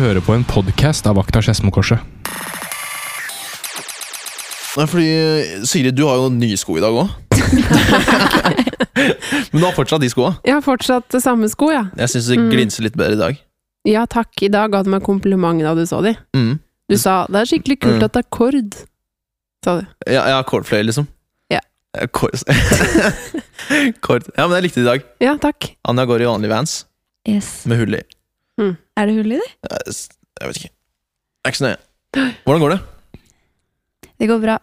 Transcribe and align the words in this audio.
hører 0.00 0.22
på 0.24 0.32
en 0.34 0.44
podkast 0.48 1.06
av 1.10 1.18
Akta 1.20 1.42
Skedsmokorset. 1.44 2.00
Nei, 4.74 4.86
fordi 4.90 5.10
Sigrid, 5.70 5.94
du 5.94 6.02
har 6.08 6.18
jo 6.18 6.30
nye 6.34 6.56
sko 6.58 6.78
i 6.80 6.82
dag 6.82 6.96
òg. 6.98 7.12
Men 9.52 9.60
du 9.60 9.64
har 9.66 9.74
fortsatt 9.76 10.02
de 10.02 10.08
skoa. 10.10 10.32
Jeg 10.46 10.56
har 10.56 10.64
fortsatt 10.64 11.14
samme 11.22 11.46
sko, 11.52 11.68
ja. 11.70 11.84
Jeg 11.98 12.10
syns 12.10 12.26
det 12.32 12.38
Mm. 12.40 12.48
glinser 12.50 12.82
litt 12.86 12.96
bedre 12.98 13.14
i 13.14 13.20
dag. 13.20 13.38
Ja 13.86 14.06
takk, 14.10 14.32
i 14.42 14.48
dag 14.48 14.72
ga 14.72 14.82
du 14.82 14.90
meg 14.90 15.02
kompliment 15.04 15.60
da 15.62 15.74
du 15.76 15.84
så 15.86 16.00
de. 16.02 16.14
Mm. 16.34 16.58
Du 16.88 16.96
sa 16.98 17.26
'det 17.28 17.36
er 17.40 17.44
skikkelig 17.46 17.78
kult 17.80 17.98
Mm. 18.00 18.04
at 18.04 18.12
det 18.12 18.24
er 18.24 18.28
kord', 18.30 18.74
sa 19.64 19.80
du. 19.80 19.86
Ja, 20.10 20.26
ja 20.28 20.42
kordfløye, 20.42 20.82
liksom. 20.84 21.06
Ja. 21.50 21.60
Kord. 22.12 22.32
Kord. 24.00 24.22
Ja, 24.36 24.48
men 24.48 24.62
jeg 24.62 24.64
likte 24.64 24.82
det 24.82 24.82
i 24.82 24.90
dag. 24.90 25.02
Ja, 25.20 25.36
takk. 25.36 25.76
Anja 25.86 26.04
går 26.06 26.20
i 26.22 26.24
vanlige 26.24 26.50
vans 26.50 26.84
Yes. 27.28 27.66
med 27.66 27.78
hull 27.78 27.94
i. 27.94 28.02
Er 28.96 29.06
det 29.10 29.16
hull 29.18 29.32
i 29.34 29.40
det? 29.40 29.48
Jeg 29.70 30.48
vet 30.48 30.60
ikke. 30.60 30.70
Jeg 30.70 31.44
er 31.44 31.52
ikke 31.52 31.60
så 31.60 31.66
nøye. 31.68 31.80
Hvordan 32.46 32.62
går 32.64 32.74
det? 32.74 32.80
Det 34.22 34.28
går 34.30 34.40
bra. 34.44 34.56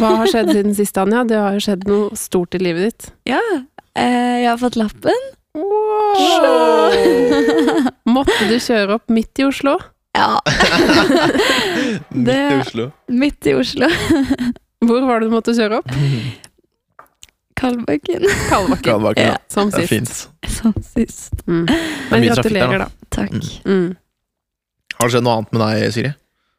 Hva 0.00 0.10
har 0.22 0.26
skjedd 0.32 0.50
siden 0.50 0.74
sist, 0.74 0.96
Anja? 0.98 1.22
Det 1.28 1.36
har 1.38 1.54
jo 1.54 1.62
skjedd 1.62 1.84
noe 1.86 2.16
stort 2.18 2.56
i 2.58 2.60
livet 2.62 2.88
ditt. 2.88 3.10
Ja, 3.30 3.38
eh, 3.94 4.42
jeg 4.42 4.48
har 4.50 4.58
fått 4.58 4.78
lappen. 4.80 5.20
Måtte 8.06 8.48
du 8.50 8.56
kjøre 8.60 8.96
opp 8.98 9.06
midt 9.12 9.38
i 9.40 9.46
Oslo? 9.46 9.76
Ja, 10.16 10.38
Midt 12.16 12.32
i 12.32 12.56
Oslo. 12.62 12.86
midt 13.12 13.46
i 13.50 13.52
Oslo. 13.58 13.88
Hvor 14.86 15.04
var 15.06 15.20
det 15.20 15.28
du 15.28 15.34
måtte 15.34 15.52
kjøre 15.56 15.82
opp? 15.82 15.90
Kalbakken. 17.66 18.26
Kalbakken. 18.48 18.82
Kalbakken, 18.86 19.30
ja. 19.32 19.36
Som 19.52 19.70
Det 19.74 19.82
sist. 19.84 19.90
fint. 19.90 20.52
Som 20.58 20.74
sist. 20.82 21.34
Mm. 21.46 21.66
Men 22.10 22.26
gratulerer, 22.30 22.78
da. 22.78 22.86
da. 22.86 23.06
Takk. 23.16 23.34
Mm. 23.66 23.96
Har 24.96 25.08
det 25.10 25.12
skjedd 25.16 25.26
noe 25.26 25.36
annet 25.40 25.52
med 25.56 25.62
deg, 25.66 25.92
Siri? 25.92 26.12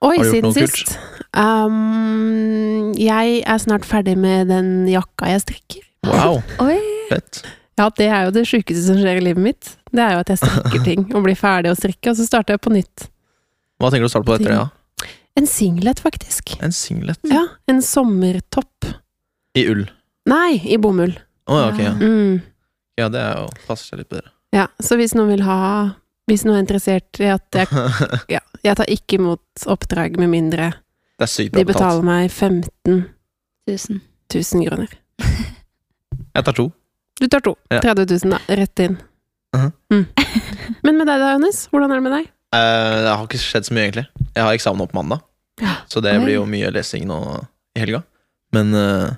Oi, 0.05 0.11
Har 0.11 0.11
du 0.13 0.29
gjort 0.29 0.35
siden 0.35 0.53
kult? 0.53 0.75
sist. 0.77 0.97
Um, 1.37 2.91
jeg 2.97 3.39
er 3.49 3.57
snart 3.61 3.85
ferdig 3.87 4.13
med 4.19 4.49
den 4.51 4.69
jakka 4.91 5.31
jeg 5.31 5.41
strikker. 5.45 5.83
Wow, 6.07 6.41
Oi. 6.67 6.77
fett. 7.09 7.41
Ja, 7.77 7.89
det 7.93 8.07
er 8.09 8.27
jo 8.27 8.33
det 8.33 8.43
sjukeste 8.49 8.83
som 8.87 8.97
skjer 9.01 9.19
i 9.19 9.25
livet 9.25 9.41
mitt. 9.43 9.73
Det 9.93 10.01
er 10.01 10.15
jo 10.15 10.21
at 10.23 10.31
jeg 10.33 10.41
strikker 10.43 10.83
ting 10.89 11.03
og 11.13 11.25
blir 11.25 11.37
ferdig 11.37 11.73
å 11.73 11.77
strikke, 11.77 12.11
og 12.13 12.17
så 12.19 12.25
starter 12.29 12.55
jeg 12.57 12.63
på 12.65 12.73
nytt. 12.73 13.07
Hva 13.81 13.91
tenker 13.93 14.05
du 14.07 14.09
å 14.09 14.13
starte 14.13 14.29
på 14.29 14.37
etter 14.37 14.53
det? 14.53 14.57
Ja? 14.57 15.11
En 15.37 15.45
singlet, 15.49 15.99
faktisk. 16.01 16.55
En 16.65 16.73
singlet 16.73 17.19
Ja, 17.29 17.43
en 17.69 17.81
sommertopp. 17.85 18.87
i 19.57 19.67
ull. 19.69 19.83
Nei, 20.27 20.57
i 20.67 20.77
bomull. 20.81 21.13
Å 21.47 21.57
ja, 21.61 21.67
ok. 21.71 21.79
Ja. 21.83 21.93
Mm. 21.95 22.41
ja, 22.99 23.07
det 23.13 23.21
er 23.23 23.37
jo 23.39 23.47
passer 23.67 23.93
seg 23.93 24.01
litt 24.01 24.09
bedre. 24.11 24.31
Ja, 24.55 24.65
så 24.83 24.97
hvis 24.99 25.13
noen 25.15 25.29
vil 25.33 25.43
ha 25.43 25.57
Hvis 26.27 26.43
noen 26.47 26.57
er 26.57 26.63
interessert 26.63 27.19
i 27.23 27.27
at 27.31 27.55
jeg 27.55 27.67
Ja, 28.35 28.39
jeg 28.63 28.75
tar 28.79 28.87
ikke 28.91 29.17
imot 29.19 29.65
oppdrag 29.67 30.15
med 30.19 30.31
mindre 30.31 30.69
Det 31.19 31.27
er 31.27 31.31
sykt 31.31 31.51
bra 31.53 31.59
de 31.63 31.67
betaler 31.67 32.01
betalt. 32.01 32.07
meg 32.07 32.31
15 32.31 33.03
Tusen. 33.67 33.99
000 34.33 34.67
kroner. 34.67 34.91
Jeg 36.37 36.45
tar 36.47 36.55
to. 36.55 36.65
Du 37.19 37.25
tar 37.31 37.41
to. 37.43 37.55
Ja. 37.73 37.79
30 37.83 38.05
000, 38.23 38.31
da. 38.35 38.55
Rett 38.55 38.79
inn. 38.85 38.97
Mhm. 39.55 39.71
mm. 39.91 40.05
Men 40.85 40.97
med 40.99 41.07
deg 41.09 41.19
da, 41.23 41.31
Jonis? 41.33 41.63
Hvordan 41.71 41.91
er 41.91 41.99
det 41.99 42.05
med 42.05 42.13
deg? 42.15 42.27
Eh, 42.55 42.95
det 43.03 43.09
har 43.11 43.23
ikke 43.25 43.39
skjedd 43.41 43.67
så 43.67 43.73
mye, 43.75 43.87
egentlig. 43.87 44.05
Jeg 44.35 44.43
har 44.45 44.55
eksamen 44.55 44.83
opp 44.85 44.93
mandag, 44.95 45.23
så 45.89 46.03
det 46.05 46.13
Oi. 46.15 46.21
blir 46.23 46.37
jo 46.37 46.45
mye 46.47 46.69
lesing 46.75 47.07
nå 47.09 47.17
i 47.75 47.81
helga. 47.81 48.03
Men 48.55 48.71
eh, 48.77 49.15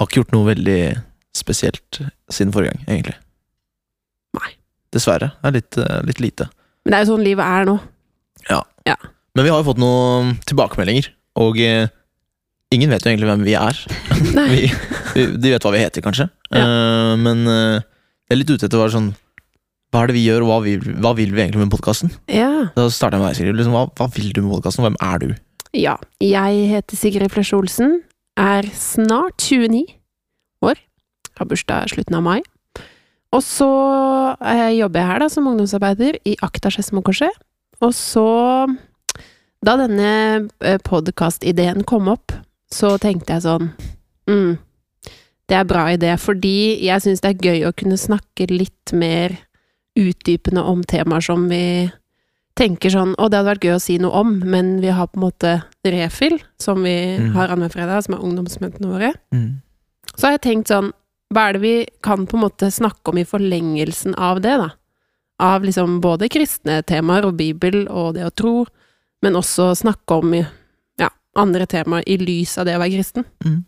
har 0.00 0.08
ikke 0.08 0.22
gjort 0.22 0.34
noe 0.34 0.48
veldig 0.48 0.80
spesielt 1.36 2.00
siden 2.32 2.52
forrige 2.54 2.72
gang, 2.74 2.82
egentlig. 2.88 3.16
Nei. 4.38 4.50
Dessverre. 4.94 5.30
Det 5.38 5.50
er 5.50 5.56
litt, 5.58 5.78
eh, 5.78 6.00
litt 6.08 6.20
lite. 6.24 6.48
Men 6.84 6.92
det 6.94 6.98
er 6.98 7.04
jo 7.04 7.12
sånn 7.14 7.24
livet 7.26 7.44
er 7.46 7.68
nå. 7.68 7.78
Ja 8.48 8.62
Men 9.36 9.44
vi 9.44 9.50
har 9.52 9.60
jo 9.60 9.66
fått 9.68 9.78
noen 9.78 10.32
tilbakemeldinger, 10.48 11.10
og 11.38 11.58
eh, 11.62 11.86
ingen 12.74 12.90
vet 12.90 13.04
jo 13.04 13.12
egentlig 13.12 13.28
hvem 13.28 13.44
vi 13.46 13.54
er. 13.54 13.78
Vi, 14.50 14.64
vi, 15.14 15.24
de 15.42 15.52
vet 15.52 15.64
hva 15.64 15.72
vi 15.74 15.80
heter, 15.82 16.02
kanskje. 16.04 16.26
Eh, 16.54 17.12
men 17.18 17.40
uh, 17.48 17.78
jeg 17.80 18.34
er 18.34 18.38
litt 18.40 18.50
ute 18.52 18.66
etter 18.68 18.78
hva, 18.78 18.88
sånn, 18.92 19.08
hva 19.90 20.02
er 20.04 20.10
det 20.10 20.16
vi 20.18 20.24
gjør, 20.26 20.44
og 20.44 20.50
hva 20.50 20.58
vil, 20.66 20.84
hva 21.02 21.14
vil 21.18 21.32
vi 21.34 21.42
egentlig 21.44 21.64
med 21.64 21.72
podkasten? 21.72 22.12
Ja. 22.30 22.50
Da 22.76 22.84
starter 22.92 23.18
jeg 23.18 23.24
med 23.24 23.30
deg, 23.32 23.38
Sigrid. 23.40 23.58
Liksom, 23.58 23.74
hva, 23.74 23.86
hva 23.98 24.06
vil 24.14 24.28
du 24.36 24.42
med 24.44 24.52
podkasten? 24.56 24.86
Hvem 24.86 24.98
er 25.06 25.22
du? 25.24 25.30
ja. 25.78 25.96
Jeg 26.22 26.66
heter 26.70 26.98
Sigrid 26.98 27.30
Flesch 27.34 27.54
Olsen. 27.56 28.00
Er 28.38 28.66
snart 28.74 29.40
29 29.42 29.86
år. 30.62 30.78
Har 31.38 31.48
bursdag 31.48 31.90
slutten 31.92 32.18
av 32.18 32.24
mai. 32.26 32.40
Og 33.30 33.42
så 33.46 33.70
eh, 34.42 34.70
jobber 34.78 35.00
jeg 35.00 35.10
her 35.10 35.22
da 35.22 35.28
som 35.30 35.46
ungdomsarbeider 35.50 36.18
i 36.26 36.36
Akta 36.42 36.70
Skedsmokorset. 36.72 37.34
Og 37.80 37.94
så, 37.96 38.26
da 39.64 39.76
denne 39.80 40.48
podkast-ideen 40.84 41.86
kom 41.88 42.10
opp, 42.12 42.34
så 42.70 42.96
tenkte 43.02 43.34
jeg 43.36 43.46
sånn 43.46 43.70
mm, 44.30 44.50
Det 45.48 45.56
er 45.56 45.66
bra 45.66 45.86
idé, 45.94 46.12
fordi 46.20 46.82
jeg 46.84 47.02
syns 47.02 47.22
det 47.24 47.32
er 47.32 47.48
gøy 47.48 47.64
å 47.66 47.74
kunne 47.74 47.98
snakke 47.98 48.50
litt 48.50 48.92
mer 48.92 49.38
utdypende 49.98 50.62
om 50.62 50.84
temaer 50.86 51.24
som 51.24 51.48
vi 51.50 51.88
tenker 52.58 52.90
sånn 52.92 53.14
Å, 53.16 53.28
det 53.30 53.38
hadde 53.38 53.50
vært 53.54 53.64
gøy 53.64 53.74
å 53.76 53.80
si 53.82 53.98
noe 54.02 54.12
om, 54.20 54.38
men 54.44 54.80
vi 54.82 54.88
har 54.92 55.06
på 55.08 55.16
en 55.20 55.24
måte 55.28 55.52
refill, 55.86 56.38
som 56.58 56.82
vi 56.82 57.18
Mm. 57.18 57.32
har 57.34 57.48
annenhver 57.48 57.72
fredag, 57.72 58.04
som 58.04 58.14
er 58.14 58.24
ungdomsmøtene 58.26 58.90
våre. 58.90 59.12
Så 60.16 60.26
har 60.26 60.32
jeg 60.38 60.42
tenkt 60.42 60.68
sånn 60.68 60.92
Hva 61.32 61.48
er 61.48 61.52
det 61.52 61.60
vi 61.62 61.86
kan 62.02 62.26
på 62.26 62.34
en 62.34 62.42
måte 62.42 62.66
snakke 62.74 63.08
om 63.12 63.18
i 63.18 63.24
forlengelsen 63.24 64.16
av 64.18 64.40
det, 64.42 64.56
da? 64.58 64.70
Av 65.38 65.62
liksom 65.62 66.00
både 66.02 66.28
kristne 66.28 66.82
temaer 66.84 67.24
og 67.24 67.36
Bibel 67.36 67.86
og 67.88 68.14
det 68.14 68.24
å 68.26 68.34
tro, 68.34 68.66
men 69.22 69.34
også 69.34 69.70
snakke 69.78 70.10
om 70.18 70.34
ja, 70.98 71.08
andre 71.36 71.66
temaer 71.66 72.02
i 72.06 72.16
lys 72.18 72.58
av 72.58 72.66
det 72.66 72.74
å 72.74 72.80
være 72.82 72.96
kristen. 72.98 73.24
Mm. 73.44 73.64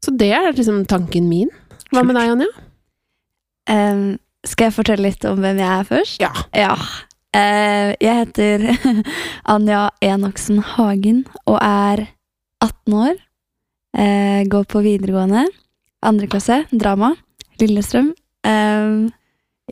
Så 0.00 0.16
det 0.16 0.30
er 0.32 0.52
liksom 0.52 0.86
tanken 0.86 1.28
min. 1.28 1.50
Hva 1.90 2.04
med 2.06 2.14
deg, 2.14 2.30
Anja? 2.30 2.46
Um, 3.68 4.18
skal 4.46 4.70
jeg 4.70 4.76
fortelle 4.78 5.02
litt 5.10 5.24
om 5.28 5.40
hvem 5.42 5.58
jeg 5.58 5.68
er 5.80 5.84
først? 5.90 6.20
Ja. 6.22 6.30
Ja. 6.56 6.76
Eh, 7.30 7.92
jeg 8.02 8.16
heter 8.24 8.64
Anja 9.52 9.84
Enoksen 10.02 10.58
Hagen 10.72 11.22
og 11.46 11.58
er 11.62 12.08
18 12.64 12.96
år. 12.98 13.18
Eh, 13.94 14.42
går 14.50 14.66
på 14.70 14.82
videregående. 14.82 15.44
Andre 16.02 16.26
klasse, 16.30 16.64
drama. 16.72 17.12
Lillestrøm. 17.62 18.12
Em, 18.46 19.10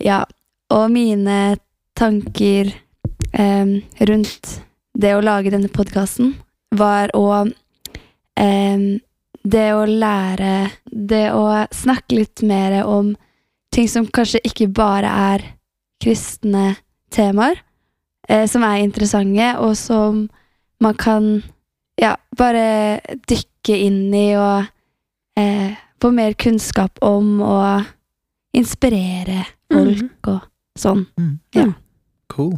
ja. 0.04 0.24
Og 0.70 0.90
mine 0.92 1.56
tanker 1.96 2.74
rundt 3.38 4.50
det 4.92 5.12
å 5.16 5.22
lage 5.24 5.50
denne 5.52 5.70
podkasten 5.72 6.34
var 6.76 7.12
å 7.16 7.46
Det 9.48 9.68
å 9.72 9.84
lære 9.86 10.52
Det 10.84 11.24
å 11.32 11.44
snakke 11.72 12.18
litt 12.18 12.42
mer 12.42 12.82
om 12.84 13.14
ting 13.72 13.88
som 13.88 14.06
kanskje 14.06 14.42
ikke 14.44 14.68
bare 14.68 15.08
er 15.32 15.44
kristne 16.02 16.76
temaer, 17.14 17.60
eh, 18.28 18.46
som 18.50 18.64
er 18.66 18.82
interessante, 18.84 19.52
og 19.58 19.76
som 19.76 20.26
man 20.80 20.94
kan 20.98 21.42
ja, 21.98 22.14
bare 22.38 23.00
dykke 23.28 23.78
inn 23.88 24.14
i 24.14 24.28
og 24.38 24.68
eh, 25.38 25.74
få 25.98 26.12
mer 26.14 26.36
kunnskap 26.38 27.00
om 27.02 27.40
og 27.42 27.88
inspirere 28.56 29.44
folk 29.72 30.30
og 30.30 30.46
sånn. 30.78 31.04
Ja. 31.56 31.70
Cool. 32.32 32.56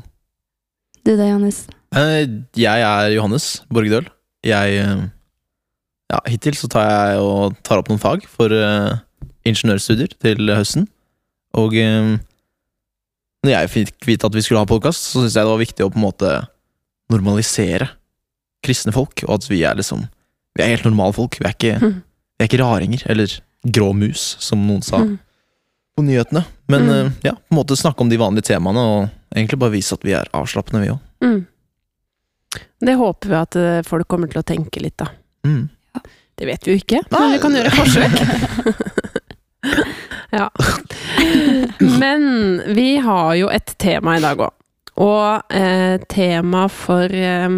Du 1.06 1.14
da, 1.16 1.24
Johannes? 1.30 1.64
Eh, 1.96 2.26
jeg 2.58 2.84
er 2.86 3.14
Johannes 3.16 3.62
Borgdøl. 3.72 4.08
Jeg 4.46 4.76
eh, 4.82 5.08
Ja, 6.10 6.18
hittil 6.26 6.56
så 6.58 6.66
tar 6.66 6.88
jeg 6.90 7.22
og 7.22 7.54
tar 7.62 7.78
opp 7.78 7.86
noen 7.86 8.00
fag 8.02 8.24
for 8.26 8.50
uh, 8.50 8.96
ingeniørstudier 9.46 10.10
til 10.18 10.50
høsten. 10.50 10.88
Og 11.54 11.76
eh, 11.78 12.16
når 13.44 13.52
jeg 13.54 13.70
fikk 13.72 14.06
vite 14.08 14.26
at 14.28 14.34
vi 14.36 14.42
skulle 14.44 14.60
ha 14.62 14.68
podkast, 14.68 15.06
så 15.10 15.20
syntes 15.22 15.36
jeg 15.38 15.46
det 15.46 15.52
var 15.54 15.60
viktig 15.62 15.84
å 15.86 15.90
på 15.92 15.98
en 16.00 16.04
måte 16.04 16.32
normalisere 17.10 17.88
kristne 18.64 18.92
folk, 18.92 19.22
og 19.26 19.38
at 19.38 19.46
vi 19.50 19.62
er 19.64 19.78
liksom 19.80 20.06
Vi 20.58 20.64
er 20.64 20.72
helt 20.74 20.84
normale 20.84 21.14
folk. 21.14 21.36
Vi 21.38 21.46
er 21.46 21.52
ikke, 21.54 21.76
mm. 21.78 21.92
vi 22.36 22.42
er 22.44 22.48
ikke 22.48 22.58
raringer, 22.60 23.02
eller 23.06 23.30
grå 23.70 23.92
mus, 23.94 24.36
som 24.42 24.58
noen 24.66 24.82
sa 24.82 24.98
Mm. 24.98 25.12
på 25.96 26.02
nyhetene. 26.02 26.42
Men 26.68 26.82
Mm. 26.82 26.90
eh, 27.06 27.12
ja, 27.24 27.32
på 27.32 27.52
en 27.54 27.58
måte 27.60 27.76
snakke 27.78 28.00
om 28.02 28.08
de 28.10 28.18
vanlige 28.18 28.48
temaene, 28.50 28.78
og 28.82 29.10
egentlig 29.32 29.58
bare 29.60 29.70
vise 29.70 29.92
at 29.94 30.02
vi 30.02 30.10
er 30.12 30.26
avslappende, 30.34 30.82
vi 30.82 30.90
òg. 30.90 30.98
Mm. 31.22 31.46
Det 32.80 32.96
håper 32.98 33.28
vi 33.28 33.34
at 33.38 33.56
eh, 33.56 33.82
folk 33.86 34.08
kommer 34.08 34.26
til 34.28 34.40
å 34.42 34.44
tenke 34.44 34.82
litt, 34.82 34.96
da. 34.98 35.06
Mm. 35.46 35.68
Det 36.36 36.46
vet 36.48 36.66
vi 36.66 36.72
jo 36.74 36.78
ikke, 36.82 37.00
men 37.12 37.32
vi 37.32 37.38
kan 37.38 37.52
gjøre 37.52 37.70
forsøk. 37.78 38.12
ja. 40.32 40.50
Men 41.78 42.62
vi 42.74 42.96
har 43.02 43.34
jo 43.38 43.50
et 43.52 43.74
tema 43.78 44.16
i 44.18 44.24
dag 44.24 44.40
òg. 44.46 44.56
Og 45.00 45.54
eh, 45.54 46.00
tema 46.12 46.66
for 46.68 47.08
eh, 47.08 47.52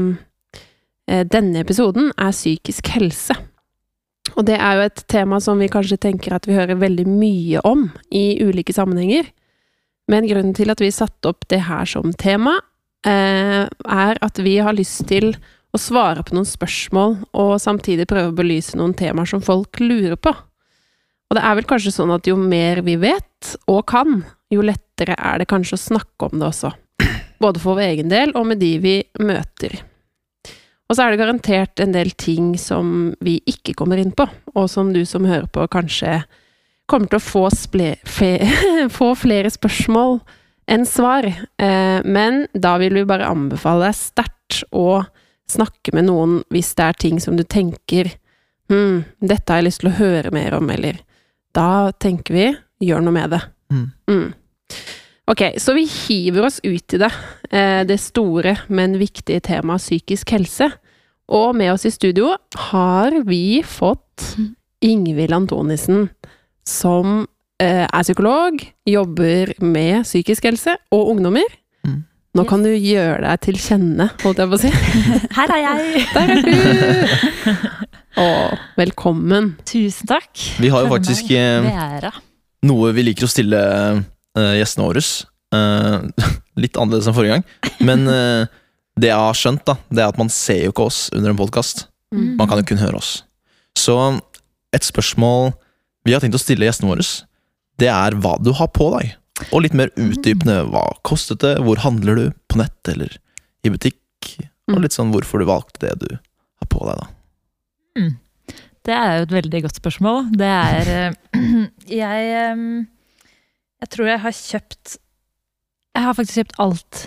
eh, 1.08 1.24
denne 1.26 1.62
episoden 1.64 2.12
er 2.16 2.34
psykisk 2.34 2.92
helse. 2.94 3.36
Og 4.36 4.46
det 4.48 4.56
er 4.56 4.78
jo 4.78 4.84
et 4.86 5.02
tema 5.10 5.40
som 5.42 5.60
vi 5.60 5.70
kanskje 5.72 6.00
tenker 6.00 6.36
at 6.36 6.46
vi 6.48 6.56
hører 6.56 6.78
veldig 6.80 7.06
mye 7.08 7.62
om 7.68 7.88
i 8.14 8.38
ulike 8.44 8.74
sammenhenger. 8.74 9.26
Men 10.10 10.28
grunnen 10.28 10.54
til 10.56 10.72
at 10.72 10.82
vi 10.82 10.92
satte 10.94 11.32
opp 11.32 11.46
det 11.50 11.64
her 11.66 11.88
som 11.88 12.14
tema, 12.18 12.58
eh, 13.06 13.66
er 13.66 14.22
at 14.22 14.38
vi 14.38 14.58
har 14.58 14.76
lyst 14.76 15.06
til 15.10 15.32
å 15.72 15.80
svare 15.80 16.22
på 16.22 16.36
noen 16.36 16.48
spørsmål, 16.48 17.16
og 17.32 17.52
samtidig 17.60 18.08
prøve 18.10 18.32
å 18.32 18.36
belyse 18.36 18.76
noen 18.76 18.94
temaer 18.94 19.28
som 19.28 19.42
folk 19.44 19.80
lurer 19.80 20.18
på. 20.20 20.34
Og 21.32 21.38
det 21.38 21.46
er 21.48 21.54
vel 21.56 21.64
kanskje 21.64 21.94
sånn 21.94 22.10
at 22.12 22.26
jo 22.28 22.34
mer 22.36 22.82
vi 22.84 22.98
vet 23.00 23.54
og 23.72 23.86
kan, 23.88 24.18
jo 24.52 24.60
lettere 24.60 25.16
er 25.16 25.40
det 25.40 25.48
kanskje 25.48 25.78
å 25.78 25.80
snakke 25.80 26.28
om 26.28 26.42
det 26.42 26.50
også. 26.50 26.74
Både 27.40 27.62
for 27.62 27.78
vår 27.78 27.86
egen 27.86 28.10
del 28.12 28.34
og 28.36 28.44
med 28.50 28.60
de 28.60 28.74
vi 28.82 28.98
møter. 29.16 29.78
Og 30.92 30.98
så 30.98 31.06
er 31.06 31.14
det 31.14 31.22
garantert 31.22 31.80
en 31.80 31.94
del 31.94 32.12
ting 32.20 32.52
som 32.60 33.14
vi 33.24 33.38
ikke 33.48 33.72
kommer 33.78 33.96
inn 33.96 34.12
på, 34.12 34.26
og 34.52 34.68
som 34.68 34.92
du 34.92 35.06
som 35.08 35.24
hører 35.24 35.48
på 35.48 35.64
kanskje 35.72 36.20
kommer 36.90 37.08
til 37.08 37.16
å 37.16 37.24
få, 37.24 37.46
sple, 37.56 37.94
fe, 38.04 38.34
få 38.98 39.14
flere 39.16 39.48
spørsmål 39.54 40.18
enn 40.68 40.84
svar. 40.84 41.24
Eh, 41.32 42.04
men 42.04 42.44
da 42.52 42.74
vil 42.82 42.98
vi 43.00 43.08
bare 43.08 43.30
anbefale 43.32 43.88
deg 43.88 43.96
sterkt 43.96 44.66
å 44.68 45.06
snakke 45.48 45.96
med 45.96 46.10
noen 46.10 46.42
hvis 46.52 46.74
det 46.76 46.90
er 46.90 47.00
ting 47.06 47.24
som 47.24 47.40
du 47.40 47.46
tenker 47.48 48.12
Hm, 48.72 49.02
dette 49.20 49.52
har 49.52 49.60
jeg 49.60 49.66
lyst 49.66 49.82
til 49.82 49.90
å 49.90 49.98
høre 49.98 50.30
mer 50.32 50.54
om, 50.56 50.70
eller 50.72 51.02
Da 51.56 51.92
tenker 52.00 52.36
vi 52.36 52.46
gjør 52.86 53.04
noe 53.04 53.14
med 53.14 53.34
det. 53.34 53.42
Mm. 53.72 53.86
Mm. 54.10 54.28
Ok, 55.32 55.42
så 55.62 55.74
vi 55.76 55.84
hiver 55.86 56.48
oss 56.48 56.58
ut 56.64 56.96
i 56.96 57.00
det. 57.00 57.10
Eh, 57.50 57.82
det 57.88 58.00
store, 58.02 58.56
men 58.68 58.98
viktige 59.00 59.42
temaet 59.44 59.84
psykisk 59.84 60.34
helse. 60.34 60.70
Og 61.32 61.54
med 61.56 61.72
oss 61.72 61.86
i 61.88 61.92
studio 61.94 62.32
har 62.68 63.14
vi 63.28 63.62
fått 63.64 64.34
Ingvild 64.82 65.32
Antonissen, 65.36 66.08
som 66.66 67.22
eh, 67.62 67.86
er 67.86 68.02
psykolog, 68.02 68.58
jobber 68.88 69.54
med 69.62 70.02
psykisk 70.08 70.50
helse 70.50 70.74
og 70.92 71.14
ungdommer. 71.14 71.46
Nå 72.32 72.46
kan 72.48 72.62
du 72.64 72.70
gjøre 72.72 73.26
deg 73.26 73.40
til 73.44 73.58
kjenne, 73.60 74.06
holdt 74.22 74.38
jeg 74.40 74.48
på 74.48 74.56
å 74.56 74.60
si. 74.62 74.70
Her 75.36 75.50
er 75.52 75.58
jeg! 75.60 76.04
Der 76.14 76.30
er 76.32 76.46
du! 76.46 77.66
Å, 78.22 78.28
velkommen. 78.78 79.50
Tusen 79.68 80.08
takk. 80.08 80.30
Vi 80.60 80.70
har 80.72 80.86
jo 80.86 80.88
faktisk 80.88 81.28
eh, 81.36 82.08
noe 82.68 82.94
vi 82.96 83.04
liker 83.04 83.28
å 83.28 83.30
stille 83.30 83.60
eh, 83.60 84.54
gjestene 84.56 84.88
våre. 84.88 85.04
Eh, 85.52 86.26
litt 86.64 86.80
annerledes 86.80 87.10
enn 87.12 87.18
forrige 87.18 87.36
gang. 87.36 87.46
Men 87.84 88.08
eh, 88.08 88.48
det 88.96 89.12
jeg 89.12 89.20
har 89.26 89.36
skjønt, 89.36 89.66
da, 89.68 89.76
det 89.92 90.00
er 90.00 90.12
at 90.14 90.20
man 90.20 90.32
ser 90.32 90.64
jo 90.64 90.72
ikke 90.72 90.88
oss 90.88 91.04
under 91.12 91.34
en 91.34 91.40
podkast. 91.40 91.86
Mm. 92.16 92.38
Man 92.40 92.48
kan 92.48 92.62
jo 92.62 92.68
kun 92.72 92.80
høre 92.80 93.00
oss. 93.00 93.18
Så 93.76 93.98
et 94.72 94.88
spørsmål 94.88 95.52
vi 96.08 96.16
har 96.16 96.24
tenkt 96.24 96.40
å 96.40 96.40
stille 96.40 96.64
gjestene 96.64 96.94
våre, 96.94 97.04
det 97.80 97.92
er 97.92 98.16
hva 98.24 98.38
du 98.40 98.54
har 98.56 98.72
på 98.72 98.88
deg. 98.96 99.18
Og 99.52 99.62
litt 99.64 99.74
mer 99.74 99.90
utdypende. 99.96 100.58
Hva 100.70 100.84
kostet 101.08 101.40
det? 101.44 101.54
Hvor 101.64 101.80
handler 101.82 102.18
du? 102.18 102.24
På 102.52 102.58
nett 102.60 102.88
eller 102.92 103.16
i 103.64 103.70
butikk? 103.72 103.98
Og 104.70 104.76
Mm. 104.78 104.82
litt 104.84 104.92
sånn 104.94 105.10
hvorfor 105.12 105.40
du 105.42 105.46
valgte 105.48 105.80
det 105.88 105.94
du 105.98 106.12
har 106.16 106.68
på 106.70 106.84
deg, 106.86 107.00
da. 107.00 107.06
Det 108.84 108.94
er 108.94 109.16
jo 109.18 109.22
et 109.26 109.34
veldig 109.42 109.62
godt 109.64 109.78
spørsmål. 109.78 110.30
Det 110.38 110.48
er 110.48 110.90
eh, 110.92 111.12
Jeg 112.02 112.28
Jeg 113.82 113.88
tror 113.90 114.06
jeg 114.10 114.20
har 114.22 114.30
kjøpt 114.38 114.96
Jeg 115.96 116.04
har 116.06 116.14
faktisk 116.14 116.38
kjøpt 116.40 116.56
alt. 116.62 117.02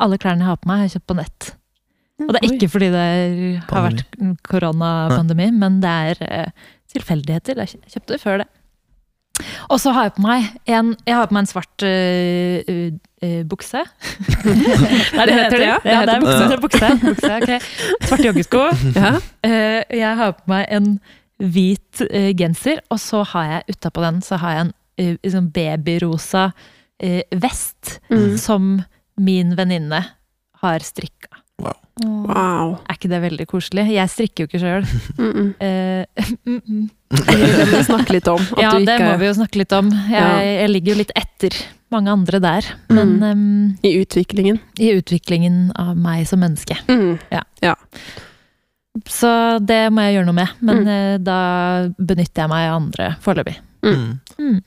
Alle 0.00 0.18
klærne 0.18 0.40
jeg 0.42 0.50
har 0.52 0.56
på 0.62 0.70
meg, 0.70 0.78
har 0.80 0.88
jeg 0.88 0.94
kjøpt 0.96 1.10
på 1.12 1.18
nett. 1.18 1.50
Og 2.22 2.30
det 2.32 2.40
er 2.42 2.48
ikke 2.54 2.68
fordi 2.70 2.88
det 2.94 3.02
er- 3.02 3.62
har 3.68 3.90
vært 3.90 4.04
koronapandemi, 4.46 5.50
men 5.58 5.80
det 5.82 5.90
er 5.90 6.22
eh, 6.30 6.50
tilfeldigheter. 6.94 7.56
Jeg 7.58 7.82
kjøpte 7.90 8.14
det 8.14 8.20
før 8.22 8.38
det. 8.42 8.48
Og 9.70 9.80
så 9.80 9.92
har 9.96 10.08
jeg 10.08 10.14
på 10.18 10.24
meg 10.26 10.50
en, 10.66 10.92
jeg 11.06 11.14
har 11.18 11.26
på 11.30 11.36
meg 11.36 11.44
en 11.44 11.50
svart 11.52 11.84
uh, 11.86 12.60
uh, 13.22 13.42
bukse. 13.48 13.82
det 14.42 15.26
Det 15.26 15.36
heter 15.38 15.58
det, 15.58 15.66
ja? 15.68 15.78
Det 15.82 15.90
Ja, 15.92 16.00
heter 16.00 16.06
det 16.06 16.14
er 16.14 16.20
bukse. 16.20 16.44
Det 16.44 16.56
er 16.56 16.62
bukse. 16.66 16.92
bukse 17.06 17.32
okay. 17.36 17.58
Svarte 18.06 18.28
joggesko. 18.28 18.62
Ja. 18.96 19.12
Uh, 19.46 19.80
jeg 20.02 20.16
har 20.22 20.32
på 20.38 20.52
meg 20.52 20.66
en 20.78 20.92
hvit 21.42 22.02
genser, 22.38 22.78
og 22.92 23.00
så 23.02 23.24
har 23.32 23.48
jeg 23.56 23.76
utapå 23.76 24.02
den 24.04 24.20
så 24.22 24.36
har 24.38 24.52
jeg 24.58 24.66
en 24.68 24.72
liksom 25.24 25.48
babyrosa 25.50 26.50
vest 27.42 27.96
Mm. 28.12 28.36
som 28.38 28.66
min 29.18 29.56
venninne 29.58 29.98
har 30.62 30.78
strikka. 30.86 31.31
Wow. 32.02 32.78
Er 32.88 32.96
ikke 32.96 33.10
det 33.12 33.20
veldig 33.22 33.46
koselig? 33.50 33.84
Jeg 33.92 34.08
strikker 34.10 34.44
jo 34.44 34.48
ikke 34.48 34.60
sjøl. 34.62 34.86
Mm 35.18 35.32
-mm. 35.32 35.54
Eh, 35.60 36.04
mm. 36.46 36.90
Det 37.10 37.68
må 37.70 37.76
vi 37.76 37.84
snakke 37.84 38.12
litt 38.12 38.28
om. 38.28 38.40
At 38.40 38.58
ja, 38.62 38.70
du 38.70 38.84
det 38.86 38.94
ikke 38.98 39.10
må 39.12 39.18
vi 39.18 39.26
jo 39.26 39.32
snakke 39.34 39.58
litt 39.58 39.72
om. 39.72 39.90
Jeg, 39.90 40.10
Ja. 40.10 40.38
jeg 40.40 40.70
ligger 40.70 40.92
jo 40.92 40.98
litt 40.98 41.12
etter 41.16 41.52
mange 41.90 42.10
andre 42.10 42.40
der. 42.40 42.62
Men 42.88 43.18
Mm. 43.18 43.22
em, 43.22 43.78
I 43.84 44.00
utviklingen. 44.04 44.58
i 44.78 44.92
utviklingen 44.96 45.72
av 45.76 45.96
meg 45.96 46.26
som 46.26 46.40
menneske. 46.40 46.76
Mm. 46.88 47.18
Så 49.08 49.58
det 49.64 49.90
må 49.92 50.00
jeg 50.02 50.16
gjøre 50.16 50.26
noe 50.26 50.34
med. 50.34 50.48
Men 50.60 50.76
Mm. 50.84 50.88
eh, 50.88 51.18
da 51.18 51.88
benytter 51.98 52.42
jeg 52.42 52.48
meg 52.48 52.68
av 52.70 52.82
andre 52.82 53.16
foreløpig. 53.20 53.56
Mm. 53.84 54.62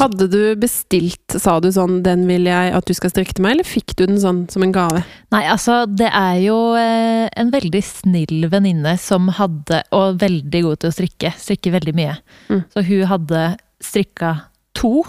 Hadde 0.00 0.28
du 0.30 0.40
bestilt, 0.60 1.36
sa 1.42 1.56
du 1.62 1.70
sånn, 1.74 2.00
den 2.06 2.26
vil 2.28 2.48
jeg 2.48 2.74
at 2.76 2.86
du 2.86 2.94
skal 2.96 3.12
strikke 3.12 3.36
til 3.36 3.44
meg, 3.46 3.56
eller 3.56 3.68
fikk 3.68 3.94
du 3.98 4.04
den 4.06 4.20
sånn 4.22 4.44
som 4.52 4.64
en 4.66 4.74
gave? 4.74 5.02
Nei, 5.34 5.44
altså, 5.50 5.82
det 5.86 6.10
er 6.10 6.36
jo 6.44 6.58
eh, 6.78 7.26
en 7.40 7.52
veldig 7.54 7.82
snill 7.86 8.48
venninne 8.52 8.96
som 9.00 9.30
hadde, 9.38 9.82
og 9.96 10.20
veldig 10.22 10.64
god 10.66 10.82
til 10.82 10.92
å 10.92 10.96
strikke, 10.98 11.34
strikker 11.38 11.74
veldig 11.78 11.96
mye. 11.96 12.18
Mm. 12.50 12.62
Så 12.74 12.86
hun 12.90 13.08
hadde 13.14 13.46
strikka 13.84 14.34
to 14.78 15.00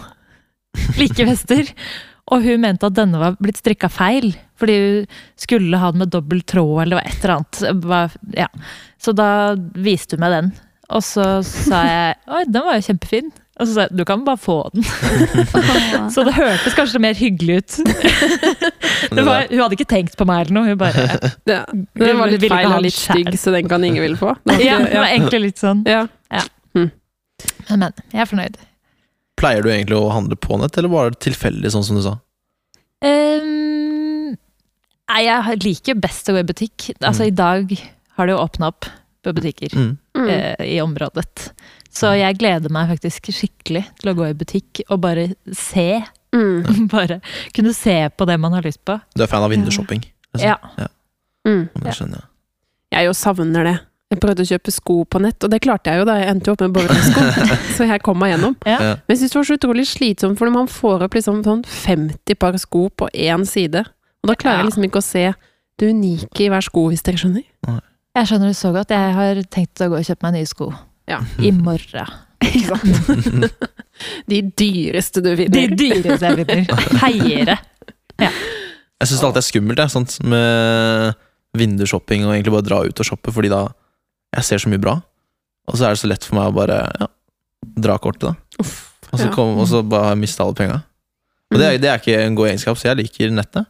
like 1.00 1.28
vester, 1.28 1.70
og 2.32 2.44
hun 2.46 2.62
mente 2.62 2.88
at 2.88 2.96
denne 2.96 3.20
var 3.20 3.36
blitt 3.42 3.60
strikka 3.60 3.90
feil, 3.92 4.32
fordi 4.60 4.76
hun 4.78 5.06
skulle 5.40 5.80
ha 5.82 5.90
den 5.92 6.04
med 6.04 6.12
dobbel 6.14 6.42
tråd 6.48 6.84
eller 6.84 7.02
et 7.02 7.24
eller 7.24 7.40
annet. 7.40 8.18
Ja. 8.38 8.48
Så 9.02 9.14
da 9.16 9.28
viste 9.74 10.16
hun 10.16 10.24
meg 10.24 10.36
den, 10.36 10.52
og 10.92 11.04
så 11.06 11.26
sa 11.46 11.82
jeg 11.88 12.18
oi, 12.30 12.44
den 12.48 12.66
var 12.66 12.78
jo 12.78 12.86
kjempefin. 12.90 13.32
Og 13.60 13.68
så 13.68 13.74
sa 13.74 13.82
jeg 13.84 13.96
du 13.98 14.04
kan 14.08 14.22
bare 14.24 14.40
få 14.40 14.54
den. 14.72 14.84
Så 16.14 16.22
det 16.24 16.32
hørtes 16.38 16.72
kanskje 16.74 17.00
mer 17.04 17.12
hyggelig 17.18 17.58
ut. 17.60 17.74
Det 19.12 19.24
var, 19.26 19.44
hun 19.50 19.58
hadde 19.60 19.76
ikke 19.76 19.88
tenkt 19.90 20.14
på 20.16 20.24
meg 20.28 20.46
eller 20.46 20.54
noe. 20.56 20.70
Hun 20.72 20.78
bare 20.80 21.04
Det, 21.44 21.56
den 22.00 22.16
var 22.18 22.30
litt 22.32 22.46
feil 22.48 22.70
og 22.72 22.80
litt 22.86 22.96
stygg, 22.96 23.28
så 23.38 23.52
den 23.52 23.68
kan 23.68 23.84
ingen 23.84 24.00
vil 24.04 24.16
få. 24.16 24.32
Det 24.48 24.56
Ja, 24.64 24.78
det 24.80 24.96
var 24.96 25.10
egentlig 25.10 25.40
litt 25.50 25.60
sånn. 25.60 25.82
ja. 25.86 26.06
Men, 26.72 26.90
men. 27.82 27.92
Jeg 28.12 28.20
er 28.24 28.28
fornøyd. 28.30 28.56
Pleier 29.40 29.64
du 29.64 29.68
egentlig 29.72 29.96
å 29.98 30.08
handle 30.14 30.36
på 30.38 30.56
nett, 30.60 30.76
eller 30.78 30.90
var 30.92 31.10
det 31.12 31.20
tilfeldig, 31.24 31.70
sånn 31.74 31.84
som 31.86 31.96
du 31.98 32.02
sa? 32.04 32.12
Um, 33.02 34.32
nei, 35.10 35.22
jeg 35.26 35.58
liker 35.64 35.98
best 36.00 36.28
å 36.30 36.36
gå 36.36 36.42
i 36.44 36.48
butikk. 36.48 36.90
Altså, 37.00 37.24
Mm. 37.26 37.28
i 37.28 37.36
dag 37.42 37.74
har 38.16 38.26
det 38.28 38.34
jo 38.36 38.42
åpna 38.44 38.68
opp 38.72 38.86
på 39.24 39.32
butikker 39.34 39.74
Mm. 39.76 39.98
Mm. 40.16 40.28
eh, 40.28 40.64
i 40.76 40.80
området. 40.82 41.52
Så 41.92 42.14
jeg 42.16 42.38
gleder 42.40 42.72
meg 42.72 42.90
faktisk 42.92 43.30
skikkelig 43.32 43.84
til 44.00 44.12
å 44.12 44.16
gå 44.16 44.26
i 44.30 44.34
butikk 44.36 44.82
og 44.88 45.00
bare 45.04 45.30
se. 45.56 46.02
Mm. 46.32 46.88
Bare 46.92 47.20
kunne 47.52 47.74
se 47.76 47.94
på 48.16 48.24
det 48.24 48.38
man 48.40 48.54
har 48.56 48.64
lyst 48.64 48.80
på. 48.88 48.96
Du 49.12 49.24
er 49.24 49.28
fan 49.28 49.44
av 49.44 49.52
vindusshopping? 49.52 50.00
liksom? 50.32 50.48
Ja. 50.48 50.88
Mm. 51.44 51.66
Ja, 51.74 51.82
det 51.84 51.96
skjønner 51.98 52.22
jeg. 52.22 52.28
Jeg 52.92 53.08
jo 53.08 53.12
savner 53.16 53.68
det. 53.68 53.74
Jeg 54.12 54.20
prøvde 54.20 54.44
å 54.44 54.48
kjøpe 54.48 54.72
sko 54.72 54.94
på 55.08 55.20
nett, 55.24 55.40
og 55.44 55.52
det 55.52 55.62
klarte 55.64 55.92
jeg 55.92 56.02
jo 56.02 56.06
da. 56.08 56.18
Jeg 56.20 56.32
endte 56.34 56.50
jo 56.50 56.56
opp 56.56 56.64
med 56.66 56.74
borresko, 56.76 57.22
så 57.76 57.86
jeg 57.88 58.02
kom 58.04 58.18
meg 58.20 58.34
gjennom. 58.34 58.56
Ja. 58.68 58.78
Men 59.00 59.14
jeg 59.14 59.22
synes 59.22 59.32
det 59.32 59.38
var 59.38 59.46
så 59.48 59.56
utrolig 59.56 59.86
slitsomt, 59.88 60.40
for 60.40 60.48
når 60.48 60.56
man 60.58 60.68
får 60.72 61.06
opp 61.06 61.16
liksom 61.16 61.40
sånn 61.46 61.62
50 61.64 62.36
par 62.40 62.58
sko 62.60 62.86
på 62.92 63.08
én 63.12 63.46
side, 63.48 63.84
og 64.22 64.28
da 64.28 64.36
klarer 64.36 64.60
jeg 64.60 64.68
liksom 64.68 64.84
ikke 64.88 65.00
å 65.00 65.06
se 65.06 65.24
det 65.80 65.88
unike 65.88 66.44
i 66.44 66.50
hver 66.52 66.64
sko, 66.64 66.84
hvis 66.92 67.04
dere 67.06 67.20
skjønner. 67.22 67.80
Jeg 68.18 68.28
skjønner 68.28 68.50
det 68.52 68.56
så 68.58 68.72
godt. 68.74 68.90
Jeg 68.92 69.14
har 69.16 69.38
tenkt 69.54 69.80
å 69.80 69.88
gå 69.92 69.96
og 70.00 70.04
kjøpe 70.06 70.26
meg 70.26 70.34
nye 70.36 70.48
sko. 70.50 70.68
Ja. 71.08 71.20
I 71.40 71.50
morgen. 71.56 72.10
Ikke 72.42 72.76
sant? 72.76 73.46
De 74.30 74.38
dyreste 74.58 75.22
du 75.22 75.30
De 75.38 75.62
dyreste 75.78 76.26
jeg 76.32 76.46
finner. 76.48 76.88
Heiere. 77.04 77.56
Jeg 78.22 79.08
syns 79.08 79.18
det 79.20 79.26
alltid 79.28 79.40
er 79.40 79.46
skummelt 79.46 79.80
jeg, 79.82 79.92
sånt, 79.94 80.16
med 80.28 81.16
vindusshopping 81.58 82.24
og 82.26 82.34
egentlig 82.34 82.54
bare 82.54 82.66
dra 82.68 82.78
ut 82.86 83.00
og 83.02 83.06
shoppe, 83.08 83.32
fordi 83.34 83.50
da 83.52 83.64
jeg 84.36 84.46
ser 84.48 84.62
så 84.62 84.70
mye 84.72 84.80
bra. 84.82 84.94
Og 85.70 85.78
så 85.78 85.86
er 85.88 85.94
det 85.96 86.02
så 86.02 86.10
lett 86.10 86.24
for 86.26 86.38
meg 86.38 86.50
å 86.52 86.56
bare 86.56 86.78
ja, 87.00 87.08
dra 87.86 87.96
kortet, 88.02 88.28
da. 88.30 88.60
Uff, 88.62 88.76
Og 89.10 89.18
så, 89.20 89.26
ja. 89.28 89.32
kom, 89.34 89.56
og 89.60 89.66
så 89.70 89.82
bare 89.86 90.14
miste 90.18 90.42
alle 90.44 90.56
penga. 90.58 90.78
Og 91.52 91.58
det, 91.60 91.66
er- 91.68 91.80
det 91.82 91.90
er 91.92 92.00
ikke 92.00 92.20
en 92.26 92.36
god 92.38 92.52
egenskap, 92.52 92.78
så 92.80 92.90
jeg 92.90 93.00
liker 93.02 93.34
nettet. 93.34 93.68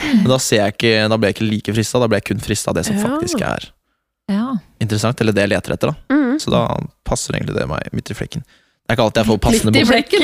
Men 0.00 0.26
da, 0.30 0.38
ser 0.42 0.64
jeg 0.64 0.74
ikke, 0.76 0.94
da 1.12 1.16
blir 1.20 1.30
jeg 1.32 1.36
ikke 1.38 1.48
like 1.50 1.74
frista, 1.76 2.00
da 2.02 2.08
blir 2.10 2.20
jeg 2.22 2.28
kun 2.32 2.42
frista 2.44 2.72
av 2.72 2.78
det 2.80 2.86
som 2.88 2.96
Ja. 2.98 3.04
faktisk 3.06 3.42
er 3.46 3.68
Ja. 4.30 4.54
interessant, 4.80 5.20
eller 5.20 5.34
det 5.36 5.42
jeg 5.48 5.52
leter 5.56 5.74
etter. 5.76 5.90
da 5.90 6.16
Mm. 6.16 6.38
Så 6.40 6.50
da 6.54 6.62
passer 7.04 7.34
egentlig 7.34 7.56
det 7.58 7.66
meg 7.68 7.88
midt 7.92 8.10
i 8.10 8.14
flekken. 8.14 8.42
Det 8.46 8.94
er 8.94 8.96
ikke 8.96 9.04
alltid 9.06 9.20
jeg 9.20 9.28
får 9.30 9.38
passende 9.44 9.72
Litt 9.74 9.82
i 9.82 9.88
flekken. 9.90 10.22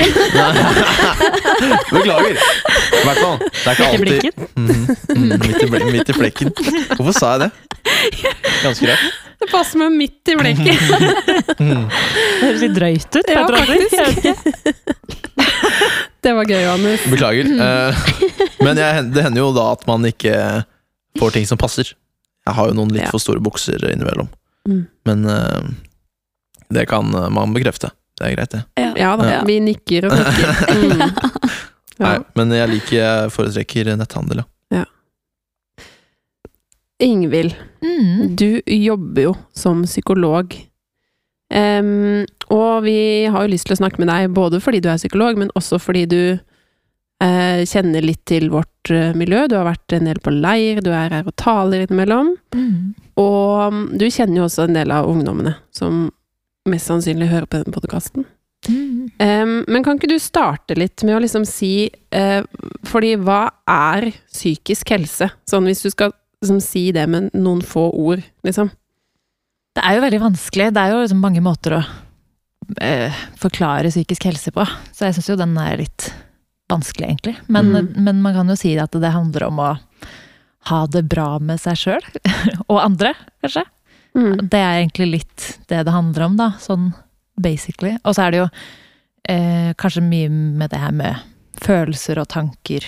Beklager! 1.95 2.35
I 2.35 3.03
hvert 3.07 3.21
fall. 3.21 3.37
Det 3.39 3.67
er 3.67 3.73
ikke 3.75 3.87
Midt 4.03 4.13
alltid 4.13 4.33
mm, 4.37 4.67
Mhm, 4.67 4.83
mhm, 5.15 5.29
midt, 5.43 5.61
i 5.63 5.69
ble, 5.71 5.79
midt 5.95 6.09
i 6.11 6.17
flekken. 6.17 6.51
Hvorfor 6.97 7.15
sa 7.15 7.27
jeg 7.37 7.41
det? 7.45 7.51
Ganske 8.65 8.89
rart. 8.91 9.05
Det 9.37 9.49
passer 9.53 9.79
meg 9.83 9.95
midt 10.01 10.33
i 10.33 10.39
flekken. 10.41 10.75
Mhm. 11.57 11.85
Det 11.87 12.43
høres 12.43 12.61
litt 12.65 12.75
drøyt 12.77 13.13
ut. 13.17 13.31
Ja, 13.33 13.47
faktisk. 13.47 13.97
Det 16.27 16.33
var 16.35 16.45
gøy, 16.49 16.59
Johannes. 16.65 17.05
Beklager. 17.07 17.47
Eh, 17.47 17.95
men 18.67 18.79
jeg, 18.81 19.05
det 19.15 19.23
hender 19.29 19.41
jo 19.45 19.53
da 19.55 19.69
at 19.77 19.85
man 19.87 20.03
ikke 20.09 20.35
får 21.21 21.37
ting 21.37 21.47
som 21.47 21.59
passer. 21.61 21.93
Jeg 22.47 22.55
har 22.55 22.69
jo 22.71 22.75
noen 22.79 22.93
litt 22.95 23.03
Ja. 23.07 23.11
for 23.11 23.19
store 23.23 23.41
bukser 23.43 23.83
innimellom. 23.91 24.29
Mm. 24.69 24.87
Men 25.07 25.25
uh, 25.27 25.63
det 26.71 26.87
kan 26.89 27.11
man 27.11 27.55
bekrefte. 27.55 27.91
Det 28.19 28.27
er 28.31 28.37
greit, 28.37 28.51
det. 28.55 28.63
Ja 28.97 29.17
da, 29.17 29.27
Ja. 29.31 29.41
vi 29.45 29.59
nikker 29.61 30.07
og 30.11 30.13
nikker. 30.19 30.53
Mm. 30.77 31.11
Ja. 31.97 32.11
Nei, 32.11 32.17
men 32.37 32.51
jeg 32.53 32.69
liker, 32.69 32.97
jeg 33.01 33.31
foretrekker 33.33 33.89
netthandel, 33.97 34.43
ja. 34.71 34.83
Ingvild, 37.01 37.55
Mm. 37.83 38.37
du 38.37 38.61
jobber 38.67 39.23
jo 39.23 39.35
som 39.55 39.83
psykolog. 39.85 40.55
Um, 41.53 42.27
og 42.51 42.83
vi 42.85 43.25
har 43.31 43.45
jo 43.47 43.53
lyst 43.53 43.67
til 43.69 43.77
å 43.77 43.81
snakke 43.81 43.99
med 44.03 44.09
deg 44.09 44.33
både 44.35 44.61
fordi 44.61 44.81
du 44.83 44.89
er 44.91 44.99
psykolog, 44.99 45.37
men 45.39 45.49
også 45.57 45.79
fordi 45.81 46.05
du 46.09 46.39
kjenner 47.23 48.05
litt 48.05 48.25
til 48.29 48.51
vårt 48.53 48.91
eh, 48.93 49.15
miljø. 49.17 49.47
Du 49.49 49.57
har 49.57 49.69
vært 49.71 49.97
en 49.97 50.09
del 50.09 50.21
på 50.21 50.35
leir, 50.35 50.83
du 50.85 50.91
er 50.93 51.15
her 51.15 51.27
og 51.27 51.37
taler 51.41 51.87
innimellom. 51.87 52.35
Mm. 52.55 52.95
Og 53.17 53.73
mm, 53.73 53.83
du 53.97 54.07
kjenner 54.11 54.43
jo 54.43 54.49
også 54.49 54.67
en 54.67 54.77
del 54.77 54.93
av 54.93 55.09
ungdommene 55.09 55.57
som 55.75 56.09
mest 56.69 56.91
sannsynlig 56.91 57.31
hører 57.31 57.49
på 57.49 57.63
denne 57.63 57.75
podkasten. 57.75 58.27
Mm. 58.67 59.09
Um, 59.23 59.57
men 59.71 59.85
kan 59.87 59.99
ikke 59.99 60.11
du 60.11 60.19
starte 60.21 60.75
litt 60.75 61.05
med 61.07 61.15
å 61.15 61.21
liksom 61.23 61.45
si 61.47 61.87
uh, 62.17 62.41
Fordi 62.89 63.13
hva 63.21 63.45
er 63.71 64.09
psykisk 64.33 64.91
helse? 64.91 65.29
Sånn 65.47 65.69
hvis 65.69 65.85
du 65.85 65.93
skal 65.93 66.11
liksom, 66.43 66.59
si 66.65 66.89
det 66.97 67.05
med 67.13 67.31
noen 67.37 67.63
få 67.63 67.87
ord, 67.95 68.25
liksom. 68.47 68.73
Det 69.77 69.85
er 69.85 69.99
jo 69.99 70.05
veldig 70.07 70.23
vanskelig. 70.25 70.71
Det 70.75 70.83
er 70.83 70.95
jo 70.95 71.01
liksom 71.05 71.23
mange 71.23 71.45
måter 71.45 71.79
å 71.79 71.83
uh, 71.85 73.25
forklare 73.39 73.93
psykisk 73.93 74.27
helse 74.33 74.53
på. 74.57 74.67
Så 74.91 75.07
jeg 75.07 75.19
syns 75.19 75.31
jo 75.31 75.41
den 75.41 75.57
er 75.63 75.79
litt 75.85 76.11
vanskelig, 76.73 77.07
egentlig. 77.09 77.37
Men, 77.49 77.71
Mm. 77.73 77.93
men 78.05 78.23
man 78.23 78.35
kan 78.35 78.49
jo 78.49 78.57
si 78.57 78.77
at 78.79 78.91
det 78.93 79.13
handler 79.15 79.45
om 79.47 79.59
å 79.63 79.79
ha 80.71 80.87
det 80.87 81.05
bra 81.09 81.39
med 81.39 81.61
seg 81.61 81.77
sjøl. 81.77 82.03
Og 82.71 82.81
andre, 82.83 83.15
kanskje. 83.45 83.65
Mm. 84.17 84.49
Det 84.49 84.59
er 84.59 84.81
egentlig 84.81 85.11
litt 85.13 85.47
det 85.69 85.85
det 85.87 85.93
handler 85.95 86.25
om, 86.27 86.37
da. 86.37 86.51
Sånn 86.59 86.93
basically. 87.39 87.99
Og 88.05 88.15
så 88.17 88.27
er 88.27 88.31
det 88.33 88.39
jo 88.41 88.49
eh, 89.29 89.73
kanskje 89.75 90.03
mye 90.03 90.29
med 90.31 90.71
det 90.71 90.79
her 90.81 90.93
med 90.93 91.17
følelser 91.61 92.19
og 92.23 92.29
tanker. 92.29 92.85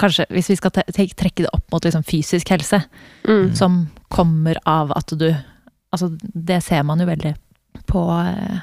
Kanskje, 0.00 0.26
hvis 0.32 0.48
vi 0.50 0.56
skal 0.56 0.72
trekke 0.72 1.44
det 1.44 1.50
opp 1.52 1.66
mot 1.72 1.84
liksom 1.84 2.02
fysisk 2.08 2.48
helse, 2.54 2.82
Mm. 3.28 3.54
som 3.54 3.90
kommer 4.10 4.56
av 4.66 4.92
at 4.96 5.06
du 5.18 5.34
Altså, 5.92 6.08
det 6.34 6.62
ser 6.64 6.82
man 6.88 6.98
jo 6.98 7.04
veldig 7.04 7.34
på 7.86 8.00
eh, 8.26 8.60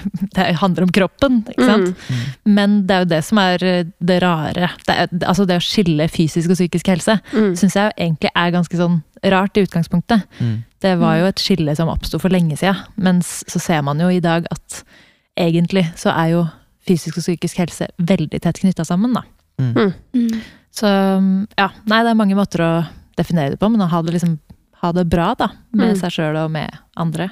Det 0.36 0.46
handler 0.60 0.86
om 0.86 0.92
kroppen, 0.94 1.38
ikke 1.52 1.66
sant? 1.68 1.92
Mm. 2.08 2.22
Men 2.58 2.74
det 2.86 2.94
er 2.96 3.04
jo 3.04 3.08
det 3.14 3.20
som 3.24 3.38
er 3.42 3.64
eh, 3.64 3.84
det 4.10 4.18
rare. 4.22 4.70
Det, 4.86 4.96
er, 4.96 5.08
altså 5.26 5.46
det 5.48 5.56
å 5.60 5.64
skille 5.64 6.08
fysisk 6.12 6.50
og 6.52 6.58
psykisk 6.58 6.90
helse 6.92 7.18
Mm. 7.32 7.54
syns 7.58 7.76
jeg 7.76 7.88
jo 7.90 7.96
egentlig 8.06 8.30
er 8.34 8.54
ganske 8.54 8.76
sånn 8.80 8.98
rart 9.32 9.56
i 9.56 9.64
utgangspunktet. 9.66 10.26
Mm. 10.40 10.56
Det 10.82 10.92
var 11.00 11.16
jo 11.18 11.26
et 11.30 11.40
skille 11.42 11.74
som 11.76 11.88
oppsto 11.88 12.18
for 12.22 12.28
lenge 12.32 12.56
siden, 12.60 12.76
mens 12.96 13.40
så 13.50 13.58
ser 13.62 13.82
man 13.82 13.98
jo 14.02 14.08
i 14.12 14.20
dag 14.20 14.46
at 14.52 14.82
egentlig 15.36 15.86
så 15.98 16.12
er 16.14 16.34
jo 16.36 16.44
fysisk 16.86 17.18
og 17.18 17.24
psykisk 17.24 17.58
helse 17.64 17.88
veldig 17.98 18.38
tett 18.44 18.60
knytta 18.62 18.84
sammen, 18.86 19.16
da. 19.16 19.24
Mm. 19.58 19.92
Mm. 20.14 20.40
Så 20.76 20.86
ja, 21.56 21.70
nei, 21.88 22.02
det 22.04 22.12
er 22.12 22.18
mange 22.20 22.36
måter 22.38 22.62
å 22.62 22.70
definere 23.16 23.54
det 23.54 23.58
på, 23.62 23.70
men 23.72 23.80
å 23.82 23.88
ha 23.90 24.02
det 24.04 24.12
liksom 24.14 24.36
ha 24.82 24.90
det 24.92 25.06
bra, 25.08 25.30
da, 25.40 25.48
med 25.72 25.94
Mm. 25.94 26.00
seg 26.02 26.12
sjøl 26.12 26.36
og 26.44 26.50
med 26.52 26.70
andre. 27.00 27.30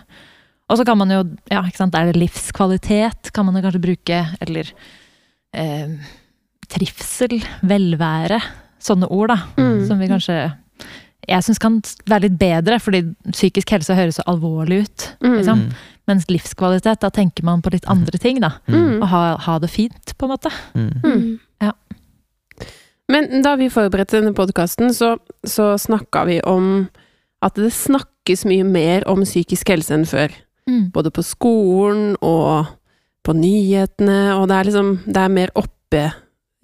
Og 0.71 0.79
så 0.81 0.85
kan 0.89 0.97
man 0.97 1.11
jo, 1.13 1.23
ja, 1.53 1.61
ikke 1.67 1.77
sant, 1.83 1.95
er 1.95 2.09
det 2.09 2.17
livskvalitet, 2.21 3.33
kan 3.37 3.45
man 3.47 3.59
jo 3.59 3.65
kanskje 3.67 3.83
bruke, 3.85 4.21
eller 4.41 4.71
eh, 5.55 5.97
trivsel, 6.73 7.37
velvære, 7.69 8.41
sånne 8.85 9.09
ord, 9.13 9.29
da, 9.35 9.39
Mm. 9.61 9.87
som 9.89 10.01
vi 10.01 10.09
kanskje 10.09 10.39
jeg 11.25 11.41
syns 11.47 11.61
kan 11.61 11.79
være 12.05 12.27
litt 12.27 12.35
bedre, 12.39 12.77
fordi 12.83 12.99
psykisk 13.33 13.71
helse 13.73 13.95
høres 13.97 14.19
så 14.19 14.25
alvorlig 14.29 14.83
ut. 14.85 15.05
Mm. 15.25 15.37
Liksom. 15.39 15.61
Mm. 15.63 15.71
Mens 16.11 16.27
livskvalitet, 16.29 17.01
da 17.01 17.09
tenker 17.09 17.47
man 17.49 17.63
på 17.65 17.73
litt 17.73 17.87
andre 17.89 18.19
ting, 18.21 18.43
da. 18.45 18.51
Mm. 18.69 18.99
Og 19.01 19.07
ha, 19.09 19.23
ha 19.41 19.55
det 19.63 19.71
fint, 19.73 20.13
på 20.19 20.27
en 20.29 20.35
måte. 20.35 20.53
Mm. 20.77 20.91
Mm. 21.01 21.73
Men 23.13 23.43
da 23.45 23.55
vi 23.61 23.71
forberedte 23.73 24.17
denne 24.21 24.35
podkasten, 24.37 24.93
så, 24.97 25.15
så 25.45 25.75
snakka 25.81 26.25
vi 26.29 26.39
om 26.49 26.87
at 27.45 27.57
det 27.61 27.73
snakkes 27.77 28.47
mye 28.49 28.65
mer 28.65 29.05
om 29.09 29.25
psykisk 29.27 29.69
helse 29.75 29.93
enn 29.97 30.07
før. 30.09 30.33
Mm. 30.71 30.91
Både 30.95 31.13
på 31.13 31.23
skolen 31.25 32.15
og 32.25 32.71
på 33.25 33.33
nyhetene, 33.37 34.35
og 34.37 34.49
det 34.49 34.57
er 34.57 34.69
liksom 34.69 34.91
Det 35.07 35.21
er 35.21 35.33
mer 35.33 35.53
oppe 35.57 36.05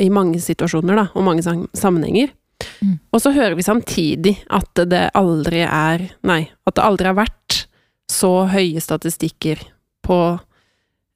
i 0.01 0.09
mange 0.13 0.41
situasjoner, 0.41 0.97
da, 0.97 1.07
og 1.15 1.25
mange 1.25 1.45
sammenhenger. 1.77 2.33
Mm. 2.81 2.99
Og 3.13 3.21
så 3.21 3.33
hører 3.33 3.57
vi 3.57 3.65
samtidig 3.65 4.35
at 4.49 4.83
det 4.89 5.11
aldri 5.17 5.63
er 5.65 6.07
Nei, 6.29 6.43
at 6.67 6.77
det 6.77 6.85
aldri 6.85 7.11
har 7.11 7.19
vært 7.19 7.65
så 8.11 8.47
høye 8.51 8.81
statistikker 8.83 9.61
på 10.05 10.21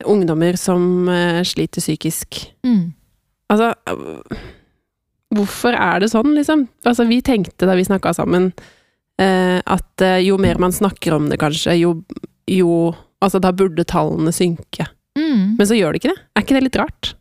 ungdommer 0.05 0.57
som 0.61 1.09
eh, 1.09 1.41
sliter 1.47 1.83
psykisk. 1.83 2.45
Mm. 2.67 2.93
Altså 3.53 3.73
Hvorfor 5.35 5.75
er 5.75 6.03
det 6.03 6.13
sånn, 6.13 6.35
liksom? 6.37 6.69
Altså, 6.87 7.07
vi 7.09 7.19
tenkte 7.25 7.67
da 7.67 7.75
vi 7.75 7.87
snakka 7.87 8.13
sammen, 8.15 8.53
eh, 9.19 9.59
at 9.59 10.05
eh, 10.05 10.21
jo 10.23 10.37
mer 10.39 10.61
man 10.63 10.75
snakker 10.75 11.17
om 11.17 11.27
det, 11.31 11.41
kanskje, 11.43 11.75
jo, 11.81 11.97
jo 12.51 12.95
Altså, 13.25 13.39
da 13.41 13.55
burde 13.57 13.87
tallene 13.89 14.29
synke. 14.37 14.85
Mm. 15.17 15.55
Men 15.57 15.65
så 15.65 15.77
gjør 15.79 15.95
det 15.95 16.03
ikke 16.03 16.11
det. 16.11 16.23
Er 16.37 16.43
ikke 16.45 16.57
det 16.59 16.65
litt 16.67 16.77
rart? 16.77 17.15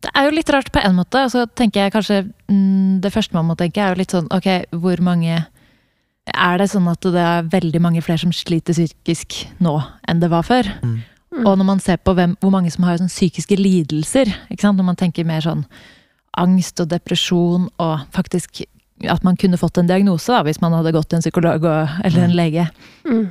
Det 0.00 0.12
er 0.14 0.28
jo 0.28 0.34
litt 0.36 0.50
rart 0.54 0.70
på 0.72 0.78
en 0.78 0.94
måte, 0.94 1.24
og 1.26 1.32
så 1.32 1.42
tenker 1.58 1.82
jeg 1.82 1.92
kanskje 1.92 2.18
mm, 2.48 3.00
Det 3.02 3.10
første 3.12 3.34
man 3.36 3.48
må 3.50 3.56
tenke, 3.58 3.82
er 3.82 3.90
jo 3.92 3.98
litt 4.00 4.14
sånn 4.14 4.28
ok, 4.32 4.46
hvor 4.80 5.02
mange 5.04 5.40
Er 6.30 6.60
det 6.60 6.68
sånn 6.70 6.86
at 6.88 7.02
det 7.02 7.24
er 7.24 7.50
veldig 7.50 7.82
mange 7.82 8.04
flere 8.04 8.22
som 8.22 8.32
sliter 8.32 8.76
psykisk 8.76 9.40
nå 9.58 9.74
enn 10.08 10.22
det 10.22 10.30
var 10.30 10.46
før? 10.46 10.70
Mm. 10.84 11.00
Mm. 11.30 11.44
Og 11.46 11.58
når 11.58 11.66
man 11.66 11.82
ser 11.82 11.98
på 11.98 12.14
hvem, 12.14 12.36
hvor 12.40 12.54
mange 12.54 12.70
som 12.70 12.86
har 12.86 12.98
sånn 12.98 13.10
psykiske 13.10 13.58
lidelser, 13.58 14.30
ikke 14.50 14.64
sant? 14.64 14.78
når 14.78 14.88
man 14.92 14.98
tenker 14.98 15.26
mer 15.26 15.42
sånn 15.44 15.66
angst 16.38 16.80
og 16.82 16.90
depresjon, 16.90 17.68
og 17.82 18.06
faktisk 18.14 18.62
at 19.10 19.24
man 19.26 19.38
kunne 19.40 19.58
fått 19.58 19.78
en 19.80 19.88
diagnose 19.88 20.30
da, 20.30 20.42
hvis 20.46 20.60
man 20.62 20.74
hadde 20.76 20.92
gått 20.94 21.10
til 21.10 21.18
en 21.18 21.24
psykolog 21.24 21.64
og, 21.64 22.00
eller 22.06 22.26
en 22.28 22.38
lege, 22.38 22.70
Mm. 23.06 23.28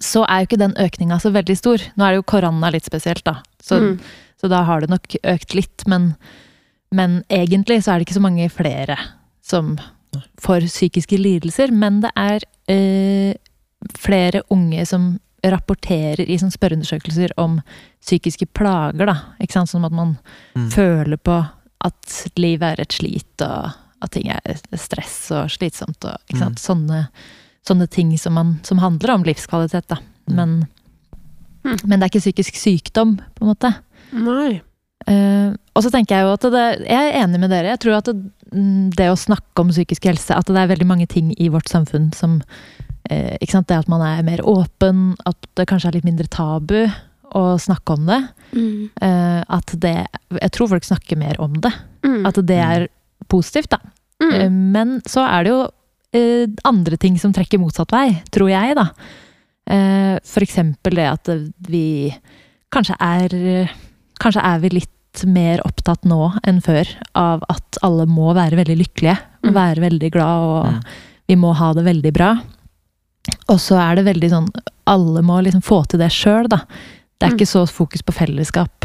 Så 0.00 0.24
er 0.28 0.40
jo 0.42 0.46
ikke 0.48 0.58
den 0.64 0.74
økninga 0.78 1.18
så 1.22 1.30
veldig 1.34 1.56
stor. 1.58 1.78
Nå 1.96 2.04
er 2.06 2.10
det 2.14 2.20
jo 2.20 2.26
korona 2.34 2.70
litt 2.74 2.84
spesielt, 2.88 3.24
da. 3.24 3.36
Så, 3.62 3.78
Mm. 3.80 4.00
så 4.40 4.48
da 4.48 4.62
har 4.64 4.80
det 4.80 4.90
nok 4.90 5.06
økt 5.24 5.54
litt, 5.54 5.86
men, 5.86 6.16
men 6.92 7.22
egentlig 7.30 7.82
så 7.84 7.92
er 7.92 7.98
det 7.98 8.08
ikke 8.08 8.18
så 8.20 8.24
mange 8.26 8.48
flere 8.50 8.96
som 9.42 9.76
får 10.40 10.66
psykiske 10.66 11.18
lidelser. 11.18 11.70
Men 11.72 12.00
det 12.00 12.10
er 12.16 12.40
øh, 12.68 13.34
flere 13.98 14.42
unge 14.50 14.84
som 14.86 15.18
rapporterer 15.46 16.24
i 16.26 16.36
sånn 16.38 16.50
spørreundersøkelser 16.50 17.30
om 17.38 17.60
psykiske 18.02 18.46
plager, 18.58 19.06
da. 19.06 19.14
Ikke 19.40 19.52
sant? 19.54 19.70
Sånn 19.70 19.84
at 19.86 19.92
man 19.94 20.16
Mm. 20.56 20.70
føler 20.70 21.16
på 21.16 21.48
at 21.84 22.32
livet 22.36 22.62
er 22.78 22.80
et 22.82 22.92
slit, 22.92 23.40
og 23.42 23.70
at 24.02 24.10
ting 24.10 24.28
er 24.30 24.40
stress 24.76 25.30
og 25.30 25.46
slitsomt, 25.50 26.02
og 26.04 26.16
ikke 26.28 26.38
sant. 26.38 26.58
Sånne, 26.58 27.08
sånne 27.68 27.86
ting 27.92 28.14
som, 28.20 28.34
man, 28.38 28.56
som 28.66 28.80
handler 28.82 29.14
om 29.14 29.26
livskvalitet, 29.28 29.88
da. 29.92 30.00
Men, 30.28 30.62
Mm. 31.64 31.76
men 31.84 31.98
det 31.98 32.06
er 32.06 32.10
ikke 32.12 32.22
psykisk 32.22 32.56
sykdom, 32.56 33.16
på 33.36 33.44
en 33.44 33.50
måte. 33.50 33.70
Nei. 34.14 34.60
Uh, 35.08 35.54
og 35.76 35.84
så 35.84 35.90
tenker 35.92 36.16
jeg 36.16 36.26
jo 36.26 36.32
at 36.34 36.46
det, 36.52 36.64
jeg 36.88 37.10
er 37.10 37.18
enig 37.22 37.40
med 37.40 37.52
dere. 37.52 37.72
Jeg 37.74 37.80
tror 37.84 37.98
at 37.98 38.08
det, 38.10 38.16
mm, 38.52 38.90
det 38.96 39.08
å 39.08 39.18
snakke 39.18 39.62
om 39.62 39.70
psykisk 39.72 40.08
helse, 40.10 40.36
at 40.36 40.48
det 40.50 40.58
er 40.60 40.70
veldig 40.72 40.88
mange 40.88 41.06
ting 41.10 41.30
i 41.38 41.48
vårt 41.52 41.70
samfunn 41.70 42.10
som 42.16 42.38
uh, 42.40 43.34
ikke 43.40 43.54
sant, 43.54 43.68
Det 43.70 43.78
at 43.78 43.90
man 43.90 44.04
er 44.04 44.24
mer 44.26 44.42
åpen, 44.44 45.16
at 45.28 45.48
det 45.56 45.68
kanskje 45.70 45.92
er 45.92 45.98
litt 45.98 46.08
mindre 46.08 46.28
tabu 46.28 46.90
å 47.36 47.44
snakke 47.60 47.96
om 47.96 48.08
det. 48.08 48.20
Mm. 48.56 48.88
Uh, 49.02 49.42
at 49.58 49.74
det 49.76 49.96
Jeg 50.40 50.52
tror 50.56 50.72
folk 50.74 50.84
snakker 50.84 51.20
mer 51.20 51.40
om 51.40 51.56
det. 51.60 51.72
Mm. 52.06 52.22
At 52.28 52.40
det 52.48 52.60
er 52.64 52.88
positivt, 53.28 53.70
da. 53.74 53.80
Mm. 54.22 54.72
Men 54.74 55.00
så 55.06 55.22
er 55.26 55.44
det 55.44 55.52
jo 55.52 55.60
eh, 56.14 56.46
andre 56.64 56.96
ting 56.96 57.18
som 57.18 57.32
trekker 57.32 57.58
motsatt 57.60 57.92
vei, 57.92 58.22
tror 58.30 58.50
jeg, 58.50 58.74
da. 58.78 58.88
Eh, 59.68 60.18
For 60.24 60.40
eksempel 60.44 60.94
det 60.96 61.08
at 61.08 61.28
vi 61.68 62.14
kanskje 62.72 62.96
er 63.00 63.70
Kanskje 64.18 64.42
er 64.42 64.58
vi 64.58 64.68
litt 64.70 65.20
mer 65.26 65.60
opptatt 65.64 66.02
nå 66.04 66.32
enn 66.46 66.60
før 66.60 66.88
av 67.14 67.44
at 67.48 67.78
alle 67.86 68.04
må 68.06 68.32
være 68.34 68.56
veldig 68.58 68.76
lykkelige. 68.80 69.18
Mm. 69.44 69.52
være 69.54 69.80
veldig 69.84 70.10
glad, 70.12 70.42
og 70.42 70.66
Mm. 70.66 70.82
vi 71.28 71.34
må 71.36 71.54
ha 71.54 71.72
det 71.72 71.84
veldig 71.84 72.12
bra. 72.12 72.42
Og 73.48 73.58
så 73.58 73.78
er 73.78 73.94
det 73.96 74.04
veldig 74.06 74.30
sånn 74.30 74.48
Alle 74.86 75.22
må 75.22 75.40
liksom 75.44 75.62
få 75.62 75.86
til 75.86 76.00
det 76.00 76.10
sjøl, 76.10 76.48
da. 76.48 76.56
Det 77.20 77.26
er 77.26 77.30
Mm. 77.30 77.36
ikke 77.38 77.46
så 77.46 77.68
fokus 77.68 78.02
på 78.02 78.12
fellesskap. 78.14 78.84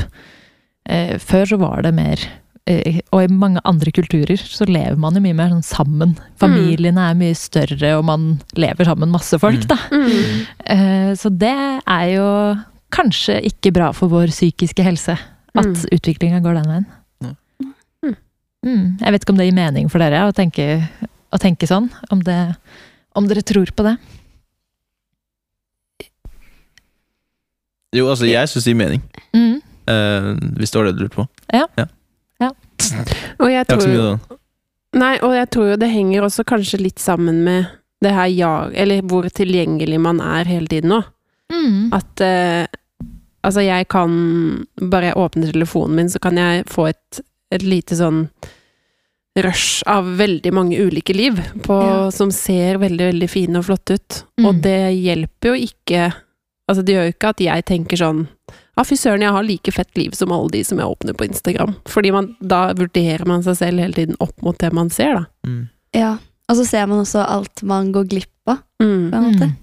Eh, 0.85 1.17
før 1.17 1.45
så 1.47 1.57
var 1.57 1.81
det 1.81 1.93
mer 1.93 2.17
Og 2.65 3.19
i 3.19 3.27
mange 3.27 3.59
andre 3.67 3.91
kulturer 3.91 4.39
så 4.39 4.63
lever 4.69 4.95
man 4.95 5.13
jo 5.17 5.21
mye 5.25 5.35
mer 5.35 5.49
sånn 5.51 5.65
sammen. 5.67 6.13
Familiene 6.39 7.09
er 7.09 7.17
mye 7.19 7.35
større, 7.35 7.89
og 7.97 8.05
man 8.07 8.39
lever 8.55 8.87
sammen 8.87 9.11
masse 9.11 9.35
folk, 9.41 9.65
Mm. 9.65 9.67
da. 9.67 9.77
Mm. 9.91 10.45
Eh, 10.65 11.11
så 11.19 11.29
det 11.29 11.51
er 11.85 12.05
jo 12.15 12.55
kanskje 12.89 13.41
ikke 13.49 13.73
bra 13.73 13.91
for 13.91 14.07
vår 14.07 14.27
psykiske 14.31 14.81
helse. 14.85 15.17
At 15.55 15.65
Mm. 15.65 15.89
utviklinga 15.91 16.39
går 16.41 16.53
den 16.61 16.69
veien. 16.71 16.85
Mm. 17.21 18.15
Mm. 18.65 18.97
Jeg 19.01 19.11
vet 19.11 19.21
ikke 19.25 19.29
om 19.35 19.37
det 19.37 19.45
gir 19.51 19.59
mening 19.59 19.89
for 19.91 19.99
dere 19.99 20.23
å 20.23 20.33
tenke, 20.33 20.87
å 21.33 21.37
tenke 21.37 21.67
sånn. 21.67 21.91
Om, 22.09 22.21
det, 22.23 22.55
om 23.13 23.27
dere 23.27 23.41
tror 23.43 23.65
på 23.75 23.83
det. 23.83 23.97
Jo, 27.93 28.07
altså, 28.09 28.25
jeg 28.25 28.47
syns 28.49 28.63
det 28.63 28.71
gir 28.73 28.79
mening. 28.79 29.01
Mm. 29.35 29.59
Uh, 29.83 30.33
hvis 30.57 30.71
det 30.71 30.79
var 30.79 30.85
det 30.87 30.95
du 30.97 31.03
lurte 31.03 31.19
på. 31.19 31.27
Og 33.39 33.49
jeg 33.51 33.67
tror, 33.67 33.83
det 33.83 33.95
er 33.95 34.15
ikke 34.17 34.39
nei, 34.99 35.13
og 35.25 35.33
jeg 35.33 35.49
tror 35.49 35.71
jo 35.71 35.79
det 35.81 35.89
henger 35.89 36.27
også 36.27 36.45
kanskje 36.45 36.81
litt 36.83 37.01
sammen 37.01 37.43
med 37.45 37.65
det 38.03 38.11
her 38.13 38.29
ja, 38.29 38.53
eller 38.73 39.01
hvor 39.07 39.25
tilgjengelig 39.31 39.99
man 40.03 40.19
er 40.21 40.49
hele 40.49 40.67
tiden 40.67 40.91
nå. 40.91 40.99
Mm. 41.53 41.93
At 41.95 42.23
eh, 42.23 42.65
altså 43.43 43.63
jeg 43.63 43.87
kan 43.91 44.11
Bare 44.79 45.11
jeg 45.11 45.19
åpner 45.19 45.51
telefonen 45.53 45.95
min, 45.99 46.09
så 46.09 46.19
kan 46.23 46.37
jeg 46.39 46.65
få 46.71 46.87
et, 46.91 47.21
et 47.53 47.63
lite 47.63 47.97
sånn 47.99 48.27
rush 49.39 49.81
av 49.89 50.05
veldig 50.19 50.51
mange 50.53 50.77
ulike 50.77 51.13
liv 51.15 51.39
på, 51.65 51.73
Ja. 51.81 52.11
som 52.13 52.31
ser 52.31 52.77
veldig, 52.77 53.07
veldig 53.13 53.29
fine 53.29 53.57
og 53.57 53.65
flotte 53.65 53.97
ut. 53.97 54.19
Mm. 54.37 54.45
Og 54.45 54.59
det 54.61 54.81
hjelper 54.99 55.53
jo 55.53 55.65
ikke 55.69 56.11
Altså, 56.63 56.79
det 56.87 56.93
gjør 56.93 57.03
jo 57.09 57.11
ikke 57.11 57.29
at 57.33 57.41
jeg 57.43 57.63
tenker 57.67 57.99
sånn 57.99 58.19
Ja, 58.77 58.83
fy 58.83 58.95
søren, 58.97 59.21
jeg 59.21 59.31
har 59.35 59.43
like 59.45 59.71
fett 59.71 59.97
liv 59.97 60.11
som 60.17 60.31
alle 60.33 60.49
de 60.49 60.63
som 60.65 60.79
jeg 60.81 60.87
åpner 60.89 61.13
på 61.13 61.27
Instagram. 61.27 61.75
Fordi 61.85 62.11
man, 62.11 62.31
da 62.41 62.73
vurderer 62.73 63.25
man 63.29 63.43
seg 63.45 63.55
selv 63.59 63.79
hele 63.83 63.93
tiden 63.93 64.15
opp 64.19 64.33
mot 64.41 64.57
det 64.57 64.71
man 64.73 64.89
ser, 64.89 65.13
da. 65.19 65.25
mm. 65.47 65.69
Ja. 65.93 66.17
Og 66.49 66.57
så 66.57 66.65
ser 66.67 66.87
man 66.89 66.99
også 67.05 67.21
alt 67.29 67.61
man 67.63 67.91
går 67.93 68.07
glipp 68.09 68.49
av, 68.49 68.57
Mm. 68.81 69.11
på 69.11 69.15
en 69.15 69.23
måte. 69.29 69.45
Mm. 69.47 69.55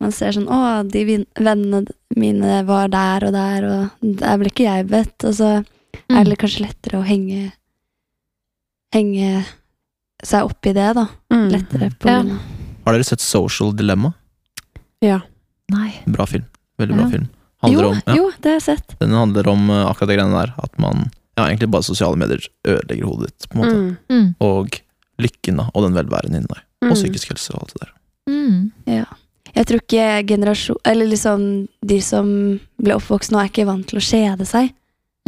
Man 0.00 0.12
ser 0.12 0.30
sånn 0.32 0.46
Å, 0.48 0.90
de 0.90 1.02
vennene 1.36 1.84
mine 2.16 2.62
var 2.66 2.88
der 2.88 3.26
og 3.26 3.32
der, 3.32 3.64
og 3.64 3.90
der 4.20 4.38
ble 4.38 4.48
ikke 4.50 4.64
jeg 4.64 4.86
bedt. 4.88 5.24
Og 5.24 5.34
så 5.34 5.50
Mm. 6.08 6.16
er 6.20 6.24
det 6.24 6.38
kanskje 6.38 6.60
lettere 6.66 6.98
å 7.00 7.04
henge 7.06 7.52
Henge 8.94 9.44
seg 10.22 10.44
opp 10.46 10.66
i 10.66 10.72
det, 10.72 10.94
da. 10.94 11.06
Mm. 11.32 11.48
Lettere 11.50 11.90
på 11.98 12.06
Ja. 12.08 12.22
Har 12.86 12.92
dere 12.94 13.04
sett 13.04 13.20
Social 13.20 13.72
Dilemma? 13.72 14.12
Ja. 15.02 15.20
Nei. 15.70 15.90
Bra 16.06 16.26
film. 16.26 16.44
Veldig 16.78 16.94
bra 16.96 17.04
Ja. 17.04 17.10
film. 17.10 17.28
Handler 17.64 17.86
Jo, 17.88 17.90
om, 17.90 18.00
ja, 18.06 18.14
jo, 18.20 18.30
det 18.38 18.50
har 18.52 18.58
jeg 18.60 18.66
sett. 18.68 18.94
Den 19.00 19.16
handler 19.16 19.48
om 19.50 19.66
uh, 19.72 19.80
akkurat 19.90 20.12
det 20.12 20.18
greiene 20.18 20.40
der. 20.42 20.54
At 20.62 20.78
man 20.82 21.06
Ja, 21.34 21.48
egentlig 21.48 21.66
bare 21.72 21.82
sosiale 21.82 22.14
medier 22.20 22.44
ødelegger 22.62 23.08
hodet 23.10 23.32
ditt, 23.32 23.48
på 23.50 23.56
en 23.56 23.62
måte. 23.64 23.74
Mm. 23.74 23.96
Mm. 24.14 24.28
Og 24.46 24.76
lykken, 25.18 25.56
da. 25.58 25.64
Og 25.74 25.82
den 25.88 25.96
velværen 25.98 26.30
inni 26.36 26.46
deg. 26.46 26.60
Mm. 26.84 26.92
Og 26.92 26.98
psykisk 27.00 27.32
helse 27.32 27.54
og 27.56 27.64
alt 27.64 27.74
det 27.74 27.82
der. 27.86 27.92
Mm. 28.30 28.60
Ja. 28.86 29.04
Jeg 29.54 29.66
tror 29.68 29.82
ikke 29.82 30.04
generasjon 30.26 30.78
Eller 30.88 31.06
liksom 31.06 31.42
de 31.86 31.98
som 32.02 32.28
ble 32.80 32.96
oppvokst 32.96 33.30
nå, 33.34 33.38
er 33.42 33.50
ikke 33.50 33.66
vant 33.68 33.86
til 33.90 34.00
å 34.00 34.04
kjede 34.04 34.46
seg 34.48 34.70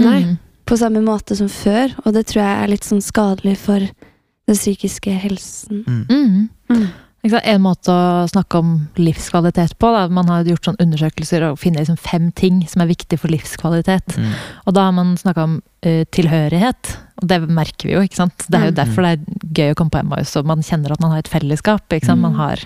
Nei. 0.03 0.21
Mm. 0.25 0.37
på 0.69 0.79
samme 0.81 1.01
måte 1.05 1.37
som 1.39 1.49
før, 1.53 1.95
og 2.05 2.15
det 2.17 2.27
tror 2.29 2.43
jeg 2.43 2.63
er 2.63 2.73
litt 2.73 2.85
sånn 2.89 3.05
skadelig 3.05 3.55
for 3.63 3.81
den 3.81 4.59
psykiske 4.59 5.15
helsen. 5.23 5.85
Mm. 6.11 6.89
Mm. 7.27 7.41
Mm. 7.43 7.55
En 7.55 7.63
måte 7.63 7.89
å 7.93 8.29
snakke 8.31 8.59
om 8.59 8.89
livskvalitet 8.97 9.77
på. 9.79 9.91
Da. 9.93 10.09
Man 10.09 10.29
har 10.29 10.45
gjort 10.45 10.65
sånn 10.69 10.79
undersøkelser 10.81 11.43
og 11.51 11.59
finner 11.59 11.81
liksom 11.85 11.99
fem 11.99 12.31
ting 12.33 12.63
som 12.69 12.83
er 12.83 12.87
viktig 12.91 13.19
for 13.19 13.29
livskvalitet. 13.29 14.17
Mm. 14.17 14.33
Og 14.67 14.75
da 14.75 14.85
har 14.89 14.93
man 14.93 15.17
snakka 15.17 15.45
om 15.45 15.57
uh, 15.87 16.05
tilhørighet, 16.11 16.97
og 17.23 17.29
det 17.29 17.41
merker 17.49 17.89
vi 17.89 17.95
jo. 17.97 18.01
ikke 18.07 18.17
sant? 18.23 18.47
Det 18.49 18.55
er 18.61 18.65
jo 18.71 18.75
Mm. 18.77 18.81
derfor 18.83 19.03
det 19.03 19.13
er 19.13 19.51
gøy 19.55 19.71
å 19.73 19.75
komme 19.77 19.91
på 19.91 20.01
Emmaus, 20.01 20.37
og 20.37 20.47
man 20.47 20.63
kjenner 20.63 20.93
at 20.93 21.01
man 21.01 21.11
har 21.11 21.19
et 21.19 21.29
fellesskap. 21.33 21.89
ikke 21.91 22.07
sant? 22.07 22.21
Man, 22.21 22.33
Mm. 22.33 22.39
har, 22.39 22.59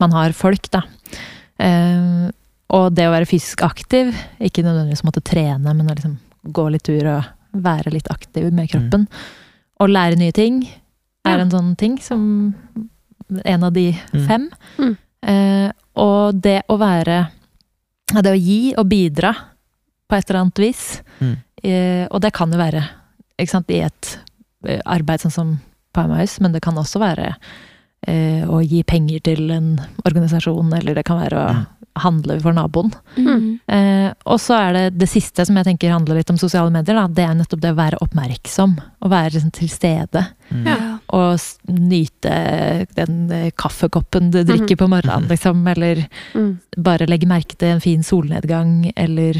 man 0.00 0.12
har 0.12 0.32
folk, 0.32 0.70
da. 0.70 0.82
Uh, 1.60 2.30
og 2.70 2.94
det 2.94 3.04
å 3.08 3.12
være 3.12 3.26
fysisk 3.26 3.62
aktiv, 3.66 4.14
ikke 4.40 4.62
nødvendigvis 4.62 5.02
måtte 5.04 5.22
trene, 5.26 5.74
men 5.74 5.86
å 5.88 5.94
liksom 5.94 6.18
gå 6.52 6.70
litt 6.70 6.84
tur 6.86 7.06
og 7.16 7.24
være 7.52 7.90
litt 7.92 8.06
aktiv 8.10 8.52
med 8.52 8.70
kroppen. 8.70 9.08
Og 9.80 9.88
lære 9.90 10.16
nye 10.16 10.32
ting 10.32 10.62
er 11.26 11.36
Ja. 11.36 11.40
en 11.42 11.50
sånn 11.50 11.76
ting 11.76 11.98
som 11.98 12.54
En 13.44 13.64
av 13.64 13.72
de 13.72 13.92
Mm. 14.12 14.26
fem. 14.26 14.50
Mm. 14.78 14.96
Eh, 15.22 15.70
og 16.00 16.40
det 16.40 16.62
å 16.68 16.78
være 16.78 17.28
Det 18.22 18.32
å 18.32 18.38
gi 18.40 18.74
og 18.76 18.88
bidra 18.88 19.34
på 20.10 20.16
et 20.16 20.30
eller 20.30 20.40
annet 20.40 20.58
vis. 20.58 21.02
Mm. 21.20 21.36
Eh, 21.62 22.06
og 22.10 22.20
det 22.20 22.32
kan 22.32 22.50
jo 22.50 22.58
være 22.58 22.82
ikke 23.38 23.50
sant, 23.50 23.70
i 23.70 23.80
et 23.86 24.18
eh, 24.66 24.80
arbeid 24.84 25.20
sånn 25.20 25.30
som 25.32 25.60
på 25.94 26.06
men 26.40 26.52
det 26.52 26.60
kan 26.62 26.74
også 26.74 26.98
være 27.00 27.36
eh, 28.06 28.46
å 28.48 28.60
gi 28.64 28.82
penger 28.82 29.20
til 29.20 29.50
en 29.50 29.78
organisasjon, 30.06 30.72
eller 30.72 30.94
det 30.94 31.04
kan 31.04 31.18
være 31.20 31.36
å 31.36 31.54
Mm. 31.54 31.66
handle 31.96 32.40
for 32.40 32.52
naboen. 32.52 32.92
Mm. 33.16 33.60
Eh, 33.68 34.12
og 34.26 34.38
så 34.38 34.54
er 34.54 34.72
det 34.72 34.98
det 34.98 35.08
siste 35.08 35.44
som 35.44 35.56
jeg 35.56 35.64
tenker 35.66 35.90
handler 35.92 36.14
litt 36.16 36.30
om 36.30 36.38
sosiale 36.38 36.70
medier. 36.70 36.94
Da. 36.94 37.06
Det 37.08 37.24
er 37.24 37.34
nettopp 37.34 37.60
det 37.60 37.72
å 37.72 37.76
være 37.76 37.98
oppmerksom. 38.00 38.78
Å 39.02 39.08
være 39.10 39.32
liksom 39.34 39.52
til 39.52 39.68
stede. 39.68 40.26
Mm. 40.50 40.66
Ja. 40.66 40.89
Og 41.12 41.40
nyte 41.68 42.86
den 42.94 43.30
eh, 43.32 43.50
kaffekoppen 43.58 44.30
du 44.30 44.42
drikker 44.44 44.76
på 44.76 44.88
morgenen, 44.88 45.24
Mhm. 45.26 45.30
liksom. 45.30 45.66
Eller 45.68 46.06
Mm. 46.34 46.60
bare 46.76 47.06
legge 47.06 47.26
merke 47.26 47.56
til 47.58 47.68
en 47.68 47.80
fin 47.80 48.02
solnedgang. 48.02 48.92
Eller 48.96 49.34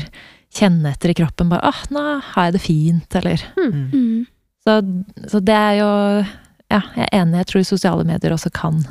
kjenne 0.53 0.91
etter 0.93 1.11
i 1.11 1.15
kroppen. 1.15 1.49
Bare 1.49 1.63
'Åh, 1.63 1.91
nå 1.91 2.21
har 2.21 2.45
jeg 2.45 2.53
det 2.53 2.63
fint', 2.63 3.15
eller 3.15 3.39
Mm. 3.57 3.91
Mm. 3.93 4.27
så, 4.67 5.05
så 5.31 5.41
det 5.45 5.55
er 5.55 5.79
jo 5.79 6.27
Ja, 6.73 6.83
jeg 6.95 7.09
er 7.13 7.19
enig. 7.25 7.35
Jeg 7.39 7.47
tror 7.47 7.65
sosiale 7.65 8.05
medier 8.05 8.31
også 8.31 8.53
kan, 8.53 8.87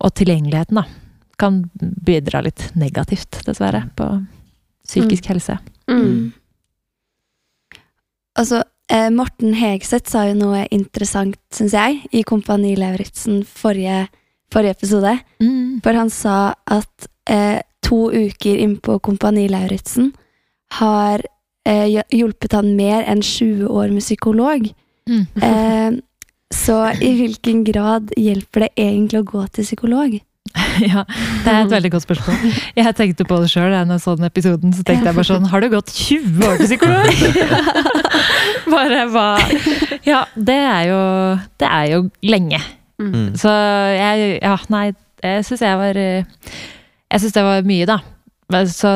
og 0.00 0.14
tilgjengeligheten, 0.14 0.76
da, 0.76 0.84
kan 1.38 1.68
bidra 2.04 2.40
litt 2.44 2.70
negativt, 2.76 3.42
dessverre, 3.44 3.90
på 3.96 4.24
psykisk 4.86 5.24
helse. 5.26 5.58
Mm. 5.88 6.02
Mm. 6.04 6.32
Altså, 8.38 8.62
eh, 8.92 9.08
Morten 9.10 9.56
Hegseth 9.58 10.10
sa 10.10 10.26
jo 10.28 10.36
noe 10.38 10.66
interessant, 10.74 11.38
syns 11.54 11.74
jeg, 11.76 12.00
i 12.12 12.24
Kompani 12.26 12.74
Lauritzen 12.78 13.42
forrige, 13.46 14.06
forrige 14.52 14.76
episode. 14.78 15.16
Mm. 15.42 15.80
For 15.84 15.98
han 15.98 16.12
sa 16.12 16.38
at 16.70 17.08
eh, 17.30 17.60
to 17.86 18.06
uker 18.10 18.62
innpå 18.64 18.98
Kompani 19.04 19.46
Lauritzen 19.50 20.12
har 20.80 21.22
eh, 21.66 22.02
hjulpet 22.14 22.56
han 22.56 22.74
mer 22.78 23.06
enn 23.06 23.22
20 23.22 23.70
år 23.70 23.92
med 23.94 24.04
psykolog. 24.04 24.68
Mm. 25.06 25.26
Eh, 25.42 25.90
så 26.54 26.78
i 27.02 27.12
hvilken 27.18 27.64
grad 27.66 28.12
hjelper 28.18 28.66
det 28.66 28.72
egentlig 28.78 29.22
å 29.22 29.28
gå 29.28 29.44
til 29.54 29.66
psykolog? 29.66 30.18
Ja, 30.86 31.02
det 31.44 31.52
er 31.52 31.62
et 31.62 31.72
veldig 31.72 31.90
godt 31.94 32.04
spørsmål. 32.04 32.56
Jeg 32.76 32.96
tenkte 32.98 33.24
på 33.28 33.38
det 33.40 33.48
sjøl 33.52 33.72
da 33.72 33.84
jeg 33.84 34.02
så 34.04 34.16
den 34.18 34.28
episoden. 34.28 34.74
Så 34.76 34.84
tenkte 34.86 35.10
jeg 35.10 35.16
bare 35.16 35.28
sånn 35.28 35.48
Har 35.50 35.64
du 35.64 35.70
gått 35.72 35.92
20 35.92 36.46
år 36.46 36.60
til 36.60 36.68
psykolog?! 36.68 37.86
bare 38.72 39.04
hva 39.12 39.26
Ja, 40.06 40.24
det 40.34 40.58
er 40.58 40.88
jo 40.90 41.00
Det 41.60 41.68
er 41.68 41.90
jo 41.92 42.00
lenge. 42.26 42.60
Mm. 43.00 43.34
Så 43.38 43.52
jeg 43.96 44.38
Ja, 44.42 44.56
nei, 44.72 44.88
jeg 45.22 45.46
syns 45.48 45.64
jeg 45.64 45.80
var 45.80 46.00
Jeg 46.00 47.22
syns 47.22 47.36
det 47.36 47.46
var 47.46 47.66
mye, 47.66 47.88
da. 47.88 48.00
Så, 48.70 48.90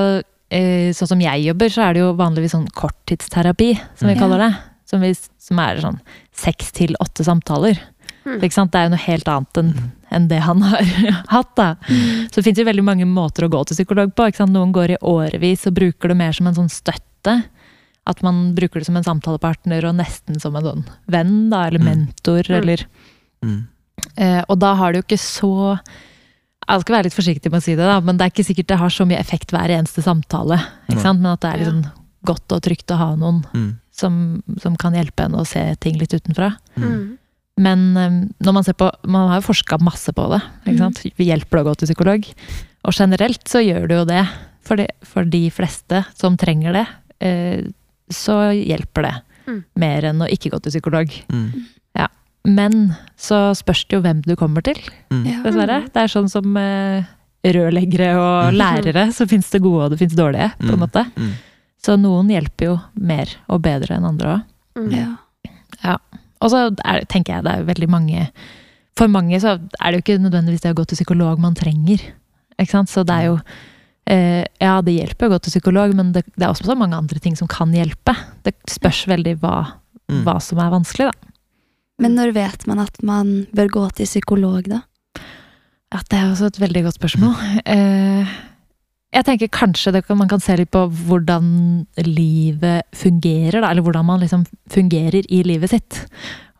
eh, 0.54 0.90
sånn 0.94 1.10
som 1.14 1.22
jeg 1.22 1.46
jobber, 1.48 1.70
så 1.72 1.86
er 1.86 1.94
det 1.94 2.02
jo 2.04 2.10
vanligvis 2.18 2.54
sånn 2.54 2.68
korttidsterapi, 2.74 3.72
som 3.98 4.10
vi 4.10 4.18
kaller 4.18 4.44
det. 4.44 4.50
Som, 4.90 5.02
vi, 5.02 5.10
som 5.14 5.58
er 5.62 5.80
sånn 5.82 5.98
seks 6.34 6.70
til 6.74 6.94
åtte 7.02 7.26
samtaler. 7.26 7.78
Mm. 8.24 8.40
Ikke 8.44 8.52
sant? 8.52 8.70
Det 8.72 8.78
er 8.80 8.84
jo 8.88 8.92
noe 8.96 9.06
helt 9.06 9.28
annet 9.32 9.60
enn 9.62 9.72
enn 10.10 10.24
det 10.28 10.40
han 10.42 10.60
har 10.66 10.82
hatt. 11.36 11.52
da. 11.56 11.68
Så 11.86 12.40
det 12.40 12.44
fins 12.48 12.58
jo 12.58 12.64
veldig 12.66 12.82
mange 12.84 13.06
måter 13.06 13.44
å 13.46 13.50
gå 13.52 13.60
til 13.66 13.76
psykolog 13.78 14.10
på. 14.18 14.26
Ikke 14.26 14.40
sant? 14.42 14.50
Noen 14.52 14.72
går 14.74 14.96
i 14.96 15.00
årevis 15.06 15.68
og 15.70 15.76
bruker 15.76 16.10
det 16.10 16.16
mer 16.18 16.32
som 16.34 16.48
en 16.50 16.56
sånn 16.56 16.68
støtte. 16.72 17.36
At 18.10 18.22
man 18.26 18.54
bruker 18.56 18.80
det 18.80 18.86
som 18.88 18.96
en 18.98 19.06
samtalepartner 19.06 19.84
og 19.86 19.94
nesten 20.00 20.40
som 20.42 20.56
en 20.58 20.64
sånn 20.66 20.84
venn, 21.06 21.48
da, 21.52 21.66
eller 21.68 21.78
Mm. 21.78 21.84
mentor, 21.86 22.42
Mm. 22.48 22.56
eller 22.58 22.84
Mm. 23.44 23.68
eh, 24.16 24.42
Og 24.48 24.58
da 24.58 24.74
har 24.74 24.92
det 24.92 24.98
jo 25.04 25.06
ikke 25.14 25.20
så 25.22 25.78
Jeg 26.68 26.80
skal 26.82 26.94
være 26.96 27.04
litt 27.04 27.14
forsiktig 27.14 27.50
med 27.50 27.60
å 27.60 27.62
si 27.62 27.74
det, 27.74 27.86
da, 27.86 28.00
men 28.00 28.16
det 28.16 28.24
er 28.26 28.30
ikke 28.30 28.46
sikkert 28.46 28.66
det 28.66 28.78
har 28.78 28.88
så 28.90 29.06
mye 29.06 29.18
effekt 29.18 29.50
hver 29.50 29.68
eneste 29.70 30.02
samtale. 30.02 30.58
Ikke 30.88 31.00
sant? 31.02 31.20
Men 31.20 31.32
at 31.32 31.40
det 31.40 31.52
er 31.54 31.58
liksom 31.64 31.90
godt 32.26 32.52
og 32.52 32.62
trygt 32.62 32.86
å 32.90 32.96
ha 32.98 33.14
noen 33.16 33.44
Mm. 33.54 33.78
som, 33.92 34.42
som 34.58 34.76
kan 34.76 34.92
hjelpe 34.92 35.24
en 35.24 35.32
å 35.32 35.46
se 35.46 35.74
ting 35.80 35.96
litt 35.98 36.10
utenfra. 36.14 36.56
Mm. 36.76 37.16
Men 37.60 37.82
eh, 38.00 38.14
når 38.40 38.56
man 38.56 38.64
ser 38.64 38.76
på 38.80 38.88
Man 39.04 39.28
har 39.28 39.40
jo 39.42 39.48
forska 39.50 39.76
masse 39.84 40.12
på 40.16 40.24
det. 40.32 40.40
Ikke 40.66 40.78
sant? 40.80 41.02
Hjelper 41.20 41.58
det 41.58 41.64
å 41.64 41.68
gå 41.70 41.74
til 41.82 41.90
psykolog? 41.90 42.30
Og 42.88 42.94
generelt 42.96 43.44
så 43.50 43.60
gjør 43.60 43.88
det 43.90 43.98
jo 43.98 44.06
det. 44.08 44.22
For 44.64 44.76
de, 44.80 44.86
for 45.04 45.24
de 45.28 45.42
fleste 45.50 46.04
som 46.14 46.36
trenger 46.40 46.72
det, 46.78 46.86
eh, 47.26 47.60
så 48.12 48.38
hjelper 48.54 49.02
det. 49.08 49.14
Mm. 49.50 49.60
Mer 49.82 50.06
enn 50.12 50.22
å 50.24 50.28
ikke 50.30 50.50
gå 50.54 50.60
til 50.62 50.72
psykolog. 50.78 51.12
Mm. 51.32 51.66
Men 52.48 52.94
så 53.20 53.50
spørs 53.52 53.82
det 53.84 53.98
jo 53.98 54.00
hvem 54.00 54.22
du 54.24 54.32
kommer 54.40 54.62
til, 54.64 54.78
Mm. 55.12 55.42
Dessverre. 55.44 55.74
Det 55.92 56.00
er 56.00 56.08
sånn 56.08 56.30
som 56.32 56.56
eh, 56.56 57.04
rørleggere 57.44 58.14
og 58.16 58.54
Mm. 58.54 58.56
lærere, 58.62 59.02
så 59.12 59.26
fins 59.28 59.50
det 59.52 59.60
gode 59.60 59.84
og 59.84 59.90
det 59.92 59.98
fins 60.00 60.14
dårlige. 60.16 60.48
på 60.56 60.70
en 60.72 60.78
Mm. 60.78 60.80
måte. 60.80 61.02
Mm. 61.20 61.34
Så 61.84 61.98
noen 62.00 62.30
hjelper 62.32 62.64
jo 62.70 62.80
mer 62.96 63.28
og 63.50 63.60
bedre 63.60 63.96
enn 63.98 64.06
andre 64.08 64.26
òg. 64.38 64.42
Mm. 64.80 65.16
Ja. 65.84 65.96
Og 66.40 66.50
så 66.52 66.60
er, 66.84 67.04
tenker 67.10 67.36
jeg 67.36 67.44
det 67.44 67.52
er 67.52 67.66
veldig 67.68 67.88
mange 67.92 68.28
For 68.96 69.08
mange 69.12 69.38
så 69.40 69.58
er 69.58 69.90
det 69.92 69.98
jo 69.98 70.04
ikke 70.04 70.22
nødvendigvis 70.22 70.62
det 70.64 70.72
å 70.72 70.78
gå 70.78 70.84
til 70.88 70.98
psykolog 70.98 71.38
man 71.40 71.54
trenger. 71.58 72.00
Ikke 72.58 72.72
sant? 72.74 72.90
Så 72.92 73.04
det 73.08 73.14
er 73.16 73.26
jo 73.30 73.36
eh, 74.10 74.44
Ja, 74.60 74.78
det 74.84 74.96
hjelper 74.96 75.28
å 75.28 75.34
gå 75.34 75.38
til 75.44 75.54
psykolog, 75.54 75.94
men 75.96 76.12
det, 76.16 76.24
det 76.36 76.44
er 76.46 76.50
også 76.52 76.66
så 76.70 76.76
mange 76.76 76.98
andre 76.98 77.20
ting 77.22 77.36
som 77.38 77.48
kan 77.48 77.72
hjelpe. 77.76 78.14
Det 78.44 78.54
spørs 78.68 79.06
veldig 79.10 79.38
hva, 79.44 79.58
Mm. 80.10 80.24
hva 80.26 80.40
som 80.42 80.58
er 80.58 80.72
vanskelig, 80.72 81.04
da. 81.06 81.28
Men 82.02 82.16
når 82.18 82.32
vet 82.34 82.64
man 82.66 82.80
at 82.82 82.96
man 83.06 83.28
bør 83.54 83.68
gå 83.70 83.82
til 83.94 84.08
psykolog, 84.08 84.64
da? 84.66 84.80
Ja, 85.94 86.00
det 86.10 86.18
er 86.18 86.24
også 86.32 86.48
et 86.50 86.58
veldig 86.58 86.82
godt 86.88 86.96
spørsmål. 86.98 87.36
Eh, 87.64 88.32
jeg 89.10 89.26
tenker 89.26 89.50
kanskje 89.50 89.92
det 89.94 90.04
man 90.14 90.28
kan 90.30 90.42
se 90.42 90.54
litt 90.58 90.70
på 90.70 90.84
hvordan 90.86 91.46
livet 92.06 92.86
fungerer, 92.94 93.58
da, 93.58 93.70
eller 93.70 93.82
hvordan 93.82 94.06
man 94.06 94.20
liksom 94.22 94.44
fungerer 94.70 95.26
i 95.26 95.42
livet 95.42 95.72
sitt. 95.72 95.98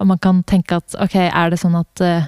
Og 0.03 0.09
man 0.11 0.19
kan 0.19 0.43
tenke 0.43 0.81
at 0.81 0.97
ok, 0.99 1.15
er 1.29 1.53
det 1.53 1.61
sånn 1.63 1.77
at 1.79 2.03
uh, 2.03 2.27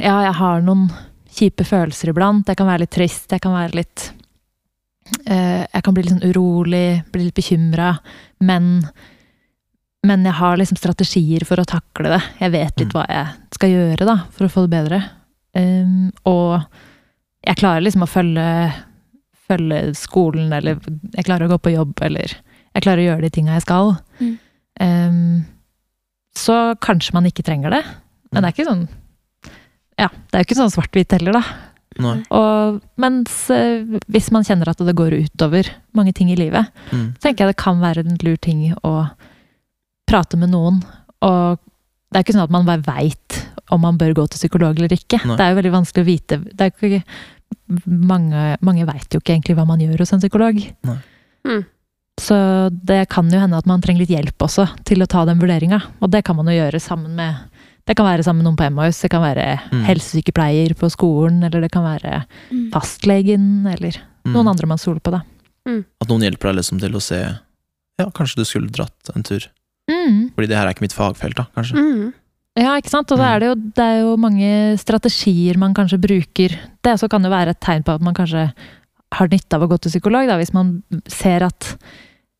ja, 0.00 0.16
jeg 0.26 0.34
har 0.40 0.64
noen 0.66 0.88
kjipe 1.30 1.66
følelser 1.68 2.10
iblant. 2.10 2.48
Jeg 2.50 2.58
kan 2.58 2.66
være 2.66 2.82
litt 2.82 2.94
trist, 2.96 3.30
jeg 3.30 3.44
kan 3.44 3.54
være 3.54 3.78
litt 3.78 4.08
uh, 5.28 5.62
Jeg 5.62 5.84
kan 5.86 5.94
bli 5.94 6.02
litt 6.02 6.16
sånn 6.16 6.26
urolig, 6.32 7.02
bli 7.14 7.28
litt 7.28 7.38
bekymra, 7.38 7.94
men 8.42 8.74
men 10.00 10.22
jeg 10.24 10.32
har 10.32 10.56
liksom 10.56 10.78
strategier 10.80 11.42
for 11.44 11.60
å 11.60 11.68
takle 11.68 12.08
det. 12.08 12.22
Jeg 12.40 12.52
vet 12.54 12.78
litt 12.80 12.88
Mm. 12.88 12.94
hva 12.96 13.02
jeg 13.04 13.26
skal 13.52 13.68
gjøre 13.68 14.06
da, 14.08 14.14
for 14.32 14.46
å 14.46 14.48
få 14.48 14.62
det 14.64 14.70
bedre. 14.72 15.00
Um, 15.52 16.06
og 16.24 16.64
jeg 17.46 17.56
klarer 17.60 17.84
liksom 17.84 18.04
å 18.04 18.10
følge, 18.10 18.46
følge 19.48 19.80
skolen, 19.98 20.52
eller 20.52 20.78
jeg 21.16 21.24
klarer 21.26 21.46
å 21.48 21.54
gå 21.54 21.58
på 21.64 21.72
jobb, 21.74 21.94
eller 22.06 22.34
jeg 22.74 22.84
klarer 22.84 23.02
å 23.02 23.08
gjøre 23.08 23.24
de 23.26 23.30
tinga 23.34 23.56
jeg 23.56 23.64
skal. 23.66 23.94
Mm. 24.20 24.34
Um, 24.80 25.40
så 26.36 26.58
kanskje 26.80 27.16
man 27.16 27.26
ikke 27.28 27.44
trenger 27.46 27.74
det. 27.74 27.82
Men 28.30 28.42
det 28.44 28.50
er 28.50 28.54
ikke 28.54 28.68
sånn 28.68 28.84
Ja, 29.98 30.06
det 30.08 30.36
er 30.38 30.44
jo 30.44 30.46
ikke 30.46 30.56
sånn 30.60 30.70
svart-hvitt 30.72 31.12
heller, 31.12 31.34
da. 31.36 31.42
Nei. 32.00 32.14
Og, 32.32 32.78
mens 33.02 33.34
hvis 34.08 34.30
man 34.32 34.46
kjenner 34.46 34.70
at 34.70 34.78
det 34.86 34.94
går 34.96 35.16
utover 35.26 35.66
mange 35.98 36.14
ting 36.16 36.30
i 36.32 36.36
livet, 36.38 36.70
Mm. 36.94 37.10
så 37.18 37.26
tenker 37.26 37.44
jeg 37.44 37.50
det 37.56 37.62
kan 37.64 37.80
være 37.82 38.04
en 38.06 38.16
lur 38.22 38.36
ting 38.40 38.62
å 38.86 39.10
prate 40.08 40.38
med 40.38 40.50
noen. 40.54 40.78
Og 41.20 41.58
det 42.10 42.16
er 42.16 42.24
ikke 42.24 42.36
sånn 42.38 42.46
at 42.46 42.54
man 42.54 42.64
bare 42.64 42.86
veit 42.86 43.40
om 43.70 43.80
man 43.80 43.98
bør 43.98 44.14
gå 44.14 44.24
til 44.30 44.38
psykolog 44.42 44.76
eller 44.78 44.92
ikke. 44.94 45.20
Nei. 45.26 45.36
Det 45.36 45.44
er 45.44 45.52
jo 45.54 45.58
veldig 45.60 45.72
vanskelig 45.76 46.02
å 46.04 46.08
vite. 46.08 46.38
Det 46.54 46.60
er 46.60 46.72
ikke, 46.72 47.02
mange 47.86 48.56
mange 48.66 48.86
veit 48.88 49.14
jo 49.14 49.20
ikke 49.22 49.34
egentlig 49.36 49.56
hva 49.58 49.66
man 49.68 49.80
gjør 49.82 50.02
hos 50.02 50.12
en 50.14 50.22
psykolog. 50.22 50.58
Nei. 50.86 50.96
Mm. 51.48 51.62
Så 52.20 52.36
det 52.84 53.08
kan 53.08 53.30
jo 53.32 53.40
hende 53.40 53.56
at 53.56 53.68
man 53.70 53.80
trenger 53.80 54.02
litt 54.04 54.12
hjelp 54.12 54.44
også 54.44 54.66
til 54.84 55.00
å 55.02 55.08
ta 55.08 55.22
den 55.28 55.40
vurderinga. 55.40 55.78
Og 56.04 56.10
det 56.12 56.20
kan 56.26 56.36
man 56.36 56.50
jo 56.50 56.58
gjøre 56.58 56.80
sammen 56.82 57.14
med 57.16 57.46
Det 57.88 57.96
kan 57.96 58.04
være 58.06 58.22
sammen 58.22 58.44
med 58.44 58.46
noen 58.52 58.58
på 58.60 58.66
Emmaus, 58.68 59.00
det 59.00 59.08
kan 59.10 59.22
være 59.22 59.58
Mm. 59.72 59.80
helsesykepleier 59.88 60.74
på 60.78 60.90
skolen, 60.92 61.42
eller 61.42 61.62
det 61.62 61.72
kan 61.72 61.82
være 61.82 62.24
Mm. 62.52 62.70
fastlegen, 62.70 63.66
eller 63.66 63.96
Mm. 64.24 64.32
noen 64.34 64.46
andre 64.48 64.66
man 64.66 64.78
stoler 64.78 65.00
på, 65.00 65.10
da. 65.10 65.22
At 66.00 66.06
noen 66.08 66.20
hjelper 66.22 66.52
deg 66.52 66.56
liksom 66.60 66.78
til 66.78 66.92
å 66.92 67.00
se 67.02 67.38
Ja, 67.98 68.06
kanskje 68.10 68.36
du 68.36 68.44
skulle 68.44 68.70
dratt 68.70 69.10
en 69.16 69.22
tur. 69.22 69.40
Mm. 69.90 70.30
Fordi 70.36 70.46
det 70.46 70.56
her 70.56 70.66
er 70.66 70.74
ikke 70.74 70.82
mitt 70.82 70.92
fagfelt, 70.94 71.34
da, 71.34 71.46
kanskje. 71.56 72.12
Ja, 72.60 72.74
ikke 72.76 72.90
sant? 72.92 73.10
Og 73.12 73.16
så 73.18 73.24
Mm. 73.24 73.30
er 73.34 73.40
det, 73.40 73.46
jo, 73.48 73.54
det 73.78 73.84
er 73.86 73.98
jo 74.02 74.16
mange 74.20 74.50
strategier 74.78 75.56
man 75.56 75.72
kanskje 75.74 75.98
bruker. 76.00 76.58
Det 76.84 76.98
så 77.00 77.08
kan 77.08 77.22
jo 77.24 77.30
være 77.32 77.54
et 77.54 77.60
tegn 77.60 77.82
på 77.86 77.94
at 77.94 78.02
man 78.04 78.14
kanskje 78.14 78.52
har 79.12 79.28
nytte 79.32 79.54
av 79.56 79.62
å 79.64 79.68
gå 79.70 79.80
til 79.80 79.90
psykolog, 79.90 80.28
da, 80.28 80.36
hvis 80.38 80.52
man 80.54 80.82
ser 81.08 81.42
at 81.42 81.76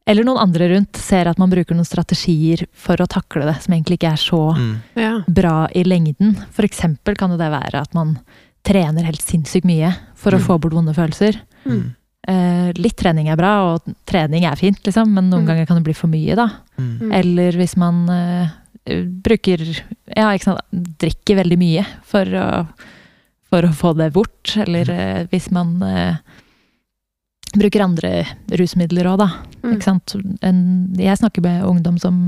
Eller 0.07 0.25
noen 0.25 0.41
andre 0.43 0.67
rundt 0.71 0.97
ser 0.97 1.29
at 1.29 1.39
man 1.39 1.51
bruker 1.51 1.77
noen 1.77 1.85
strategier 1.87 2.65
for 2.73 2.97
å 2.97 3.07
takle 3.07 3.45
det, 3.47 3.63
som 3.63 3.75
egentlig 3.75 3.99
ikke 4.01 4.11
er 4.11 4.17
så 4.17 4.57
Mm. 4.57 4.77
Ja. 4.97 5.21
bra 5.29 5.69
i 5.73 5.85
lengden. 5.85 6.35
For 6.51 6.63
eksempel 6.67 7.15
kan 7.17 7.31
det 7.31 7.39
være 7.39 7.75
at 7.81 7.95
man 7.95 8.19
trener 8.65 9.05
helt 9.05 9.21
sinnssykt 9.23 9.65
mye 9.65 9.95
for 10.17 10.33
å 10.33 10.39
Mm. 10.41 10.47
få 10.47 10.59
bort 10.61 10.73
vonde 10.73 10.95
følelser. 10.97 11.37
Mm. 11.65 11.95
Eh, 12.27 12.73
litt 12.77 12.97
trening 12.97 13.29
er 13.29 13.37
bra, 13.37 13.75
og 13.75 13.83
trening 14.07 14.45
er 14.51 14.57
fint, 14.57 14.83
liksom, 14.83 15.07
men 15.13 15.31
noen 15.31 15.45
Mm. 15.45 15.47
ganger 15.47 15.67
kan 15.67 15.77
det 15.77 15.85
bli 15.85 15.95
for 15.95 16.09
mye, 16.09 16.35
da. 16.35 16.49
Mm. 16.79 16.99
Mm. 17.03 17.13
Eller 17.13 17.53
hvis 17.53 17.77
man 17.77 18.09
eh, 18.11 18.49
bruker 19.31 19.63
Ja, 20.17 20.31
ikke 20.35 20.51
sant. 20.51 20.81
Drikker 21.01 21.41
veldig 21.41 21.59
mye 21.61 21.85
for 22.07 22.29
å, 22.37 22.47
for 23.51 23.67
å 23.67 23.73
få 23.77 23.95
det 23.99 24.11
bort. 24.17 24.55
Eller 24.61 24.91
mm. 24.91 25.31
hvis 25.33 25.51
man 25.55 25.77
eh, 25.87 26.19
bruker 27.57 27.85
andre 27.87 28.13
rusmidler 28.61 29.09
òg, 29.11 29.23
da. 29.23 29.31
Mm. 29.63 29.77
Ikke 29.77 29.89
sant. 29.89 30.17
En, 30.47 30.61
jeg 30.99 31.23
snakker 31.23 31.47
med 31.47 31.65
ungdom 31.69 31.97
som 32.03 32.21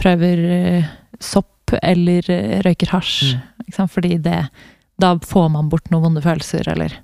prøver 0.00 0.44
eh, 0.58 0.92
sopp 1.22 1.74
eller 1.82 2.30
eh, 2.32 2.60
røyker 2.64 2.92
hasj. 2.94 3.34
Mm. 3.34 3.66
Ikke 3.66 3.78
sant? 3.80 3.94
Fordi 3.96 4.16
det 4.22 4.44
Da 5.00 5.16
får 5.18 5.48
man 5.50 5.68
bort 5.72 5.88
noen 5.90 6.04
vonde 6.10 6.22
følelser, 6.24 6.68
eller 6.70 7.00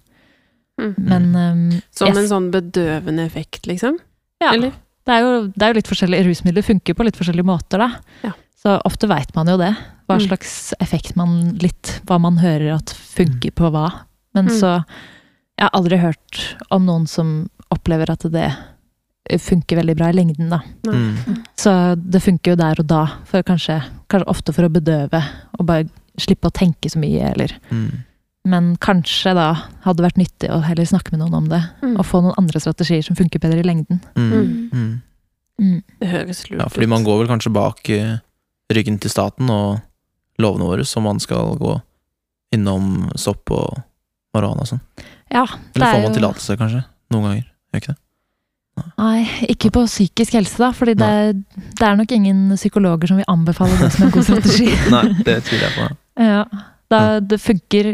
Mm. 0.81 0.94
Men 0.96 1.24
eh, 1.37 1.81
Som 1.92 2.09
jeg- 2.09 2.16
en 2.16 2.29
sånn 2.31 2.50
bedøvende 2.50 3.26
effekt, 3.26 3.66
liksom? 3.66 3.98
ja. 4.40 4.55
Eller? 4.55 4.72
Det 5.05 5.14
er, 5.16 5.20
jo, 5.20 5.46
det 5.48 5.62
er 5.62 5.72
jo 5.72 5.76
litt 5.79 5.88
forskjellige 5.88 6.24
Rusmidler 6.29 6.62
funker 6.62 6.94
på 6.94 7.05
litt 7.05 7.16
forskjellige 7.16 7.48
måter, 7.48 7.79
da. 7.79 7.88
Ja. 8.22 8.33
Så 8.61 8.75
ofte 8.85 9.09
veit 9.09 9.31
man 9.35 9.49
jo 9.49 9.57
det. 9.61 9.73
Hva 10.09 10.18
Mm. 10.18 10.27
slags 10.29 10.75
effekt 10.81 11.16
man 11.16 11.57
litt 11.62 12.01
Hva 12.07 12.18
man 12.20 12.37
hører 12.42 12.75
at 12.77 12.90
funker 12.92 13.51
på 13.57 13.70
hva. 13.73 13.87
Men 14.35 14.46
Mm. 14.49 14.59
så 14.61 14.85
Jeg 15.59 15.68
har 15.68 15.70
aldri 15.81 15.99
hørt 15.99 16.57
om 16.70 16.87
noen 16.87 17.07
som 17.07 17.51
opplever 17.70 18.09
at 18.11 18.20
det 18.33 18.51
funker 19.38 19.77
veldig 19.77 19.94
bra 19.96 20.07
i 20.09 20.12
lengden, 20.16 20.49
da. 20.49 20.61
Mm. 20.87 21.44
Så 21.55 21.94
det 22.01 22.23
funker 22.23 22.53
jo 22.53 22.57
der 22.57 22.81
og 22.81 22.87
da, 22.87 23.07
for 23.29 23.42
kanskje, 23.42 23.83
kanskje 24.09 24.27
ofte 24.33 24.55
for 24.55 24.62
å 24.64 24.73
bedøve 24.73 25.23
og 25.59 25.66
bare 25.66 25.85
slippe 26.18 26.49
å 26.49 26.53
tenke 26.57 26.88
så 26.90 26.96
mye, 26.99 27.31
eller 27.35 27.53
Mm. 27.70 28.05
Men 28.46 28.77
kanskje 28.79 29.35
da 29.35 29.53
hadde 29.85 29.99
det 30.01 30.07
vært 30.14 30.16
nyttig 30.25 30.49
å 30.51 30.62
heller 30.64 30.85
snakke 30.87 31.12
med 31.12 31.20
noen 31.20 31.35
om 31.35 31.49
det. 31.51 31.62
Mm. 31.83 31.99
Og 31.99 32.07
få 32.07 32.23
noen 32.23 32.35
andre 32.38 32.59
strategier 32.59 33.05
som 33.05 33.14
funker 33.14 33.38
bedre 33.38 33.59
i 33.61 33.62
lengden. 33.68 34.01
Mm. 34.16 34.70
Mm. 34.73 35.03
Mm. 35.61 35.83
Det 36.01 36.09
høres 36.09 36.49
lurt 36.51 36.59
Ja, 36.61 36.68
fordi 36.68 36.88
man 36.88 37.05
går 37.05 37.18
vel 37.27 37.29
kanskje 37.37 37.53
bak 37.53 37.90
eh, 37.90 38.16
ryggen 38.70 38.98
til 39.02 39.11
staten 39.12 39.50
og 39.50 39.80
lovene 40.40 40.68
våre, 40.70 40.85
som 40.88 41.04
man 41.04 41.18
skal 41.20 41.56
gå 41.61 41.74
innom 42.54 43.11
sopp 43.18 43.50
og 43.54 43.80
marihuana 44.35 44.64
og 44.64 44.70
sånn. 44.72 44.80
Ja, 45.30 45.44
det 45.46 45.76
Eller 45.78 45.87
er 45.87 45.94
får 45.98 46.04
man 46.09 46.14
tillatelse, 46.16 46.56
kanskje? 46.59 46.85
Noen 47.14 47.26
ganger. 47.28 47.44
Gjør 47.70 47.83
ikke 47.83 47.92
det? 47.94 48.00
Nei, 48.96 49.18
ikke 49.52 49.68
på 49.74 49.83
psykisk 49.85 50.33
helse, 50.38 50.56
da. 50.62 50.70
Fordi 50.72 50.94
det, 50.96 51.06
er- 51.06 51.35
det 51.78 51.85
er 51.87 51.96
nok 51.98 52.12
ingen 52.16 52.46
psykologer 52.56 53.11
som 53.11 53.18
vil 53.20 53.28
anbefale 53.28 53.76
det 53.83 53.90
som 53.92 54.06
en 54.06 54.12
god 54.14 54.24
strategi. 54.24 54.68
Nei, 54.94 55.04
det 55.26 55.37
tviler 55.44 55.66
jeg 55.68 55.74
på. 55.76 55.88
ja, 56.24 56.44
da, 56.90 57.00
det 57.20 57.38
funker 57.42 57.90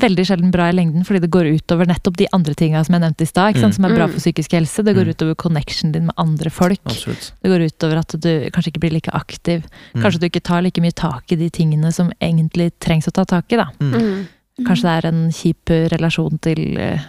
veldig 0.00 0.24
sjelden 0.24 0.50
bra 0.50 0.68
i 0.70 0.72
lengden, 0.72 1.04
fordi 1.04 1.20
det 1.20 1.30
går 1.30 1.48
utover 1.60 1.86
nettopp 1.86 2.16
de 2.16 2.26
andre 2.32 2.54
tinga 2.54 2.84
som 2.84 2.94
jeg 2.94 3.02
nevnte 3.02 3.22
i 3.22 3.26
stad, 3.26 3.54
Mm. 3.56 3.72
som 3.74 3.84
er 3.84 3.94
bra 3.94 4.06
Mm. 4.06 4.12
for 4.12 4.20
psykisk 4.20 4.50
helse. 4.52 4.82
Det 4.84 4.94
går 4.96 5.04
Mm. 5.04 5.10
utover 5.14 5.34
connection 5.36 5.92
din 5.92 6.06
med 6.06 6.14
andre 6.16 6.48
folk. 6.50 6.80
Absolutt. 6.86 7.32
Det 7.42 7.50
går 7.50 7.66
utover 7.68 7.96
at 7.98 8.08
du 8.20 8.50
kanskje 8.50 8.68
ikke 8.72 8.80
blir 8.80 8.92
like 8.92 9.10
aktiv. 9.12 9.64
Mm. 9.94 10.02
Kanskje 10.02 10.20
du 10.20 10.26
ikke 10.30 10.42
tar 10.42 10.62
like 10.62 10.80
mye 10.80 10.92
tak 10.94 11.30
i 11.32 11.36
de 11.36 11.50
tingene 11.50 11.92
som 11.92 12.10
egentlig 12.20 12.72
trengs 12.80 13.06
å 13.08 13.12
ta 13.12 13.24
tak 13.24 13.52
i, 13.52 13.56
da. 13.56 13.66
Mm. 13.80 13.92
Mm. 13.92 14.26
Kanskje 14.64 14.82
det 14.82 15.04
er 15.04 15.08
en 15.08 15.30
kjip 15.30 15.90
relasjon 15.90 16.40
til 16.40 16.78
eh, 16.78 17.00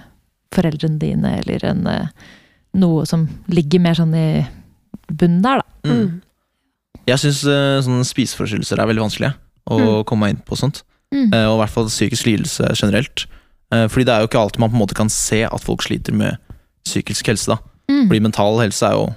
foreldrene 0.52 1.00
dine, 1.00 1.40
eller 1.40 1.66
en, 1.66 1.88
eh, 1.88 2.08
noe 2.76 3.06
som 3.06 3.28
ligger 3.48 3.80
mer 3.80 3.94
sånn 3.94 4.14
i 4.16 4.48
bunnen 5.14 5.42
der, 5.42 5.62
da. 5.62 6.20
Jeg 7.08 7.18
syns 7.18 7.44
sånne 7.44 8.04
spiseforstyrrelser 8.06 8.80
er 8.80 8.86
veldig 8.88 9.02
vanskelig 9.10 9.34
å 9.70 9.80
Mm. 9.80 10.06
komme 10.06 10.30
inn 10.30 10.42
på 10.46 10.56
sånt. 10.58 10.84
Mm. 11.14 11.34
Eh, 11.34 11.46
og 11.50 11.58
i 11.58 11.62
hvert 11.64 11.74
fall 11.76 11.90
psykisk 11.92 12.26
lidelse 12.26 12.70
generelt. 12.80 13.26
Eh, 13.74 13.88
fordi 13.88 14.06
det 14.08 14.14
er 14.14 14.20
jo 14.24 14.28
ikke 14.30 14.40
alltid 14.40 14.60
man 14.60 14.72
på 14.72 14.78
en 14.78 14.84
måte 14.84 14.96
kan 14.96 15.10
se 15.10 15.44
at 15.44 15.64
folk 15.64 15.84
sliter 15.84 16.14
med 16.16 16.38
psykisk 16.86 17.28
helse. 17.28 17.48
da 17.52 17.58
Mm. 17.92 18.08
Fordi 18.08 18.20
mental 18.24 18.60
helse 18.62 18.86
er 18.86 18.94
jo 18.96 19.14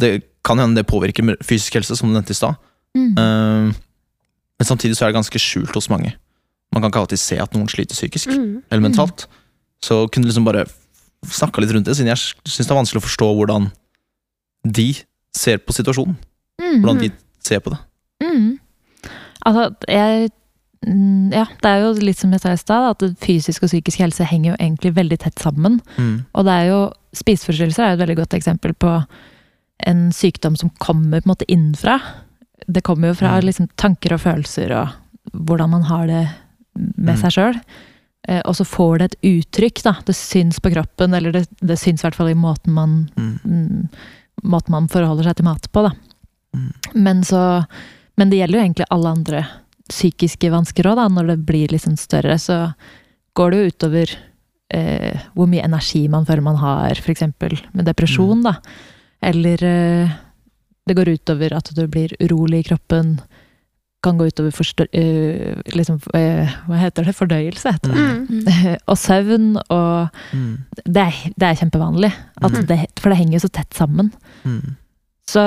Det 0.00 0.22
kan 0.44 0.56
hende 0.58 0.76
det 0.76 0.86
påvirker 0.86 1.36
fysisk 1.44 1.74
helse, 1.74 1.96
som 1.96 2.08
du 2.08 2.14
nevnte 2.14 2.30
i 2.32 2.34
stad. 2.34 2.54
Mm. 2.96 3.12
Eh, 3.18 3.74
men 4.58 4.64
samtidig 4.64 4.96
så 4.96 5.04
er 5.04 5.12
det 5.12 5.18
ganske 5.18 5.38
skjult 5.38 5.74
hos 5.74 5.90
mange. 5.90 6.14
Man 6.72 6.80
kan 6.80 6.90
ikke 6.90 7.00
alltid 7.02 7.18
se 7.18 7.36
at 7.36 7.52
noen 7.52 7.68
sliter 7.68 7.94
psykisk 7.94 8.28
Mm. 8.28 8.62
eller 8.70 8.80
mentalt. 8.88 9.26
Så 9.82 10.08
kunne 10.10 10.24
liksom 10.24 10.44
bare 10.44 10.64
snakka 11.26 11.60
litt 11.60 11.72
rundt 11.72 11.84
det, 11.84 11.96
siden 11.96 12.06
jeg 12.08 12.16
syns 12.48 12.66
det 12.66 12.70
er 12.70 12.80
vanskelig 12.80 13.02
å 13.02 13.08
forstå 13.08 13.28
hvordan 13.36 13.70
de 14.66 14.94
ser 15.36 15.58
på 15.58 15.72
situasjonen. 15.72 16.16
Mm. 16.60 16.80
Hvordan 16.80 16.98
de 17.00 17.10
ser 17.44 17.58
på 17.60 17.70
det. 17.70 17.78
Mm. 18.22 18.58
Altså, 19.44 19.74
jeg 19.88 20.30
mm, 20.30 20.39
Ja, 20.86 21.44
det 21.60 21.68
er 21.68 21.82
jo 21.82 21.90
litt 22.00 22.16
som 22.18 22.32
jeg 22.32 22.40
sa 22.40 22.52
i 22.54 22.60
stad, 22.60 22.86
at 22.94 23.18
fysisk 23.20 23.62
og 23.66 23.68
psykisk 23.68 24.00
helse 24.00 24.24
henger 24.24 24.52
jo 24.54 24.56
egentlig 24.56 24.94
veldig 24.96 25.18
tett 25.20 25.38
sammen. 25.42 25.80
Mm. 25.98 26.24
Og 26.34 26.46
det 26.48 26.54
er 26.56 26.70
jo 26.70 26.80
Spiseforstyrrelser 27.12 27.82
er 27.82 27.88
jo 27.90 27.96
et 27.98 28.02
veldig 28.04 28.16
godt 28.20 28.34
eksempel 28.38 28.72
på 28.78 28.90
en 29.90 30.02
sykdom 30.14 30.54
som 30.56 30.70
kommer 30.78 31.18
på 31.20 31.26
en 31.26 31.32
måte 31.32 31.48
innenfra. 31.50 31.96
Det 32.70 32.84
kommer 32.86 33.08
jo 33.10 33.14
fra 33.18 33.32
Mm. 33.40 33.44
liksom, 33.48 33.68
tanker 33.76 34.12
og 34.14 34.20
følelser 34.20 34.70
og 34.76 34.88
hvordan 35.34 35.70
man 35.70 35.82
har 35.82 36.06
det 36.06 36.28
med 36.76 37.16
Mm. 37.16 37.20
seg 37.20 37.30
sjøl. 37.32 37.60
Eh, 38.28 38.42
og 38.44 38.54
så 38.54 38.64
får 38.64 38.98
det 38.98 39.04
et 39.04 39.20
uttrykk, 39.22 39.82
da. 39.82 39.92
Det 40.06 40.14
syns 40.14 40.60
på 40.60 40.70
kroppen, 40.72 41.12
eller 41.14 41.32
det, 41.32 41.48
det 41.60 41.78
syns 41.78 42.00
i 42.04 42.06
hvert 42.06 42.14
fall 42.14 42.28
i 42.30 42.34
måten 42.34 42.72
man 42.72 43.10
Mm. 43.16 43.40
mm, 43.44 43.88
måten 44.44 44.70
man 44.70 44.88
forholder 44.88 45.24
seg 45.24 45.36
til 45.36 45.44
mat 45.44 45.66
på, 45.72 45.82
da. 45.82 45.90
Mm. 46.54 46.72
Men 46.94 47.22
så 47.22 47.66
Men 48.16 48.30
det 48.30 48.38
gjelder 48.38 48.58
jo 48.58 48.64
egentlig 48.64 48.86
alle 48.90 49.08
andre 49.08 49.46
psykiske 49.90 50.50
vansker 50.52 50.86
òg, 50.90 50.96
da. 51.00 51.08
Når 51.12 51.32
det 51.34 51.38
blir 51.48 51.72
liksom 51.74 51.96
større, 52.00 52.38
så 52.40 52.72
går 53.38 53.50
det 53.52 53.58
jo 53.60 53.70
utover 53.74 54.14
eh, 54.74 55.20
hvor 55.34 55.48
mye 55.50 55.64
energi 55.66 56.06
man 56.10 56.26
føler 56.28 56.42
man 56.46 56.58
har, 56.62 56.98
f.eks. 56.98 57.22
med 57.74 57.86
depresjon, 57.88 58.42
da. 58.46 58.56
Eller 59.22 59.62
eh, 59.66 60.16
det 60.88 60.96
går 60.96 61.12
utover 61.18 61.52
at 61.58 61.70
du 61.76 61.84
blir 61.90 62.14
urolig 62.22 62.62
i 62.64 62.68
kroppen. 62.70 63.18
Kan 64.02 64.16
gå 64.16 64.30
utover 64.30 64.54
forstå, 64.56 64.86
eh, 64.96 65.58
liksom, 65.76 65.98
eh, 66.16 66.48
Hva 66.66 66.78
heter 66.80 67.04
det? 67.04 67.12
Fordøyelse, 67.18 67.74
heter 67.74 67.92
det. 67.92 68.00
Mm. 68.00 68.44
Mm. 68.46 68.76
og 68.90 68.96
søvn 68.98 69.50
og 69.68 70.08
Mm. 70.32 70.56
Det 70.86 71.02
er, 71.02 71.16
det 71.36 71.46
er 71.50 71.58
kjempevanlig. 71.60 72.12
At 72.40 72.52
Mm. 72.54 72.66
det, 72.66 72.78
for 72.98 73.10
det 73.10 73.18
henger 73.18 73.36
jo 73.36 73.42
så 73.44 73.50
tett 73.52 73.74
sammen. 73.76 74.12
Mm. 74.46 74.76
Så 75.28 75.42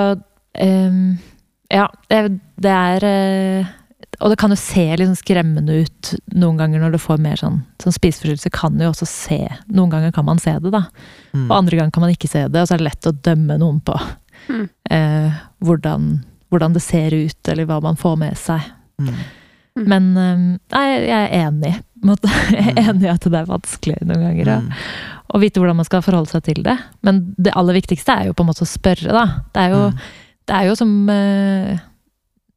ehm, 0.60 1.18
ja, 1.72 1.88
det, 2.12 2.40
det 2.62 2.72
er 2.72 3.04
eh, 3.08 3.66
Og 4.22 4.30
det 4.30 4.38
kan 4.40 4.52
jo 4.54 4.58
se 4.60 4.84
litt 4.98 5.08
sånn 5.10 5.18
skremmende 5.20 5.80
ut 5.84 6.12
noen 6.38 6.58
ganger 6.60 6.80
når 6.84 6.92
du 6.96 7.00
får 7.02 7.18
mer 7.24 7.36
sånn 7.40 7.62
Sånn 7.82 7.96
spiseforstyrrelse 7.96 8.52
kan 8.54 8.78
jo 8.80 8.92
også 8.92 9.08
se 9.10 9.40
Noen 9.74 9.90
ganger 9.92 10.12
kan 10.16 10.26
man 10.28 10.40
se 10.40 10.54
det, 10.62 10.72
da. 10.72 10.84
Mm. 11.34 11.48
Og 11.50 11.56
andre 11.58 11.78
ganger 11.80 11.92
kan 11.96 12.06
man 12.06 12.14
ikke 12.14 12.30
se 12.32 12.46
det, 12.48 12.62
og 12.62 12.68
så 12.70 12.76
er 12.76 12.84
det 12.84 12.90
lett 12.92 13.10
å 13.10 13.16
dømme 13.30 13.58
noen 13.62 13.82
på 13.84 13.98
Mm. 14.50 14.66
eh, 14.92 15.32
hvordan, 15.64 16.08
hvordan 16.52 16.74
det 16.76 16.82
ser 16.84 17.14
ut, 17.16 17.48
eller 17.48 17.64
hva 17.70 17.78
man 17.82 17.96
får 17.96 18.18
med 18.20 18.36
seg. 18.38 18.60
Mm. 19.00 19.14
Mm. 19.80 19.86
Men 19.88 20.10
ehm, 20.20 20.42
nei, 20.74 20.82
jeg 21.08 21.30
er 21.30 21.48
enig. 21.48 21.72
måte. 22.04 22.28
Jeg 22.52 22.74
er 22.76 22.90
enig 22.92 23.08
i 23.08 23.12
at 23.14 23.24
det 23.32 23.40
er 23.40 23.48
vanskelig 23.48 24.02
noen 24.04 24.20
ganger. 24.26 24.46
ja. 24.52 24.58
Mm. 24.60 24.74
å 25.34 25.40
vite 25.40 25.62
hvordan 25.64 25.80
man 25.80 25.86
skal 25.88 26.04
forholde 26.04 26.28
seg 26.30 26.44
til 26.44 26.60
det. 26.66 26.76
Men 27.02 27.22
det 27.40 27.54
aller 27.56 27.74
viktigste 27.80 28.12
er 28.20 28.28
jo 28.28 28.34
på 28.36 28.44
en 28.44 28.50
måte 28.52 28.68
å 28.68 28.70
spørre, 28.70 29.16
da. 29.16 29.24
Det 29.56 29.64
er 29.64 29.70
jo, 29.72 29.80
Mm. 29.88 30.04
det 30.52 30.56
er 30.60 30.68
jo 30.68 30.76
som 30.76 31.10
eh, 31.10 31.80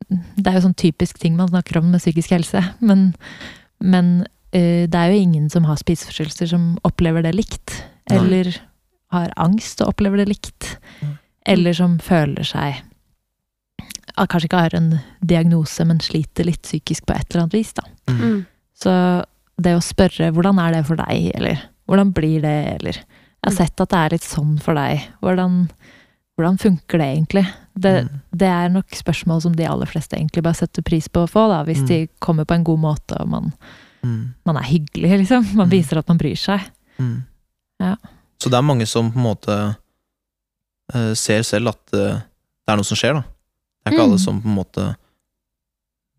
Det 0.09 0.47
er 0.47 0.59
jo 0.59 0.65
sånn 0.69 0.79
typisk 0.79 1.19
ting 1.19 1.37
man 1.37 1.49
snakker 1.51 1.79
om 1.81 1.91
med 1.91 2.01
psykisk 2.03 2.31
helse. 2.37 2.61
Men, 2.81 3.09
men 3.81 4.11
uh, 4.55 4.85
det 4.87 4.95
er 4.95 5.13
jo 5.13 5.23
ingen 5.25 5.49
som 5.51 5.67
har 5.67 5.81
spiseforstyrrelser 5.81 6.53
som 6.53 6.75
opplever 6.87 7.23
det 7.27 7.35
likt. 7.35 7.83
Nei. 8.11 8.19
Eller 8.21 8.53
har 9.15 9.33
angst 9.37 9.81
og 9.83 9.95
opplever 9.95 10.23
det 10.23 10.29
likt. 10.31 10.77
Nei. 11.03 11.17
Eller 11.47 11.77
som 11.79 11.99
føler 12.03 12.47
seg 12.47 12.83
at 14.17 14.31
Kanskje 14.33 14.49
ikke 14.49 14.61
har 14.65 14.75
en 14.79 14.87
diagnose, 15.29 15.85
men 15.85 15.99
sliter 16.01 16.47
litt 16.49 16.63
psykisk 16.65 17.05
på 17.07 17.13
et 17.13 17.27
eller 17.29 17.43
annet 17.45 17.57
vis. 17.59 17.73
da. 17.77 17.83
Mm. 18.09 18.21
Mm. 18.23 18.39
Så 18.81 18.93
det 19.61 19.75
å 19.77 19.83
spørre 19.85 20.31
hvordan 20.33 20.61
er 20.63 20.73
det 20.73 20.87
for 20.89 20.97
deg, 21.01 21.27
eller 21.37 21.61
hvordan 21.89 22.15
blir 22.17 22.41
det, 22.45 22.55
eller 22.79 22.97
jeg 22.97 23.45
har 23.45 23.53
Mm. 23.53 23.57
sett 23.59 23.81
at 23.85 23.91
det 23.93 23.99
er 23.99 24.15
litt 24.17 24.25
sånn 24.25 24.55
for 24.59 24.75
deg, 24.75 25.05
hvordan, 25.21 25.69
hvordan 26.37 26.59
funker 26.61 26.99
det 27.01 27.07
egentlig? 27.17 27.47
Det, 27.79 27.93
Mm. 28.05 28.21
det 28.37 28.49
er 28.49 28.69
nok 28.73 28.91
spørsmål 28.97 29.43
som 29.43 29.53
de 29.57 29.65
aller 29.69 29.87
fleste 29.87 30.17
egentlig 30.17 30.43
bare 30.43 30.55
setter 30.55 30.83
pris 30.83 31.09
på 31.09 31.25
å 31.25 31.29
få, 31.31 31.49
da, 31.49 31.63
hvis 31.65 31.81
Mm. 31.83 31.87
de 31.89 32.09
kommer 32.21 32.45
på 32.45 32.55
en 32.55 32.65
god 32.65 32.79
måte 32.79 33.21
og 33.21 33.29
man, 33.29 33.53
Mm. 34.05 34.35
man 34.45 34.57
er 34.57 34.63
hyggelig, 34.63 35.19
liksom. 35.21 35.55
Man 35.55 35.69
Mm. 35.69 35.71
viser 35.71 35.99
at 35.99 36.09
man 36.09 36.19
bryr 36.19 36.37
seg. 36.37 36.61
Mm. 36.99 37.25
Ja. 37.81 37.97
Så 38.39 38.51
det 38.51 38.55
er 38.55 38.63
mange 38.63 38.87
som 38.87 39.11
på 39.13 39.17
en 39.17 39.25
måte 39.35 39.77
uh, 40.95 41.15
ser 41.15 41.43
selv 41.43 41.69
at 41.69 41.81
uh, 41.95 42.21
det 42.21 42.69
er 42.69 42.77
noe 42.77 42.85
som 42.85 42.97
skjer, 42.97 43.15
da. 43.15 43.21
Det 43.23 43.87
er 43.87 43.91
ikke 43.93 44.05
Mm. 44.05 44.11
alle 44.11 44.19
som 44.19 44.43
på 44.43 44.47
en 44.47 44.55
måte 44.57 44.97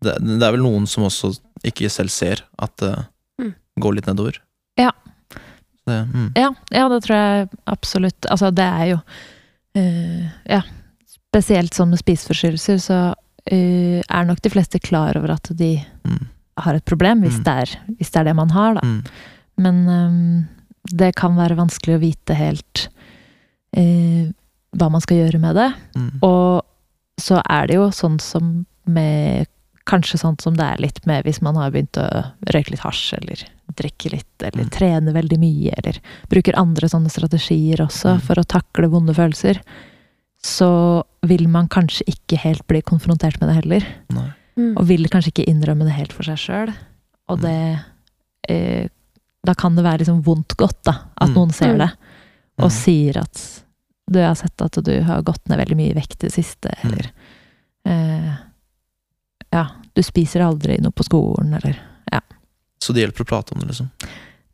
det, 0.02 0.14
det 0.20 0.42
er 0.42 0.52
vel 0.52 0.62
noen 0.62 0.86
som 0.86 1.04
også 1.04 1.38
ikke 1.64 1.90
selv 1.90 2.10
ser 2.10 2.42
at 2.58 2.76
det 2.76 3.06
uh, 3.42 3.50
går 3.80 3.94
litt 3.94 4.06
nedover. 4.06 4.38
Ja. 4.76 4.90
Det, 5.86 6.06
mm. 6.12 6.32
Ja, 6.36 6.50
ja, 6.70 6.88
det 6.88 7.02
tror 7.04 7.16
jeg 7.16 7.48
absolutt. 7.66 8.26
Altså, 8.30 8.50
det 8.54 8.64
er 8.64 8.84
jo 8.92 9.00
eh, 9.74 10.28
Ja, 10.48 10.62
spesielt 11.06 11.74
sånn 11.76 11.90
med 11.90 11.98
spiseforstyrrelser, 12.00 12.78
så 12.80 12.98
uh, 13.52 14.00
er 14.02 14.24
nok 14.28 14.40
de 14.44 14.50
fleste 14.50 14.78
klar 14.80 15.16
over 15.16 15.30
at 15.36 15.50
de 15.56 15.84
Mm. 16.04 16.26
har 16.58 16.74
et 16.74 16.84
problem, 16.84 17.20
hvis, 17.22 17.38
Mm. 17.38 17.44
det, 17.44 17.54
er, 17.62 17.78
hvis 17.98 18.10
det 18.10 18.16
er 18.20 18.24
det 18.24 18.36
man 18.36 18.50
har, 18.50 18.74
da. 18.74 18.80
Mm. 18.82 19.04
Men 19.58 19.88
um, 19.88 20.48
det 20.92 21.14
kan 21.16 21.36
være 21.36 21.56
vanskelig 21.56 21.96
å 21.96 22.00
vite 22.00 22.34
helt 22.34 22.88
uh, 23.76 24.32
hva 24.76 24.90
man 24.90 25.00
skal 25.00 25.16
gjøre 25.18 25.40
med 25.40 25.54
det. 25.56 25.72
Mm. 25.96 26.18
Og 26.22 26.62
så 27.20 27.40
er 27.48 27.66
det 27.66 27.74
jo 27.76 27.88
sånn 27.90 28.20
som 28.20 28.66
med 28.86 29.46
Kanskje 29.88 30.18
sånn 30.20 30.36
som 30.38 30.52
det 30.54 30.64
er 30.66 30.76
litt 30.84 31.06
med 31.06 31.24
hvis 31.24 31.40
man 31.40 31.56
har 31.56 31.70
begynt 31.72 31.96
å 31.96 32.04
røyke 32.52 32.70
litt 32.74 32.80
hasj, 32.84 33.14
eller 33.22 33.40
drikke 33.76 34.10
litt, 34.12 34.42
eller 34.42 34.64
Mm. 34.64 34.70
trene 34.70 35.12
veldig 35.12 35.38
mye, 35.38 35.72
eller 35.76 36.00
bruker 36.28 36.56
andre 36.56 36.88
sånne 36.88 37.10
strategier 37.10 37.78
også 37.84 38.14
Mm. 38.16 38.20
for 38.22 38.34
å 38.36 38.44
takle 38.46 38.88
vonde 38.88 39.14
følelser, 39.14 39.60
så 40.42 41.02
vil 41.22 41.48
man 41.48 41.68
kanskje 41.68 42.02
ikke 42.06 42.38
helt 42.38 42.66
bli 42.66 42.80
konfrontert 42.82 43.40
med 43.40 43.50
det 43.50 43.56
heller. 43.64 43.86
Mm. 44.56 44.76
Og 44.76 44.86
vil 44.86 45.04
kanskje 45.08 45.32
ikke 45.32 45.48
innrømme 45.48 45.84
det 45.84 45.92
helt 45.94 46.12
for 46.12 46.22
seg 46.24 46.36
sjøl. 46.36 46.74
Og 47.28 47.38
Mm. 47.38 47.42
det 47.42 47.84
eh, 48.48 48.88
Da 49.44 49.54
kan 49.54 49.74
det 49.76 49.84
være 49.84 49.98
liksom 50.00 50.22
vondt 50.22 50.56
godt, 50.56 50.82
da. 50.82 50.92
At 51.16 51.28
Mm. 51.30 51.34
noen 51.34 51.52
ser 51.52 51.72
Mm. 51.74 51.78
det, 51.78 51.90
og 52.58 52.70
Mm. 52.70 52.72
sier 52.72 53.16
at 53.16 53.62
du 54.10 54.18
har 54.18 54.34
sett 54.34 54.60
at 54.60 54.72
du 54.84 55.02
har 55.02 55.22
gått 55.22 55.48
ned 55.48 55.58
veldig 55.58 55.76
mye 55.76 55.90
i 55.90 55.94
vekt 55.94 56.24
i 56.24 56.26
det 56.26 56.32
siste, 56.32 56.70
Mm. 56.82 56.92
eller 56.92 57.10
eh, 57.86 58.34
Ja, 59.52 59.68
du 59.94 60.02
spiser 60.02 60.40
aldri 60.42 60.78
noe 60.80 60.90
på 60.92 61.04
skolen, 61.04 61.54
eller 61.54 61.78
Så 62.88 62.94
det 62.96 63.04
hjelper 63.04 63.26
å 63.26 63.28
prate 63.28 63.52
om 63.52 63.60
det, 63.60 63.68
liksom. 63.68 63.90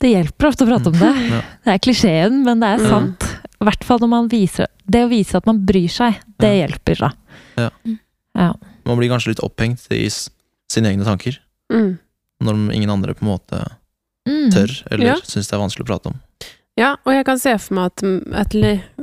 Det 0.03 0.09
hjelper 0.11 0.49
ofte 0.49 0.65
å 0.65 0.67
prate 0.67 0.91
om 0.91 0.97
det. 0.99 1.11
Ja. 1.31 1.41
Det 1.63 1.71
er 1.73 1.79
klisjeen, 1.85 2.41
men 2.43 2.59
det 2.59 2.67
er 2.75 2.81
sant. 2.89 3.23
I 3.55 3.63
hvert 3.69 3.85
fall 3.87 4.01
når 4.03 4.09
man 4.11 4.27
viser 4.29 4.67
Det 4.85 5.05
å 5.05 5.09
vise 5.09 5.37
at 5.39 5.45
man 5.47 5.61
bryr 5.65 5.87
seg, 5.89 6.17
det 6.37 6.51
hjelper, 6.59 6.99
da. 6.99 7.11
Ja. 7.57 7.69
Ja. 8.35 8.49
Man 8.85 8.99
blir 8.99 9.09
kanskje 9.09 9.31
litt 9.31 9.39
opphengt 9.41 9.87
i 9.95 10.03
sine 10.11 10.91
egne 10.91 11.07
tanker, 11.07 11.39
Mm. 11.71 11.97
når 12.43 12.59
ingen 12.75 12.89
andre 12.91 13.15
på 13.15 13.23
en 13.25 13.31
måte 13.31 13.63
Mm. 14.27 14.51
tør, 14.51 14.83
eller 14.91 15.05
Ja. 15.05 15.15
syns 15.23 15.47
det 15.49 15.53
er 15.53 15.63
vanskelig 15.63 15.85
å 15.85 15.89
prate 15.89 16.07
om. 16.11 16.19
Ja, 16.77 16.97
og 17.05 17.13
jeg 17.13 17.25
kan 17.25 17.39
se 17.39 17.57
for 17.57 17.73
meg 17.73 17.85
at, 17.85 18.03
at 18.35 18.49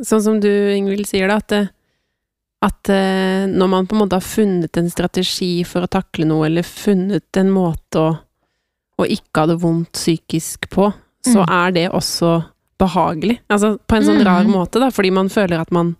sånn 0.06 0.22
som 0.22 0.38
du, 0.40 0.48
Ingvild, 0.76 1.06
sier 1.08 1.26
det, 1.28 1.36
at, 1.36 1.48
det- 1.48 1.70
at 2.62 2.88
eh, 2.90 3.46
når 3.48 3.68
man 3.68 3.86
på 3.86 3.96
en 3.96 4.02
måte 4.06 4.12
har 4.12 4.20
funnet 4.20 4.76
en 4.76 4.90
strategi 4.90 5.64
for 5.66 5.80
å 5.82 5.88
takle 5.90 6.26
noe, 6.26 6.46
eller 6.46 6.62
funnet 6.62 7.34
en 7.36 7.50
måte 7.50 7.96
å, 7.98 8.18
å 9.04 9.10
ikke 9.10 9.40
ha 9.42 9.46
det 9.46 9.58
vondt 9.60 9.92
psykisk 9.92 10.68
på, 10.70 10.92
så 11.24 11.44
Mm. 11.46 11.50
er 11.50 11.70
det 11.72 11.90
også 11.92 12.44
behagelig. 12.78 13.38
Altså 13.50 13.78
på 13.86 13.96
en 13.96 14.02
sånn 14.02 14.18
Mm. 14.20 14.24
rar 14.26 14.44
måte, 14.44 14.80
da, 14.80 14.90
fordi 14.90 15.10
man 15.12 15.28
føler 15.28 15.60
at 15.60 15.70
man 15.70 15.96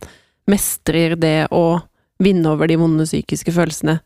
mestrer 0.48 1.18
det 1.18 1.48
å 1.50 1.82
vinne 2.20 2.46
over 2.46 2.66
de 2.66 2.76
vonde 2.76 3.04
psykiske 3.06 3.52
følelsene 3.52 4.00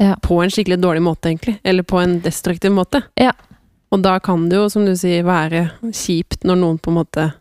Ja. 0.00 0.16
på 0.22 0.42
en 0.42 0.50
skikkelig 0.50 0.80
dårlig 0.80 1.02
måte, 1.02 1.28
egentlig. 1.30 1.58
Eller 1.64 1.82
på 1.82 2.02
en 2.02 2.20
destruktiv 2.20 2.72
måte. 2.72 3.02
Ja. 3.18 3.32
Og 3.92 4.02
da 4.02 4.18
kan 4.18 4.48
det 4.48 4.56
jo, 4.56 4.68
som 4.68 4.84
du 4.84 4.92
sier, 4.96 5.22
være 5.22 5.70
kjipt 5.92 6.42
når 6.44 6.56
noen 6.58 6.78
på 6.80 6.88
en 6.90 7.04
måte 7.04 7.32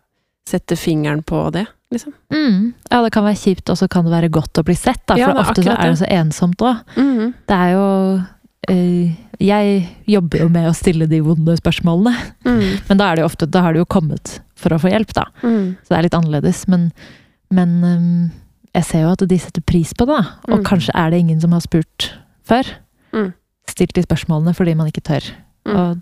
setter 0.46 0.76
fingeren 0.76 1.24
på 1.26 1.52
det, 1.52 1.66
liksom. 1.92 2.14
Mm. 2.32 2.74
Ja, 2.92 3.02
det 3.02 3.12
kan 3.14 3.24
være 3.24 3.40
kjipt, 3.40 3.70
og 3.70 3.78
så 3.78 3.90
kan 3.90 4.04
det 4.04 4.12
være 4.12 4.30
godt 4.30 4.54
å 4.54 4.64
bli 4.64 4.76
sett, 4.76 5.00
da, 5.08 5.16
for 5.16 5.20
Ja, 5.20 5.34
ofte 5.34 5.64
så 5.64 5.72
er 5.80 5.90
det 5.90 6.00
så 6.00 6.10
ensomt 6.12 6.58
òg. 6.58 6.82
Mhm. 6.96 7.34
Det 7.48 7.56
er 7.56 7.72
jo 7.74 8.26
Jeg 8.68 9.88
jobber 10.08 10.40
jo 10.46 10.48
med 10.54 10.70
å 10.70 10.76
stille 10.78 11.08
de 11.10 11.20
vonde 11.26 11.56
spørsmålene, 11.60 12.14
Mm. 12.46 12.62
men 12.90 12.98
da 13.00 13.10
er 13.12 13.16
det 13.16 13.24
jo 13.24 13.28
ofte 13.30 13.48
Da 13.50 13.62
har 13.66 13.74
du 13.74 13.80
jo 13.82 13.86
kommet 13.86 14.40
for 14.56 14.72
å 14.76 14.80
få 14.80 14.90
hjelp, 14.92 15.12
da. 15.14 15.26
Mm. 15.44 15.76
Så 15.84 15.90
det 15.92 15.98
er 15.98 16.04
litt 16.08 16.16
annerledes. 16.16 16.62
Men, 16.72 16.92
men 17.52 17.74
ehm, 17.84 18.32
jeg 18.74 18.86
ser 18.88 19.02
jo 19.04 19.12
at 19.12 19.24
de 19.28 19.38
setter 19.40 19.62
pris 19.68 19.92
på 19.94 20.06
det, 20.08 20.16
da. 20.16 20.38
Og 20.54 20.60
Mm. 20.62 20.64
kanskje 20.70 20.96
er 20.96 21.10
det 21.12 21.20
ingen 21.20 21.42
som 21.42 21.52
har 21.52 21.60
spurt 21.66 22.14
før. 22.48 22.64
Mm. 23.14 23.34
Stilt 23.68 23.94
de 23.96 24.04
spørsmålene 24.06 24.54
fordi 24.56 24.76
man 24.76 24.88
ikke 24.88 25.04
tør. 25.04 25.28
Mm. 25.68 25.76
Og, 25.76 26.02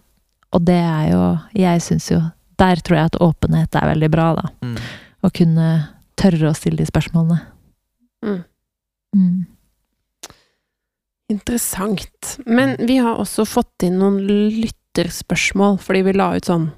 og 0.54 0.65
det 0.65 0.78
er 0.82 1.12
jo 1.12 1.24
Jeg 1.56 1.82
syns 1.86 2.08
jo 2.12 2.19
Der 2.58 2.76
tror 2.82 2.97
jeg 2.97 3.06
at 3.12 3.17
åpenhet 3.21 3.76
er 3.76 3.89
veldig 3.93 4.10
bra, 4.13 4.34
da. 4.38 4.45
Mm. 4.62 4.78
Å 5.26 5.30
kunne 5.34 5.67
tørre 6.17 6.50
å 6.52 6.56
stille 6.58 6.78
de 6.78 6.86
spørsmålene. 6.86 7.39
Mm. 8.26 9.45
Mm. 11.32 11.38
Interessant. 11.38 12.38
Men 12.46 12.76
vi 12.88 12.98
har 12.98 13.20
også 13.20 13.46
fått 13.48 13.86
inn 13.88 14.00
noen 14.02 14.20
lytterspørsmål, 14.28 15.80
fordi 15.82 16.04
vi 16.08 16.15
la 16.17 16.34
ut 16.36 16.50
sånn 16.50 16.72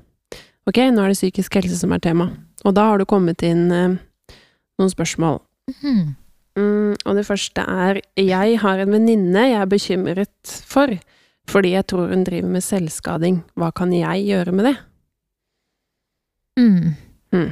Ok, 0.63 0.77
nå 0.79 1.03
er 1.03 1.11
det 1.11 1.17
psykisk 1.17 1.57
helse 1.57 1.75
som 1.75 1.91
er 1.91 1.99
tema. 1.99 2.29
Og 2.63 2.71
da 2.77 2.85
har 2.87 3.01
det 3.01 3.09
kommet 3.11 3.41
inn 3.43 3.65
eh, 3.73 3.97
noen 4.79 4.91
spørsmål. 4.91 5.41
Mhm. 5.73 6.13
Mm, 6.53 6.93
og 7.09 7.15
det 7.17 7.25
første 7.25 7.63
er 7.65 7.97
Jeg 8.15 8.59
har 8.61 8.77
en 8.77 8.91
venninne 8.93 9.41
jeg 9.49 9.57
er 9.57 9.65
bekymret 9.65 10.51
for, 10.69 10.91
fordi 11.49 11.71
jeg 11.73 11.87
tror 11.89 12.13
hun 12.13 12.23
driver 12.23 12.47
med 12.53 12.63
selvskading. 12.63 13.41
Hva 13.57 13.71
kan 13.73 13.91
jeg 13.91 14.27
gjøre 14.29 14.53
med 14.53 14.69
det? 14.69 14.75
Mm. 16.61 16.93
Mm. 17.33 17.51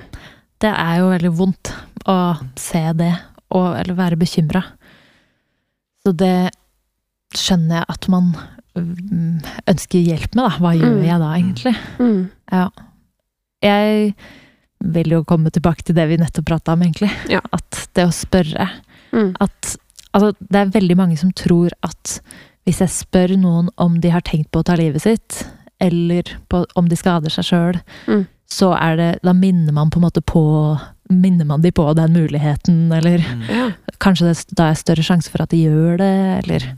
Det 0.62 0.70
er 0.70 1.00
jo 1.02 1.10
veldig 1.10 1.34
vondt 1.34 1.74
å 2.06 2.18
se 2.56 2.84
det, 2.94 3.12
og, 3.50 3.74
eller 3.82 3.98
være 3.98 4.22
bekymra. 4.22 4.62
Så 6.06 6.14
det 6.14 6.52
skjønner 7.38 7.82
jeg 7.82 7.86
at 7.90 8.08
man 8.12 8.32
mm, 8.76 9.42
ønsker 9.68 10.00
hjelp 10.04 10.36
med, 10.36 10.44
da. 10.46 10.58
Hva 10.60 10.72
gjør 10.78 10.96
Mm. 10.98 11.06
jeg 11.06 11.20
da, 11.20 11.32
egentlig? 11.38 11.76
Mm. 12.00 12.30
Ja. 12.52 12.70
Jeg 13.62 14.16
vil 14.82 15.12
jo 15.14 15.24
komme 15.30 15.52
tilbake 15.54 15.84
til 15.86 15.96
det 15.96 16.08
vi 16.10 16.18
nettopp 16.18 16.48
prata 16.50 16.74
om, 16.74 16.82
egentlig. 16.82 17.12
Ja. 17.30 17.42
At 17.54 17.88
det 17.96 18.08
å 18.08 18.14
spørre 18.16 18.70
Mm. 19.14 19.36
at 19.42 19.78
Altså, 20.14 20.34
det 20.52 20.56
er 20.60 20.66
veldig 20.80 20.96
mange 20.98 21.18
som 21.18 21.32
tror 21.32 21.70
at 21.84 22.20
hvis 22.68 22.80
jeg 22.84 22.90
spør 22.90 23.38
noen 23.40 23.70
om 23.78 23.94
de 24.02 24.10
har 24.12 24.20
tenkt 24.22 24.52
på 24.52 24.60
å 24.60 24.64
ta 24.68 24.76
livet 24.76 25.02
sitt, 25.02 25.46
eller 25.80 26.24
på, 26.50 26.66
om 26.76 26.90
de 26.90 26.96
skader 27.00 27.30
seg 27.32 27.46
sjøl, 27.48 27.80
Mm. 28.08 28.28
så 28.50 28.74
er 28.78 28.96
det 28.98 29.20
Da 29.24 29.32
minner 29.32 29.72
man 29.72 29.90
på 29.90 29.98
en 30.00 30.04
måte 30.10 30.22
på 30.22 30.82
Minner 31.10 31.46
man 31.46 31.62
de 31.62 31.72
på 31.72 31.94
den 31.96 32.12
muligheten, 32.14 32.92
eller 32.92 33.20
Mm. 33.20 33.74
Kanskje 34.00 34.34
det 34.34 34.56
da 34.56 34.70
er 34.72 34.76
større 34.76 35.04
sjanse 35.04 35.30
for 35.30 35.42
at 35.44 35.50
de 35.50 35.64
gjør 35.66 35.98
det, 35.98 36.44
eller 36.46 36.78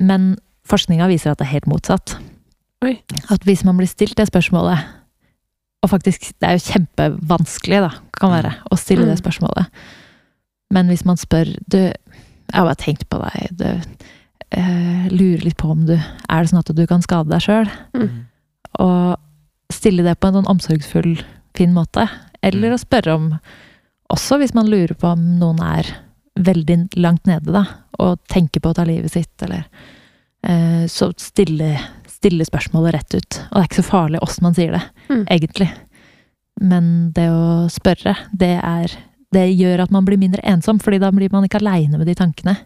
Men 0.00 0.36
forskninga 0.70 1.06
viser 1.10 1.32
at 1.34 1.38
det 1.40 1.46
er 1.48 1.54
helt 1.54 1.68
motsatt. 1.70 2.16
Oi. 2.84 2.94
At 3.30 3.44
hvis 3.44 3.64
man 3.66 3.76
blir 3.76 3.88
stilt 3.90 4.16
det 4.16 4.28
spørsmålet 4.30 4.80
Og 5.82 5.90
faktisk, 5.90 6.30
det 6.40 6.46
er 6.48 6.56
jo 6.58 6.62
kjempevanskelig, 6.72 7.78
da, 7.80 7.90
kan 8.16 8.30
være, 8.34 8.50
å 8.72 8.76
stille 8.76 9.04
det 9.08 9.16
Mm. 9.16 9.22
spørsmålet. 9.22 9.66
Men 10.70 10.88
hvis 10.88 11.04
man 11.04 11.16
spør 11.16 11.54
Du, 11.68 11.78
jeg 11.78 11.94
har 12.54 12.64
bare 12.66 12.76
tenkt 12.76 13.08
på 13.08 13.18
deg. 13.22 13.56
Du, 13.56 13.64
eh, 14.52 15.08
lurer 15.08 15.44
litt 15.44 15.56
på 15.56 15.70
om 15.70 15.86
du 15.86 15.94
Er 15.94 16.42
det 16.42 16.50
sånn 16.50 16.58
at 16.60 16.74
du 16.76 16.86
kan 16.86 17.00
skade 17.02 17.28
deg 17.30 17.40
sjøl? 17.40 17.70
Mm. 17.94 18.26
Og 18.80 19.16
stille 19.72 20.02
det 20.04 20.18
på 20.20 20.28
en 20.28 20.34
sånn 20.34 20.50
omsorgsfull, 20.50 21.24
fin 21.54 21.72
måte. 21.72 22.08
Eller 22.42 22.70
Mm. 22.70 22.74
å 22.74 22.84
spørre 22.84 23.14
om 23.14 23.40
Også 24.12 24.38
hvis 24.38 24.54
man 24.54 24.66
lurer 24.66 24.94
på 24.98 25.12
om 25.12 25.38
noen 25.38 25.60
er 25.62 25.84
veldig 26.38 26.96
langt 26.96 27.26
nede, 27.26 27.52
da, 27.52 27.64
og 27.98 28.20
tenker 28.28 28.60
på 28.60 28.70
å 28.70 28.74
ta 28.74 28.84
livet 28.84 29.10
sitt, 29.12 29.42
eller 29.42 29.64
eh, 30.44 30.86
Så 30.86 31.12
stille, 31.18 31.78
stille 32.08 32.44
spørsmålet 32.46 32.94
rett 32.94 33.14
ut. 33.14 33.40
Og 33.50 33.56
det 33.56 33.62
er 33.64 33.68
ikke 33.68 33.82
så 33.82 33.90
farlig 33.90 34.20
åssen 34.22 34.42
man 34.46 34.54
sier 34.54 34.72
det, 34.72 34.82
Mm. 35.10 35.24
egentlig. 35.28 35.70
Men 36.60 37.12
det 37.12 37.28
å 37.28 37.68
spørre, 37.68 38.16
det 38.36 38.60
er 38.62 38.96
Det 39.32 39.46
gjør 39.56 39.82
at 39.84 39.90
man 39.92 40.04
blir 40.04 40.18
mindre 40.18 40.42
ensom, 40.42 40.78
fordi 40.82 40.98
da 40.98 41.10
blir 41.12 41.30
man 41.30 41.44
ikke 41.44 41.60
aleine 41.60 41.96
med 41.98 42.06
de 42.08 42.14
tankene. 42.18 42.56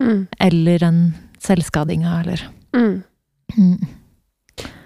Mm. 0.00 0.26
Eller 0.40 0.78
den 0.78 1.14
selvskadinga, 1.38 2.20
eller 2.22 2.40
Mm. 2.72 3.02
mm. 3.58 3.88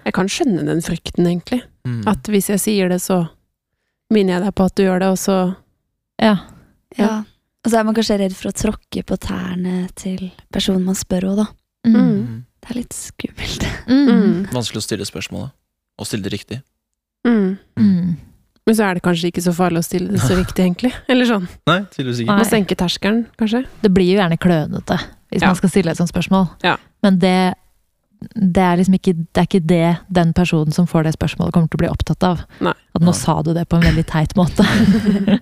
Jeg 0.05 0.13
kan 0.13 0.27
skjønne 0.27 0.65
den 0.65 0.81
frykten, 0.81 1.25
egentlig. 1.25 1.61
Mm. 1.85 2.03
At 2.07 2.23
hvis 2.27 2.47
jeg 2.49 2.59
sier 2.59 2.89
det, 2.89 2.99
så 3.01 3.29
minner 4.11 4.33
jeg 4.33 4.43
deg 4.43 4.55
på 4.55 4.65
at 4.65 4.75
du 4.75 4.83
gjør 4.83 4.99
det, 4.99 5.07
og 5.07 5.17
så 5.17 5.55
Ja. 6.19 6.37
Ja. 6.97 7.23
Og 7.65 7.71
så 7.71 7.79
er 7.79 7.87
man 7.87 7.95
kanskje 7.97 8.19
redd 8.21 8.35
for 8.37 8.51
å 8.51 8.55
tråkke 8.55 9.03
på 9.07 9.17
tærne 9.19 9.87
til 9.99 10.29
personen 10.53 10.85
man 10.87 10.95
spør 10.95 11.31
òg, 11.31 11.41
da. 11.41 11.47
Mm. 11.87 11.97
Mm. 11.97 12.45
Det 12.63 12.69
er 12.71 12.79
litt 12.79 12.95
skummelt. 12.95 13.65
Mm. 13.87 14.07
mm. 14.07 14.37
Vanskelig 14.53 14.81
å 14.83 14.85
stille 14.85 15.07
spørsmålet. 15.07 15.51
Og 15.97 16.05
stille 16.07 16.23
det 16.27 16.33
riktig. 16.35 16.61
Mm. 17.27 17.57
Mm. 17.79 18.15
Men 18.67 18.75
så 18.75 18.83
er 18.83 18.97
det 18.97 19.03
kanskje 19.05 19.31
ikke 19.31 19.41
så 19.45 19.53
farlig 19.55 19.79
å 19.81 19.85
stille 19.87 20.11
det 20.13 20.21
så 20.23 20.35
riktig, 20.41 20.63
egentlig. 20.67 20.91
Eller 21.09 21.27
sånn. 21.29 21.47
Nei, 21.69 21.79
tydeligvis 21.93 22.23
ikke. 22.23 22.31
Nei. 22.33 22.41
Man 22.43 22.49
senker 22.51 22.79
terskelen, 22.79 23.21
kanskje. 23.39 23.63
Det 23.83 23.91
blir 23.95 24.11
jo 24.13 24.19
gjerne 24.21 24.37
klønete 24.43 24.99
hvis 25.31 25.41
Ja. 25.43 25.49
man 25.51 25.57
skal 25.59 25.71
stille 25.73 25.91
et 25.91 25.99
sånt 25.99 26.11
spørsmål. 26.11 26.45
Ja. 26.63 26.77
Men 27.03 27.17
det, 27.19 27.33
det 28.35 28.63
er 28.63 28.77
liksom 28.79 28.95
ikke 28.95 29.11
det, 29.17 29.41
er 29.41 29.47
ikke 29.49 29.59
det 29.67 29.87
den 30.19 30.29
personen 30.37 30.71
som 30.75 30.87
får 30.87 31.03
det 31.09 31.15
spørsmålet, 31.17 31.51
kommer 31.55 31.67
til 31.71 31.79
å 31.79 31.83
bli 31.83 31.89
opptatt 31.91 32.23
av. 32.23 32.45
Nei. 32.63 32.71
At 32.95 33.03
nå 33.03 33.11
Ja. 33.11 33.17
sa 33.19 33.41
du 33.43 33.53
det 33.57 33.65
på 33.67 33.75
en 33.79 33.87
veldig 33.89 34.05
teit 34.07 34.35
måte. 34.39 34.63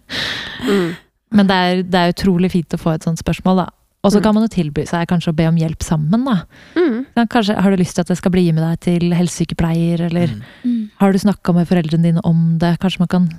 Mm. 0.65 0.95
Men 1.35 1.47
det 1.49 1.55
er, 1.55 1.81
det 1.83 1.99
er 2.01 2.13
utrolig 2.13 2.51
fint 2.53 2.73
å 2.75 2.79
få 2.81 2.93
et 2.95 3.03
sånt 3.05 3.19
spørsmål, 3.21 3.63
da. 3.65 3.67
Og 4.05 4.11
så 4.13 4.19
Mm. 4.19 4.23
kan 4.23 4.35
man 4.35 4.43
jo 4.45 4.51
tilby 4.53 4.83
seg 4.85 5.07
kanskje 5.09 5.31
å 5.33 5.35
be 5.35 5.47
om 5.49 5.55
hjelp 5.57 5.81
sammen, 5.81 6.25
da. 6.25 6.35
Mm. 6.77 7.05
Kanskje 7.27 7.55
har 7.59 7.71
du 7.73 7.77
lyst 7.81 7.95
til 7.97 8.01
at 8.05 8.11
jeg 8.13 8.17
skal 8.21 8.31
bli 8.31 8.51
med 8.53 8.61
deg 8.63 8.79
til 8.85 9.11
helsesykepleier, 9.17 10.05
eller 10.09 10.27
Mm. 10.63 10.89
Har 10.99 11.11
du 11.11 11.17
snakka 11.19 11.53
med 11.53 11.67
foreldrene 11.67 12.03
dine 12.03 12.21
om 12.23 12.57
det? 12.59 12.77
Kanskje 12.79 12.99
man 12.99 13.07
kan 13.07 13.29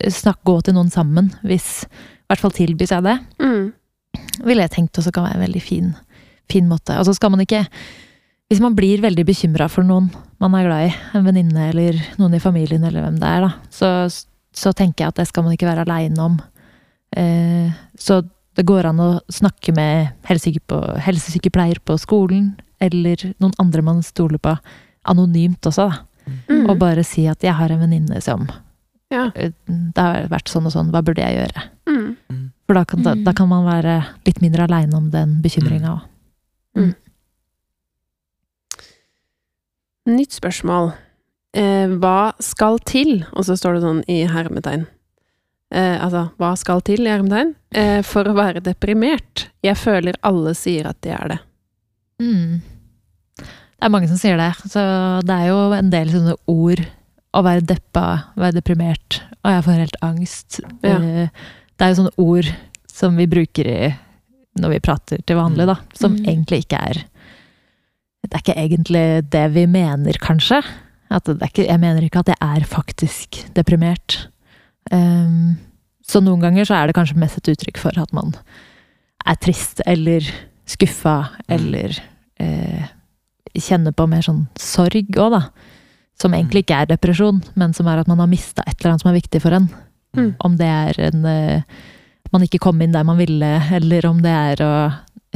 eh, 0.00 0.10
snakke, 0.10 0.42
gå 0.44 0.62
til 0.64 0.74
noen 0.74 0.90
sammen, 0.90 1.30
hvis 1.44 1.84
I 1.86 2.34
hvert 2.34 2.40
fall 2.42 2.50
tilby 2.50 2.86
seg 2.86 3.04
det. 3.04 3.18
Mm. 3.40 3.72
ville 4.44 4.62
jeg 4.62 4.70
tenkt 4.70 4.98
også 4.98 5.12
kan 5.12 5.24
være 5.24 5.36
en 5.36 5.46
veldig 5.46 5.62
fin, 5.62 5.94
fin 6.50 6.66
måte. 6.68 6.98
Og 6.98 7.04
så 7.06 7.14
skal 7.14 7.30
man 7.30 7.40
ikke 7.40 7.66
Hvis 8.50 8.60
man 8.60 8.74
blir 8.76 9.00
veldig 9.02 9.24
bekymra 9.26 9.68
for 9.68 9.82
noen 9.82 10.10
man 10.40 10.54
er 10.54 10.64
glad 10.68 10.88
i, 10.88 10.94
en 11.18 11.24
venninne 11.24 11.68
eller 11.70 11.96
noen 12.18 12.34
i 12.34 12.38
familien 12.38 12.84
eller 12.84 13.02
hvem 13.02 13.18
det 13.18 13.26
er, 13.26 13.40
da, 13.40 13.52
så, 13.70 13.88
så 14.54 14.72
tenker 14.72 15.02
jeg 15.04 15.08
at 15.08 15.14
det 15.16 15.26
skal 15.28 15.42
man 15.42 15.52
ikke 15.56 15.66
være 15.66 15.82
aleine 15.84 16.18
om. 16.22 16.36
Eh, 17.14 17.70
så 17.98 18.22
det 18.56 18.64
går 18.66 18.86
an 18.88 18.98
å 18.98 19.20
snakke 19.30 19.74
med 19.76 20.08
helsesykepleier 20.24 21.78
på 21.84 21.98
skolen, 22.00 22.54
eller 22.80 23.16
noen 23.38 23.54
andre 23.60 23.82
man 23.82 24.02
stoler 24.02 24.38
på, 24.38 24.56
anonymt 25.06 25.60
også, 25.68 25.90
da. 25.90 26.32
Mm. 26.50 26.64
Og 26.70 26.78
bare 26.78 27.04
si 27.04 27.26
at 27.26 27.38
'jeg 27.40 27.54
har 27.54 27.70
en 27.70 27.78
venninne 27.80 28.20
som 28.20 28.48
Ja. 29.10 29.30
eh, 29.36 29.52
Det 29.68 29.96
har 29.96 30.26
vært 30.28 30.48
sånn 30.48 30.66
og 30.66 30.72
sånn, 30.72 30.90
hva 30.90 31.02
burde 31.04 31.22
jeg 31.22 31.36
gjøre?' 31.38 31.62
Mm. 31.86 32.16
For 32.66 32.74
da 32.74 32.84
kan, 32.84 33.02
da, 33.02 33.14
Mm. 33.14 33.24
da 33.24 33.32
kan 33.32 33.48
man 33.48 33.64
være 33.64 34.06
litt 34.26 34.40
mindre 34.42 34.66
aleine 34.66 34.94
om 34.94 35.10
den 35.10 35.40
bekymringa 35.40 36.00
òg. 36.76 36.94
Nytt 40.06 40.30
spørsmål. 40.32 40.92
Eh, 41.54 41.86
hva 41.98 42.32
skal 42.40 42.78
til? 42.78 43.24
Og 43.32 43.44
så 43.44 43.56
står 43.58 43.74
det 43.74 43.82
sånn 43.82 44.02
i 44.08 44.26
hermetegn. 44.30 44.86
Eh, 45.74 45.96
altså, 46.04 46.28
hva 46.38 46.52
skal 46.58 46.80
til 46.86 47.02
i 47.06 47.10
hermetegn? 47.10 47.54
Eh, 47.74 48.00
for 48.06 48.28
å 48.30 48.34
være 48.36 48.62
deprimert. 48.62 49.48
Jeg 49.66 49.76
føler 49.80 50.14
alle 50.26 50.52
sier 50.54 50.86
at 50.86 51.00
de 51.02 51.10
er 51.16 51.32
det. 51.34 51.38
Mm. 52.22 52.60
Det 53.36 53.84
er 53.84 53.92
mange 53.92 54.08
som 54.08 54.16
sier 54.20 54.38
det, 54.40 54.52
så 54.72 54.82
det 55.26 55.34
er 55.36 55.50
jo 55.50 55.58
en 55.76 55.90
del 55.92 56.12
sånne 56.14 56.36
ord. 56.48 56.84
Å 57.36 57.42
være 57.44 57.66
deppa, 57.68 58.04
være 58.38 58.56
deprimert, 58.62 59.18
og 59.44 59.50
jeg 59.52 59.64
får 59.66 59.80
helt 59.82 59.98
angst. 60.06 60.60
Ja. 60.86 60.96
Eh, 60.96 61.28
Det 61.76 61.84
er 61.84 61.90
jo 61.92 61.98
sånne 61.98 62.16
ord 62.22 62.46
som 62.88 63.16
vi 63.20 63.26
bruker 63.28 63.66
i, 63.68 63.90
når 64.56 64.70
vi 64.72 64.78
prater 64.80 65.20
til 65.28 65.36
vanlig, 65.36 65.66
da, 65.68 65.74
som 65.92 66.14
Mm. 66.16 66.24
egentlig 66.24 66.62
ikke 66.64 66.78
er 66.80 67.02
Det 68.26 68.32
er 68.34 68.40
ikke 68.40 68.56
egentlig 68.56 69.30
det 69.30 69.52
vi 69.52 69.66
mener, 69.66 70.12
kanskje. 70.18 70.64
At 71.10 71.24
det 71.24 71.36
er 71.42 71.46
ikke, 71.46 71.66
jeg 71.68 71.78
mener 71.78 72.02
ikke 72.02 72.18
at 72.18 72.26
jeg 72.32 72.36
er 72.40 72.64
faktisk 72.66 73.54
deprimert. 73.54 74.26
Um, 74.92 75.56
så 76.06 76.22
noen 76.22 76.42
ganger 76.44 76.68
så 76.68 76.76
er 76.78 76.88
det 76.88 76.96
kanskje 76.96 77.18
mest 77.18 77.40
et 77.40 77.50
uttrykk 77.54 77.80
for 77.82 77.98
at 77.98 78.12
man 78.14 78.34
er 79.26 79.38
trist 79.42 79.82
eller 79.86 80.26
skuffa 80.66 81.16
eller 81.50 81.96
eh, 82.42 82.86
kjenner 83.56 83.94
på 83.96 84.06
mer 84.10 84.22
sånn 84.22 84.44
sorg 84.60 85.10
òg, 85.18 85.34
da. 85.34 85.42
Som 86.16 86.34
egentlig 86.36 86.64
ikke 86.64 86.78
er 86.80 86.88
depresjon, 86.88 87.42
men 87.60 87.74
som 87.76 87.88
er 87.90 88.00
at 88.00 88.08
man 88.08 88.22
har 88.22 88.30
mista 88.30 88.64
et 88.64 88.78
eller 88.78 88.94
annet 88.94 89.04
som 89.04 89.10
er 89.10 89.18
viktig 89.18 89.42
for 89.42 89.56
en. 89.56 89.66
Mm. 90.16 90.30
Om 90.46 90.56
det 90.60 90.70
er 90.70 91.00
en 91.10 91.26
eh, 91.28 91.76
man 92.32 92.46
ikke 92.46 92.62
kom 92.62 92.80
inn 92.82 92.94
der 92.94 93.06
man 93.06 93.18
ville, 93.20 93.50
eller 93.76 94.08
om 94.08 94.22
det 94.24 94.32
er 94.32 94.62
å 94.64 94.72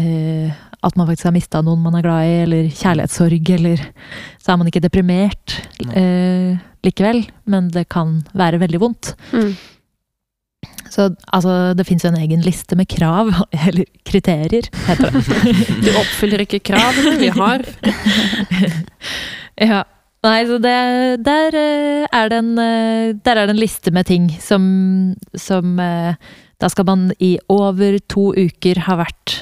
eh, 0.01 0.61
at 0.81 0.97
man 0.97 1.11
faktisk 1.11 1.29
har 1.29 1.37
mista 1.37 1.61
noen 1.65 1.83
man 1.85 1.99
er 1.99 2.05
glad 2.07 2.25
i, 2.25 2.37
eller 2.47 2.71
kjærlighetssorg, 2.73 3.51
eller 3.59 3.83
Så 4.41 4.53
er 4.53 4.57
man 4.57 4.71
ikke 4.71 4.81
deprimert 4.81 5.57
eh, 5.93 6.57
likevel, 6.87 7.25
men 7.51 7.69
det 7.75 7.89
kan 7.93 8.21
være 8.37 8.61
veldig 8.63 8.81
vondt. 8.83 9.13
Mm. 9.35 9.53
Så 10.91 11.07
altså, 11.33 11.73
det 11.79 11.87
fins 11.87 12.03
jo 12.05 12.11
en 12.11 12.19
egen 12.21 12.43
liste 12.45 12.77
med 12.77 12.89
krav, 12.91 13.31
eller 13.67 13.87
kriterier, 14.09 14.67
heter 14.89 15.15
det. 15.15 15.23
Du 15.87 15.91
oppfyller 16.01 16.43
ikke 16.45 16.61
kravene 16.71 17.17
vi 17.21 17.31
har. 17.37 17.65
ja. 19.71 19.83
Nei, 20.21 20.41
så 20.45 20.59
det, 20.61 20.73
der, 21.25 21.55
eh, 21.57 22.03
er 22.13 22.29
det 22.29 22.39
en, 22.43 22.51
eh, 22.61 23.13
der 23.25 23.39
er 23.41 23.47
det 23.49 23.55
en 23.55 23.61
liste 23.63 23.89
med 23.97 24.05
ting 24.11 24.27
som, 24.45 24.65
som 25.33 25.79
eh, 25.81 26.13
Da 26.61 26.69
skal 26.69 26.85
man 26.85 27.07
i 27.25 27.39
over 27.49 27.97
to 28.05 28.27
uker 28.37 28.83
ha 28.85 28.99
vært 29.01 29.39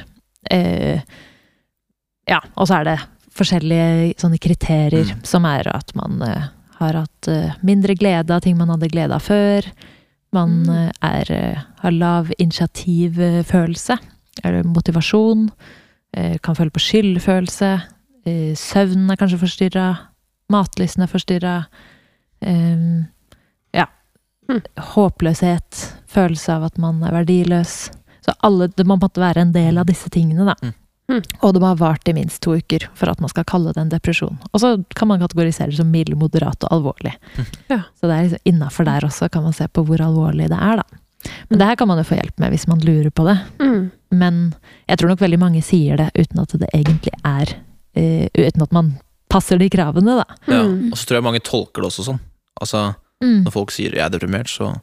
eh, 0.55 1.03
Ja, 2.31 2.38
og 2.55 2.68
så 2.70 2.77
er 2.79 2.87
det 2.92 2.96
forskjellige 3.35 4.14
sånne 4.22 4.38
kriterier, 4.42 5.11
Mm. 5.16 5.24
som 5.27 5.44
er 5.51 5.66
at 5.74 5.90
man 5.98 6.22
eh, 6.22 6.46
har 6.78 6.94
hatt 6.94 7.28
eh, 7.28 7.54
mindre 7.66 7.94
glede 7.98 8.34
av 8.34 8.42
ting 8.44 8.56
man 8.58 8.70
hadde 8.72 8.90
glede 8.92 9.14
av 9.16 9.24
før. 9.26 9.66
Man 10.32 10.62
Mm. 10.64 10.70
eh, 10.74 10.92
er, 11.02 11.32
eh, 11.32 11.62
har 11.82 11.90
lav 11.92 12.30
initiativfølelse, 12.38 13.98
eller 14.44 14.62
motivasjon. 14.64 15.50
kan 16.42 16.54
føle 16.56 16.70
på 16.70 16.80
skyldfølelse. 16.80 17.82
Søvnen 18.56 19.10
er 19.10 19.16
kanskje 19.16 19.38
forstyrra. 19.38 19.98
Matlysten 20.50 21.03
er 21.03 21.07
forstyrra. 21.07 21.66
Ja. 23.74 23.86
Mm. 24.48 24.62
Håpløshet. 24.94 25.92
Følelse 26.09 26.48
av 26.57 26.64
at 26.64 26.78
man 26.78 27.03
er 27.05 27.12
verdiløs. 27.12 27.90
Så 28.24 28.32
alle, 28.42 28.68
det 28.68 28.86
må 28.86 28.96
på 28.96 29.05
en 29.05 29.11
måte 29.11 29.20
være 29.20 29.44
en 29.44 29.53
del 29.53 29.78
av 29.78 29.86
disse 29.86 30.09
tingene, 30.11 30.48
da. 30.48 30.72
Mm. 31.09 31.16
Mm. 31.16 31.22
Og 31.40 31.54
det 31.54 31.61
må 31.62 31.66
ha 31.70 31.74
vart 31.74 32.09
i 32.09 32.12
minst 32.12 32.42
to 32.44 32.52
uker 32.59 32.84
for 32.94 33.09
at 33.09 33.20
man 33.20 33.30
skal 33.32 33.44
kalle 33.48 33.72
det 33.72 33.80
en 33.80 33.88
depresjon. 33.88 34.36
Og 34.52 34.61
så 34.61 34.74
kan 34.94 35.09
man 35.09 35.20
kategorisere 35.22 35.70
det 35.72 35.78
som 35.78 35.90
mild, 35.90 36.12
moderat 36.20 36.62
og 36.64 36.70
alvorlig. 36.70 37.14
Ja. 37.70 37.78
Så 37.96 38.09
det 38.11 38.12
er 38.18 38.22
liksom 38.26 38.44
innafor 38.44 38.84
der 38.84 39.06
også 39.09 39.30
kan 39.32 39.42
man 39.42 39.52
se 39.56 39.64
på 39.72 39.84
hvor 39.88 40.02
alvorlig 40.04 40.48
det 40.52 40.59
er, 40.59 40.82
da. 40.82 40.84
Men 41.48 41.56
Mm. 41.56 41.59
det 41.59 41.66
her 41.66 41.76
kan 41.76 41.88
man 41.88 41.98
jo 41.98 42.04
få 42.04 42.14
hjelp 42.20 42.38
med 42.38 42.50
hvis 42.52 42.68
man 42.68 42.78
lurer 42.80 43.11
på 43.11 43.24
det. 43.26 43.38
Mm. 43.59 43.90
Men 44.12 44.54
jeg 44.88 44.98
tror 44.98 45.09
nok 45.09 45.18
veldig 45.20 45.38
mange 45.38 45.62
sier 45.64 45.96
det 45.96 46.11
uten 46.14 46.38
at 46.40 46.48
det 46.61 46.68
egentlig 46.74 47.12
er 47.24 47.54
uh, 47.98 48.28
Uten 48.38 48.62
at 48.62 48.72
man 48.72 48.92
passer 49.28 49.59
de 49.59 49.68
kravene, 49.68 50.14
da. 50.20 50.24
Ja. 50.46 50.62
Mm. 50.62 50.92
Og 50.92 50.98
så 50.98 51.06
tror 51.09 51.16
jeg 51.18 51.24
mange 51.24 51.40
tolker 51.40 51.82
det 51.82 51.88
også 51.90 52.04
sånn. 52.04 52.20
Altså, 52.61 52.94
Mm. 53.20 53.42
når 53.44 53.50
folk 53.50 53.70
sier 53.72 53.90
'jeg 53.90 53.98
er 54.04 54.11
deprimert', 54.11 54.46
så 54.46 54.80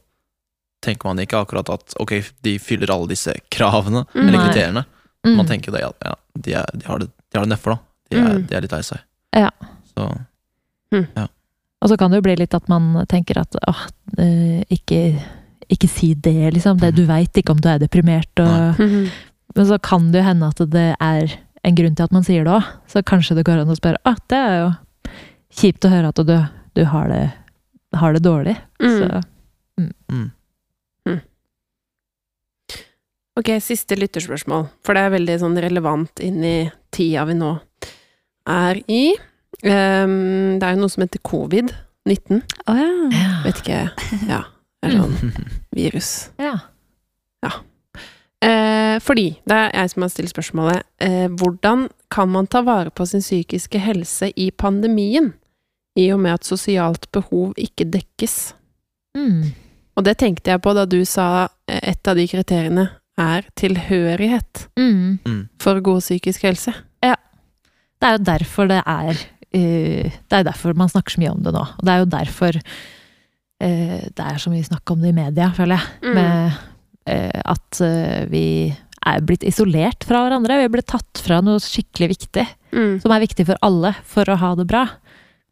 tenker 0.82 1.06
man 1.08 1.18
ikke 1.20 1.38
akkurat 1.46 1.70
at 1.70 1.94
ok, 2.00 2.12
de 2.44 2.58
fyller 2.60 2.92
alle 2.92 3.08
disse 3.08 3.32
kravene, 3.50 4.06
Mm. 4.14 4.28
eller 4.28 4.38
Nei. 4.38 4.50
kriteriene. 4.50 4.86
Mm. 5.26 5.36
Man 5.40 5.48
tenker 5.50 5.72
det, 5.74 5.82
ja, 5.82 5.92
ja 6.06 6.14
de, 6.38 6.54
er, 6.54 6.66
de 6.78 6.86
har 6.86 7.00
det, 7.02 7.08
de 7.32 7.38
har 7.40 7.46
det 7.48 7.52
nedfor, 7.56 7.76
da. 7.76 7.80
De 8.12 8.18
er, 8.22 8.28
Mm. 8.36 8.44
de 8.48 8.56
er 8.56 8.62
litt 8.62 8.72
lei 8.76 8.82
seg. 8.86 9.00
Ja. 9.36 9.50
Så 9.96 10.06
Og 10.06 11.30
Og 11.82 11.90
så 11.90 11.98
kan 12.00 12.10
det 12.12 12.18
jo 12.22 12.26
bli 12.26 12.36
litt 12.40 12.54
at 12.56 12.68
man 12.70 13.06
tenker 13.12 13.38
at 13.42 13.56
åh, 13.68 13.82
eh, 14.18 14.64
ikke, 14.74 15.20
ikke 15.70 15.90
si 15.90 16.14
det, 16.14 16.54
liksom. 16.56 16.78
Det, 16.80 16.94
du 16.96 17.04
veit 17.06 17.34
ikke 17.38 17.52
om 17.54 17.60
du 17.62 17.68
er 17.70 17.80
deprimert. 17.80 18.32
Og, 18.40 18.80
Mhm. 18.80 19.10
men 19.56 19.66
så 19.66 19.78
kan 19.82 20.12
det 20.12 20.22
jo 20.24 20.28
hende 20.30 20.48
at 20.48 20.62
det 20.72 20.96
er 21.00 21.36
en 21.64 21.76
grunn 21.76 21.96
til 21.96 22.04
at 22.04 22.12
man 22.12 22.24
sier 22.24 22.44
det 22.44 22.54
òg. 22.54 22.64
Så 22.88 23.04
kanskje 23.04 23.36
det 23.36 23.46
går 23.46 23.62
an 23.62 23.68
å 23.74 23.76
spørre 23.78 23.98
ah, 24.06 24.16
det 24.30 24.38
er 24.38 24.58
jo 24.62 24.74
kjipt 25.54 25.86
å 25.86 25.90
høre 25.92 26.08
at 26.10 26.16
du, 26.16 26.48
du 26.76 26.86
har, 26.86 27.08
det, 27.08 27.34
har 27.94 28.14
det 28.14 28.24
dårlig. 28.24 28.58
Mm. 28.82 29.00
Så 29.00 29.24
Mm. 30.10 30.32
Ok, 33.36 33.50
siste 33.60 33.98
lytterspørsmål, 34.00 34.70
for 34.86 34.96
det 34.96 35.02
er 35.04 35.16
veldig 35.18 35.34
sånn 35.42 35.58
relevant 35.60 36.22
inn 36.24 36.44
i 36.48 36.58
tida 36.96 37.26
vi 37.28 37.36
nå 37.36 37.52
er 38.48 38.80
i. 38.88 39.10
Um, 39.66 40.56
det 40.60 40.64
er 40.64 40.76
jo 40.76 40.84
noe 40.84 40.94
som 40.94 41.04
heter 41.04 41.24
covid-19. 41.26 42.40
Å 42.72 42.78
ja. 42.80 42.94
Vet 43.44 43.60
ikke 43.64 43.82
Ja, 44.30 44.42
det 44.80 44.92
er 44.92 44.96
sånn 44.96 45.36
virus. 45.80 46.14
ja. 46.40 46.56
Eh, 48.46 49.00
fordi, 49.02 49.30
det 49.48 49.56
er 49.58 49.72
jeg 49.74 49.92
som 49.94 50.04
har 50.06 50.10
stilt 50.14 50.30
spørsmålet, 50.30 50.84
eh, 51.02 51.28
hvordan 51.34 51.88
kan 52.14 52.30
man 52.30 52.46
ta 52.48 52.62
vare 52.62 52.92
på 52.94 53.08
sin 53.10 53.24
psykiske 53.24 53.80
helse 53.82 54.30
i 54.38 54.52
pandemien, 54.52 55.32
i 55.98 56.12
og 56.14 56.20
med 56.22 56.38
at 56.38 56.46
sosialt 56.46 57.08
behov 57.16 57.56
ikke 57.58 57.88
dekkes? 57.90 58.54
Mm. 59.18 59.56
Og 59.96 60.06
det 60.06 60.18
tenkte 60.22 60.52
jeg 60.52 60.62
på 60.62 60.76
da 60.78 60.84
du 60.86 61.00
sa 61.10 61.48
eh, 61.66 61.80
et 61.96 62.12
av 62.12 62.20
de 62.20 62.28
kriteriene 62.30 62.86
er 63.18 63.46
tilhørighet 63.56 64.66
Mm. 64.78 65.20
Mm. 65.26 65.42
for 65.60 65.80
god 65.82 66.02
psykisk 66.02 66.44
helse. 66.44 66.74
Ja. 67.04 67.16
Det 68.02 68.08
er 68.10 68.18
jo 68.18 68.24
derfor 68.28 68.68
det 68.68 68.82
er 68.86 69.12
uh, 69.16 70.12
Det 70.12 70.34
er 70.40 70.44
derfor 70.44 70.76
man 70.76 70.90
snakker 70.92 71.16
så 71.16 71.22
mye 71.22 71.32
om 71.32 71.44
det 71.44 71.54
nå. 71.56 71.62
Og 71.64 71.84
det 71.86 71.94
er 71.94 72.00
jo 72.04 72.10
derfor 72.12 72.58
uh, 73.64 74.00
det 74.12 74.26
er 74.26 74.38
så 74.42 74.52
mye 74.52 74.66
snakk 74.68 74.92
om 74.92 75.02
det 75.02 75.14
i 75.14 75.18
media, 75.20 75.52
føler 75.56 75.80
jeg. 75.80 75.88
Mm. 76.04 76.16
Med 76.16 76.60
uh, 77.10 77.42
at 77.56 77.82
vi 78.32 78.46
er 79.06 79.22
blitt 79.22 79.44
isolert 79.46 80.04
fra 80.08 80.24
hverandre. 80.26 80.58
Vi 80.58 80.66
er 80.66 80.74
blitt 80.74 80.88
tatt 80.90 81.22
fra 81.22 81.38
noe 81.46 81.60
skikkelig 81.62 82.10
viktig, 82.18 82.48
Mm. 82.76 82.98
som 83.00 83.12
er 83.16 83.22
viktig 83.24 83.46
for 83.48 83.56
alle 83.64 83.94
for 84.04 84.28
å 84.28 84.36
ha 84.36 84.50
det 84.60 84.66
bra. 84.68 84.82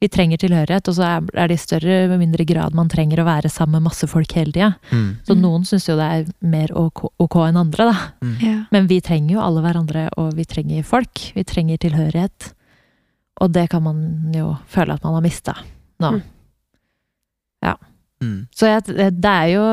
Vi 0.03 0.09
trenger 0.11 0.41
tilhørighet, 0.41 0.89
og 0.91 0.95
så 0.97 1.05
er 1.15 1.47
det 1.47 1.55
i 1.55 1.61
større 1.63 1.93
eller 2.03 2.19
mindre 2.19 2.43
grad 2.49 2.75
man 2.75 2.89
trenger 2.91 3.21
å 3.23 3.27
være 3.29 3.47
sammen 3.53 3.77
med 3.79 3.85
masse 3.87 4.09
folk 4.11 4.33
hele 4.35 4.51
tida. 4.51 4.73
Mm. 4.91 5.05
Så 5.23 5.37
noen 5.39 5.63
syns 5.69 5.87
jo 5.87 5.95
det 5.95 6.09
er 6.17 6.25
mer 6.43 6.73
ok, 6.75 7.05
ok 7.23 7.37
enn 7.47 7.61
andre, 7.61 7.87
da. 7.87 7.95
ja. 8.43 8.57
Men 8.75 8.89
vi 8.91 8.99
trenger 9.05 9.37
jo 9.37 9.45
alle 9.45 9.63
hverandre, 9.63 10.09
og 10.19 10.33
vi 10.35 10.43
trenger 10.49 10.83
folk. 10.83 11.29
Vi 11.37 11.45
trenger 11.47 11.79
tilhørighet. 11.79 12.49
Og 13.41 13.49
det 13.55 13.69
kan 13.71 13.81
man 13.85 14.03
jo 14.35 14.51
føle 14.69 14.93
at 14.97 15.03
man 15.07 15.15
har 15.17 15.23
mista 15.25 15.55
nå. 16.03 16.17
Mm. 16.19 16.21
Mm. 18.23 18.45
Så 18.55 18.69
jeg, 18.69 18.85
det 19.19 19.27
er 19.27 19.49
jo 19.51 19.63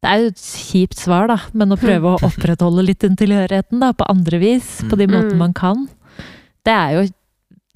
Det 0.00 0.08
er 0.08 0.20
jo 0.22 0.28
et 0.30 0.40
kjipt 0.40 0.96
svar, 1.00 1.26
da, 1.28 1.36
men 1.52 1.72
å 1.74 1.76
prøve 1.80 2.14
å 2.14 2.20
opprettholde 2.28 2.84
litt 2.86 3.02
den 3.04 3.16
tilhørigheten 3.20 3.80
da, 3.82 3.90
på 3.96 4.06
andre 4.08 4.40
vis, 4.40 4.78
på 4.88 4.96
de 5.00 5.06
Mm. 5.08 5.12
måtene 5.16 5.40
man 5.40 5.52
kan, 5.56 5.86
det 6.64 6.72
er 6.72 6.90
jo 6.96 7.02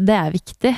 Det 0.00 0.14
er 0.14 0.30
viktig. 0.30 0.72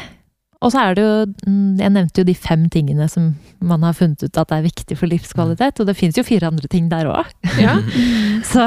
Og 0.60 0.72
så 0.74 0.80
er 0.82 0.96
det 0.96 1.02
jo 1.04 1.12
mm, 1.48 1.78
Jeg 1.80 1.92
nevnte 1.94 2.20
jo 2.20 2.26
de 2.28 2.34
fem 2.36 2.66
tingene 2.72 3.06
som 3.08 3.30
man 3.64 3.84
har 3.86 3.94
funnet 3.96 4.22
ut 4.26 4.38
at 4.40 4.52
er 4.52 4.64
viktig 4.64 4.96
for 4.98 5.08
livskvalitet, 5.08 5.80
og 5.80 5.88
det 5.88 5.96
fins 5.96 6.16
jo 6.20 6.24
fire 6.26 6.48
andre 6.50 6.68
ting 6.68 6.88
der 6.92 7.08
òg. 7.08 7.28
Ja. 7.60 7.78
Så 8.52 8.64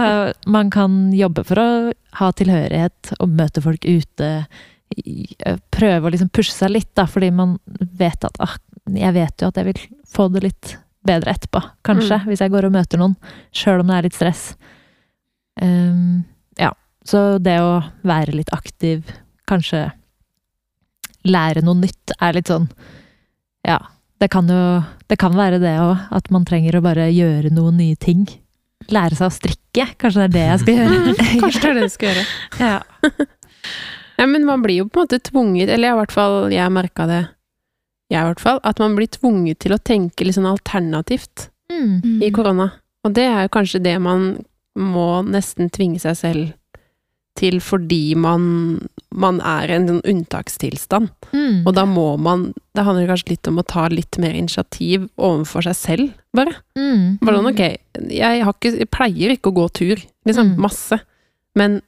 man 0.49 0.69
kan 0.73 1.11
jobbe 1.13 1.43
for 1.45 1.61
å 1.61 1.67
ha 2.19 2.29
tilhørighet 2.37 3.13
og 3.19 3.33
møte 3.33 3.61
folk 3.65 3.85
ute. 3.85 4.29
Prøve 5.73 6.05
å 6.09 6.13
liksom 6.13 6.29
pushe 6.33 6.53
seg 6.53 6.73
litt, 6.75 6.91
da, 6.97 7.07
fordi 7.09 7.31
man 7.33 7.55
vet 7.97 8.25
at 8.27 8.37
ah, 8.43 8.57
Jeg 8.93 9.15
vet 9.15 9.41
jo 9.41 9.49
at 9.49 9.57
jeg 9.57 9.69
vil 9.71 9.81
få 10.13 10.27
det 10.33 10.43
litt 10.45 10.75
bedre 11.03 11.33
etterpå, 11.33 11.59
kanskje, 11.83 12.19
Mm. 12.21 12.27
hvis 12.29 12.41
jeg 12.45 12.51
går 12.53 12.65
og 12.69 12.75
møter 12.77 13.01
noen. 13.01 13.15
Sjøl 13.51 13.81
om 13.81 13.89
det 13.89 13.95
er 13.97 14.05
litt 14.05 14.15
stress. 14.17 14.43
Um, 15.61 16.23
ja. 16.57 16.69
Så 17.05 17.37
det 17.43 17.57
å 17.59 17.81
være 18.07 18.37
litt 18.37 18.53
aktiv, 18.55 19.03
kanskje 19.49 19.89
lære 21.25 21.63
noe 21.63 21.75
nytt, 21.79 22.13
er 22.21 22.33
litt 22.33 22.47
sånn 22.51 22.69
Ja. 23.67 23.79
Det 24.19 24.29
kan 24.31 24.47
jo 24.47 24.83
Det 25.09 25.17
kan 25.19 25.33
være 25.35 25.59
det 25.59 25.73
òg, 25.79 26.07
at 26.11 26.29
man 26.31 26.45
trenger 26.45 26.77
å 26.77 26.81
bare 26.81 27.09
gjøre 27.11 27.51
noen 27.51 27.75
nye 27.77 27.95
ting. 27.95 28.25
Lære 28.89 29.15
seg 29.15 29.27
å 29.27 29.33
strikke. 29.35 29.85
Kanskje 29.99 30.23
det 30.23 30.23
er 30.23 30.33
det 30.33 30.45
jeg 30.47 30.59
skal 30.59 30.75
gjøre. 30.79 31.15
Kanskje 31.43 31.61
det 31.61 31.69
er 31.69 31.73
det 31.73 31.83
du 31.83 31.93
skal 31.93 32.09
gjøre. 32.09 32.25
Ja. 32.59 32.79
Ja, 34.17 34.27
men 34.29 34.45
man 34.45 34.61
blir 34.61 34.77
jo 34.83 34.85
på 34.85 35.01
en 35.01 35.07
måte 35.07 35.17
tvunget, 35.19 35.69
eller 35.73 35.89
i 35.89 35.97
hvert 35.97 36.11
fall 36.13 36.51
jeg 36.53 36.69
merka 36.71 37.07
det, 37.09 37.21
jeg 38.13 38.21
i 38.21 38.27
hvert 38.27 38.39
fall, 38.43 38.59
at 38.63 38.77
man 38.79 38.93
blir 38.95 39.07
tvunget 39.09 39.57
til 39.63 39.73
å 39.73 39.79
tenke 39.81 40.23
litt 40.27 40.35
sånn 40.37 40.45
alternativt 40.51 41.49
Mm. 41.71 42.21
i 42.21 42.29
korona. 42.29 42.67
Og 43.03 43.13
det 43.15 43.23
er 43.25 43.41
jo 43.47 43.49
kanskje 43.55 43.81
det 43.81 43.95
man 43.99 44.43
må 44.77 45.23
nesten 45.25 45.71
tvinge 45.73 45.97
seg 45.99 46.15
selv 46.19 46.53
til 47.35 47.59
fordi 47.59 48.13
man, 48.15 48.43
man 49.13 49.39
er 49.41 49.71
i 49.71 49.75
en 49.77 49.87
sånn 49.89 50.01
unntakstilstand. 50.11 51.09
Mm. 51.33 51.63
Og 51.65 51.73
da 51.73 51.85
må 51.89 52.17
man 52.21 52.51
Det 52.75 52.83
handler 52.85 53.07
kanskje 53.09 53.29
litt 53.35 53.47
om 53.49 53.57
å 53.61 53.65
ta 53.69 53.87
litt 53.89 54.17
mer 54.17 54.33
initiativ 54.33 55.07
overfor 55.17 55.61
seg 55.67 55.75
selv, 55.77 56.13
bare. 56.33 56.55
Mm. 56.77 57.19
Bare 57.21 57.37
sånn, 57.37 57.49
ok, 57.51 57.63
jeg, 58.09 58.41
har 58.43 58.53
ikke, 58.53 58.71
jeg 58.79 58.89
pleier 58.89 59.33
ikke 59.35 59.51
å 59.51 59.57
gå 59.59 59.67
tur, 59.73 60.01
liksom, 60.25 60.55
Mm. 60.55 60.57
masse. 60.57 60.97
Men 61.55 61.81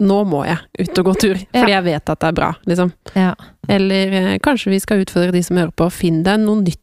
nå 0.00 0.24
må 0.24 0.46
jeg 0.48 0.58
ut 0.88 0.98
og 0.98 1.04
gå 1.10 1.14
tur, 1.20 1.34
Ja. 1.52 1.60
fordi 1.60 1.72
jeg 1.76 1.84
vet 1.84 2.08
at 2.08 2.20
det 2.20 2.28
er 2.30 2.32
bra, 2.32 2.54
liksom. 2.66 2.92
Ja. 3.14 3.34
Eller 3.68 4.12
eh, 4.16 4.38
kanskje 4.38 4.70
vi 4.72 4.80
skal 4.80 5.04
utfordre 5.04 5.32
de 5.32 5.42
som 5.44 5.56
hører 5.60 5.72
på, 5.76 5.90
finn 5.92 6.22
deg 6.22 6.40
noe 6.40 6.62
nytt 6.62 6.80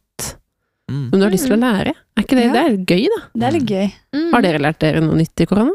Mm. 0.88 1.10
som 1.10 1.18
du 1.18 1.24
har 1.26 1.30
lyst 1.34 1.44
til 1.50 1.52
å 1.52 1.60
lære. 1.60 1.92
Er 2.16 2.22
ikke 2.22 2.36
det, 2.38 2.44
Ja. 2.46 2.52
det 2.54 2.62
er 2.64 2.76
gøy, 2.88 3.08
da? 3.12 3.18
Det 3.36 3.44
er 3.44 3.52
litt 3.58 3.66
gøy. 3.68 3.92
Mm. 4.14 4.30
Har 4.32 4.40
dere 4.42 4.58
lært 4.62 4.78
dere 4.78 5.00
noe 5.04 5.18
nytt 5.18 5.40
i 5.42 5.44
korona? 5.50 5.74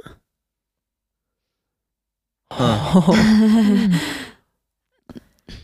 Mm. 2.60 3.94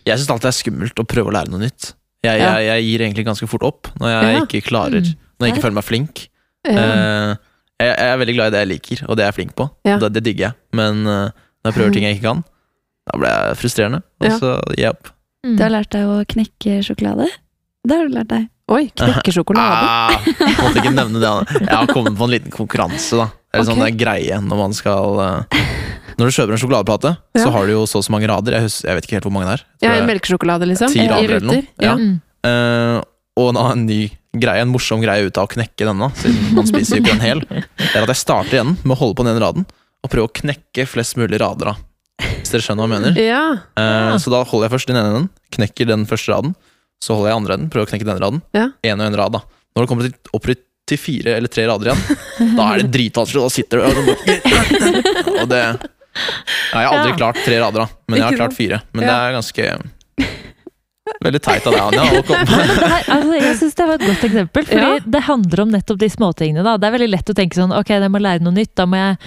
Jeg 0.09 0.17
syns 0.19 0.29
alltid 0.33 0.47
det 0.47 0.51
er 0.51 0.57
skummelt 0.57 1.01
å 1.01 1.05
prøve 1.07 1.29
å 1.31 1.33
lære 1.35 1.51
noe 1.53 1.61
nytt. 1.61 1.91
Jeg, 2.25 2.39
Ja. 2.41 2.57
jeg, 2.57 2.65
jeg 2.67 2.83
gir 2.87 2.99
egentlig 3.05 3.25
ganske 3.27 3.47
fort 3.47 3.63
opp 3.63 3.87
når 3.99 4.09
jeg 4.11 4.33
Ja. 4.35 4.39
ikke 4.45 4.61
klarer 4.67 5.01
Mm. 5.05 5.15
Når 5.39 5.47
jeg 5.47 5.53
ikke 5.55 5.61
føler 5.63 5.77
meg 5.77 5.83
flink. 5.87 6.27
Ja. 6.67 6.71
Eh, 6.83 7.35
jeg, 7.79 7.95
jeg 7.95 8.09
er 8.11 8.17
veldig 8.19 8.35
glad 8.35 8.47
i 8.47 8.51
det 8.51 8.59
jeg 8.59 8.67
liker, 8.73 9.03
og 9.07 9.15
det 9.15 9.23
jeg 9.23 9.27
er 9.31 9.37
flink 9.37 9.53
på. 9.55 9.69
Ja. 9.87 9.97
Det, 9.99 10.09
det 10.13 10.23
digger 10.25 10.45
jeg. 10.49 10.53
Men 10.73 11.07
eh, 11.07 11.29
når 11.63 11.71
jeg 11.71 11.73
prøver 11.77 11.93
ting 11.95 12.03
jeg 12.03 12.15
ikke 12.17 12.27
kan, 12.27 12.43
da 13.07 13.19
blir 13.21 13.29
jeg 13.29 13.57
frustrerende. 13.61 14.01
Og 14.19 14.27
Ja. 14.27 14.37
så 14.39 14.49
gir 14.75 14.83
jeg 14.83 14.89
opp. 14.97 15.07
Mm. 15.45 15.55
Du 15.55 15.63
har 15.63 15.69
lært 15.71 15.89
deg 15.95 16.03
å 16.11 16.17
knekke 16.27 16.79
sjokolade? 16.83 17.29
Det 17.87 17.95
har 17.95 18.07
du 18.09 18.15
lært 18.17 18.27
deg. 18.27 18.49
Oi, 18.69 18.83
knekke 18.91 19.31
sjokolade. 19.31 19.87
Ah, 19.87 20.11
måtte 20.59 20.77
ikke 20.83 20.91
nevne 20.93 21.19
det. 21.23 21.29
Anne. 21.29 21.45
Jeg 21.63 21.71
har 21.77 21.87
kommet 21.87 22.17
på 22.19 22.23
en 22.27 22.29
liten 22.35 22.51
konkurranse, 22.51 23.15
da. 23.17 23.29
Eller 23.53 23.65
sånn 23.65 23.79
Ok. 23.79 23.85
det 23.85 23.93
er 23.93 23.97
greie 24.03 24.41
når 24.43 24.57
man 24.59 24.73
skal 24.77 25.19
eh, 25.23 25.43
Når 26.20 26.30
du 26.30 26.36
kjøper 26.36 26.55
en 26.55 26.59
sjokoladeplate, 26.59 27.11
Ja. 27.38 27.43
så 27.45 27.51
har 27.55 27.67
du 27.67 27.72
jo 27.78 27.84
så 27.88 28.01
og 28.01 28.05
så 28.05 28.11
mange 28.11 28.28
rader. 28.28 28.57
Jeg, 28.57 28.67
husker, 28.67 28.89
jeg 28.89 28.97
vet 28.97 29.05
ikke 29.07 29.17
helt 29.17 29.28
hvor 29.30 29.36
mange 29.36 29.47
det 29.47 29.55
er. 29.55 29.65
Ja, 29.86 29.93
en 29.95 30.09
melkesjokolade, 30.09 30.67
liksom? 30.67 30.91
Ti 30.91 31.05
rader 31.07 31.36
eller 31.38 31.47
noe. 31.47 31.61
Ja. 31.80 31.93
Mm. 31.95 32.17
Eh, 32.49 32.97
og 33.39 33.51
en, 33.53 33.59
en 33.63 33.86
ny 33.88 34.01
greie, 34.36 34.61
en 34.61 34.72
morsom 34.72 35.01
greie 35.01 35.26
ut 35.26 35.38
av 35.39 35.47
å 35.47 35.51
knekke 35.55 35.88
denne, 35.88 36.09
siden 36.20 36.55
man 36.57 36.67
spiser 36.67 36.99
ikke 36.99 37.15
en 37.15 37.24
hel, 37.24 37.43
det 37.49 37.91
er 37.95 38.03
at 38.03 38.11
jeg 38.11 38.20
starter 38.22 38.59
igjen 38.59 38.76
med 38.84 38.93
å 38.93 38.99
holde 38.99 39.17
på 39.17 39.26
den 39.26 39.34
ene 39.34 39.43
raden, 39.43 39.65
og 40.03 40.11
prøve 40.11 40.30
å 40.30 40.34
knekke 40.41 40.86
flest 40.88 41.17
mulig 41.20 41.39
rader 41.41 41.74
av. 41.74 41.86
Hvis 42.20 42.51
dere 42.51 42.65
skjønner 42.65 42.84
hva 42.84 42.89
jeg 42.89 42.99
mener. 42.99 43.20
Ja. 43.24 43.43
Uh, 43.80 44.15
så 44.20 44.32
da 44.34 44.43
holder 44.43 44.67
jeg 44.67 44.76
først 44.76 44.91
den 44.91 44.99
ene 44.99 45.11
enden, 45.13 45.30
knekker 45.55 45.88
den 45.89 46.03
første 46.09 46.34
raden, 46.36 46.55
så 46.99 47.15
holder 47.15 47.32
jeg 47.32 47.39
andre 47.39 47.57
enden, 47.57 47.72
prøver 47.74 47.88
å 47.88 47.91
knekke 47.93 48.07
den 48.09 48.22
raden. 48.22 48.41
Ja. 48.55 48.65
En 48.91 48.99
og 48.99 49.07
en 49.07 49.17
rad, 49.22 49.38
da. 49.39 49.43
Når 49.76 49.86
det 49.86 49.91
kommer 49.91 50.09
til, 50.09 50.17
opp 50.36 50.49
til 50.89 50.99
fire 50.99 51.36
eller 51.38 51.51
tre 51.53 51.65
rader 51.70 51.91
igjen, 51.91 52.55
da 52.57 52.67
er 52.74 52.84
det 52.84 52.91
dritvanskelig, 52.95 53.45
da 53.45 53.53
sitter 53.53 53.80
du 53.80 53.86
og, 53.88 54.13
og 55.43 55.47
det 55.51 55.63
ja, 56.74 56.82
Jeg 56.82 56.88
har 56.89 56.97
aldri 56.97 57.11
Ja. 57.11 57.17
klart 57.17 57.39
tre 57.45 57.59
rader, 57.59 57.80
da, 57.86 57.88
men 58.07 58.20
jeg 58.20 58.26
har 58.28 58.38
klart 58.39 58.53
fire. 58.57 58.82
Men 58.93 59.05
det 59.07 59.15
er 59.15 59.34
ganske 59.39 59.70
Veldig 61.26 61.39
teit 61.41 61.65
av 61.67 61.74
deg, 61.74 61.82
Anja. 61.82 62.03
å 62.22 62.24
komme- 62.24 62.45
Nei, 62.86 62.99
altså, 63.09 63.34
jeg 63.41 63.55
syns 63.57 63.76
det 63.76 63.86
var 63.88 63.95
et 63.97 64.01
godt 64.05 64.24
eksempel, 64.28 64.65
fordi 64.70 64.82
Ja. 64.82 64.99
det 65.17 65.22
handler 65.26 65.61
om 65.63 65.72
nettopp 65.74 65.97
de 65.97 66.07
småtingene. 66.07 66.63
da. 66.63 66.78
Det 66.78 66.86
er 66.88 66.97
veldig 66.97 67.09
lett 67.09 67.26
å 67.26 67.34
tenke 67.36 67.55
sånn 67.57 67.74
ok, 67.76 67.88
jeg 67.89 68.11
må 68.13 68.22
lære 68.22 68.41
noe 68.45 68.53
nytt, 68.53 68.76
da 68.76 68.86
må 68.86 68.95
jeg, 68.95 69.17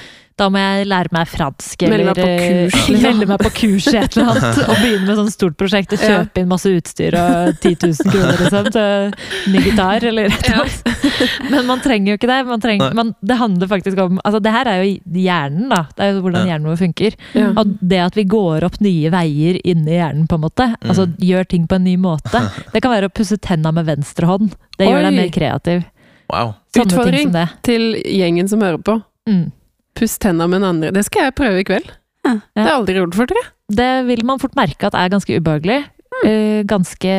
da 0.40 0.48
må 0.52 0.60
jeg 0.62 0.86
lære 0.90 1.12
meg 1.14 1.28
fransk. 1.30 1.82
Melde 1.84 1.94
Eller 1.94 2.08
meg 2.08 2.18
på 2.18 2.28
eh, 2.28 2.46
kurs. 2.72 2.88
melde 3.06 3.28
meg 3.30 3.42
på 3.42 3.50
kurs 3.58 3.88
i 3.92 3.96
et 4.00 4.16
eller 4.16 4.30
annet. 4.32 4.60
Og 4.68 4.74
begynne 4.82 5.06
med 5.08 5.20
sånn 5.20 5.30
stort 5.34 5.56
prosjekt 5.60 5.94
og 5.96 6.02
kjøpe 6.02 6.42
inn 6.42 6.48
masse 6.50 6.72
utstyr 6.72 7.16
og 7.20 7.52
10 7.60 7.76
000 7.84 8.12
kroner 8.14 8.42
liksom, 8.42 8.70
til 8.74 9.52
ny 9.52 9.62
gitar 9.66 10.06
eller 10.10 10.30
et 10.30 10.48
eller 10.48 10.62
annet. 10.64 10.90
Men 11.52 11.68
man 11.68 11.82
trenger 11.84 12.12
jo 12.14 12.18
ikke 12.20 12.30
det. 12.32 12.38
Man 12.48 12.64
trenger, 12.64 12.96
man, 12.96 13.14
det 13.20 13.38
handler 13.40 13.70
faktisk 13.70 14.00
om 14.02 14.20
altså 14.24 14.40
Det 14.42 14.52
her 14.54 14.70
er 14.72 14.82
jo 14.82 15.20
hjernen, 15.22 15.68
da. 15.72 15.82
Det 15.96 16.06
er 16.06 16.12
jo 16.16 16.24
hvordan 16.24 16.48
hjernen 16.50 16.70
vår 16.72 16.80
funker. 16.82 17.18
Og 17.52 17.76
det 17.92 18.02
at 18.08 18.18
vi 18.18 18.26
går 18.32 18.66
opp 18.66 18.80
nye 18.82 19.12
veier 19.12 19.60
inni 19.68 19.96
hjernen, 19.98 20.26
på 20.30 20.38
en 20.40 20.46
måte. 20.48 20.70
Altså 20.82 21.02
Mm. 21.02 21.16
gjør 21.18 21.44
ting 21.50 21.64
på 21.66 21.74
en 21.76 21.84
ny 21.84 21.96
måte. 22.00 22.40
Det 22.72 22.80
kan 22.82 22.92
være 22.92 23.08
å 23.10 23.12
pusse 23.12 23.36
tenna 23.42 23.72
med 23.74 23.86
venstre 23.88 24.26
hånd. 24.28 24.52
Det 24.78 24.86
gjør 24.86 25.02
deg 25.08 25.16
mer 25.16 25.32
kreativ. 25.34 25.82
Wow. 26.30 26.54
Utfordring. 26.78 27.32
Til 27.66 27.88
gjengen 28.06 28.48
som 28.48 28.62
hører 28.64 28.80
på. 28.82 28.94
Mm. 29.28 29.50
Puss 29.98 30.18
tenna 30.22 30.46
med 30.48 30.60
den 30.62 30.68
andre. 30.68 30.92
Det 30.94 31.04
skal 31.08 31.28
jeg 31.28 31.36
prøve 31.38 31.60
i 31.60 31.66
kveld. 31.68 31.90
Ja. 32.26 32.38
Det 32.38 32.62
har 32.62 32.70
jeg 32.70 32.78
aldri 32.78 32.96
gjort 33.00 33.18
før, 33.18 33.28
tror 33.32 33.42
jeg. 33.42 33.50
Det 33.72 33.90
vil 34.08 34.24
man 34.28 34.40
fort 34.42 34.56
merke 34.58 34.88
at 34.88 34.96
er 34.98 35.12
ganske 35.12 35.36
ubehagelig. 35.40 35.82
Mm. 36.12 36.24
Uh, 36.28 36.58
ganske 36.68 37.12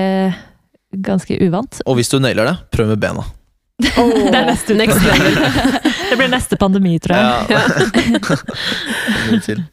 ganske 0.94 1.38
uvant. 1.42 1.82
Og 1.90 1.98
hvis 1.98 2.12
du 2.12 2.20
nailer 2.22 2.46
det, 2.52 2.58
prøv 2.74 2.92
med 2.94 3.02
bena. 3.02 3.24
Det 3.82 3.90
er 4.38 4.46
neste 4.48 4.76
next 4.78 5.02
level. 5.08 5.38
Det 6.10 6.18
blir 6.20 6.30
neste 6.32 6.60
pandemi, 6.62 6.98
tror 7.02 7.18
jeg. 7.18 7.26
Ja. 7.50 7.62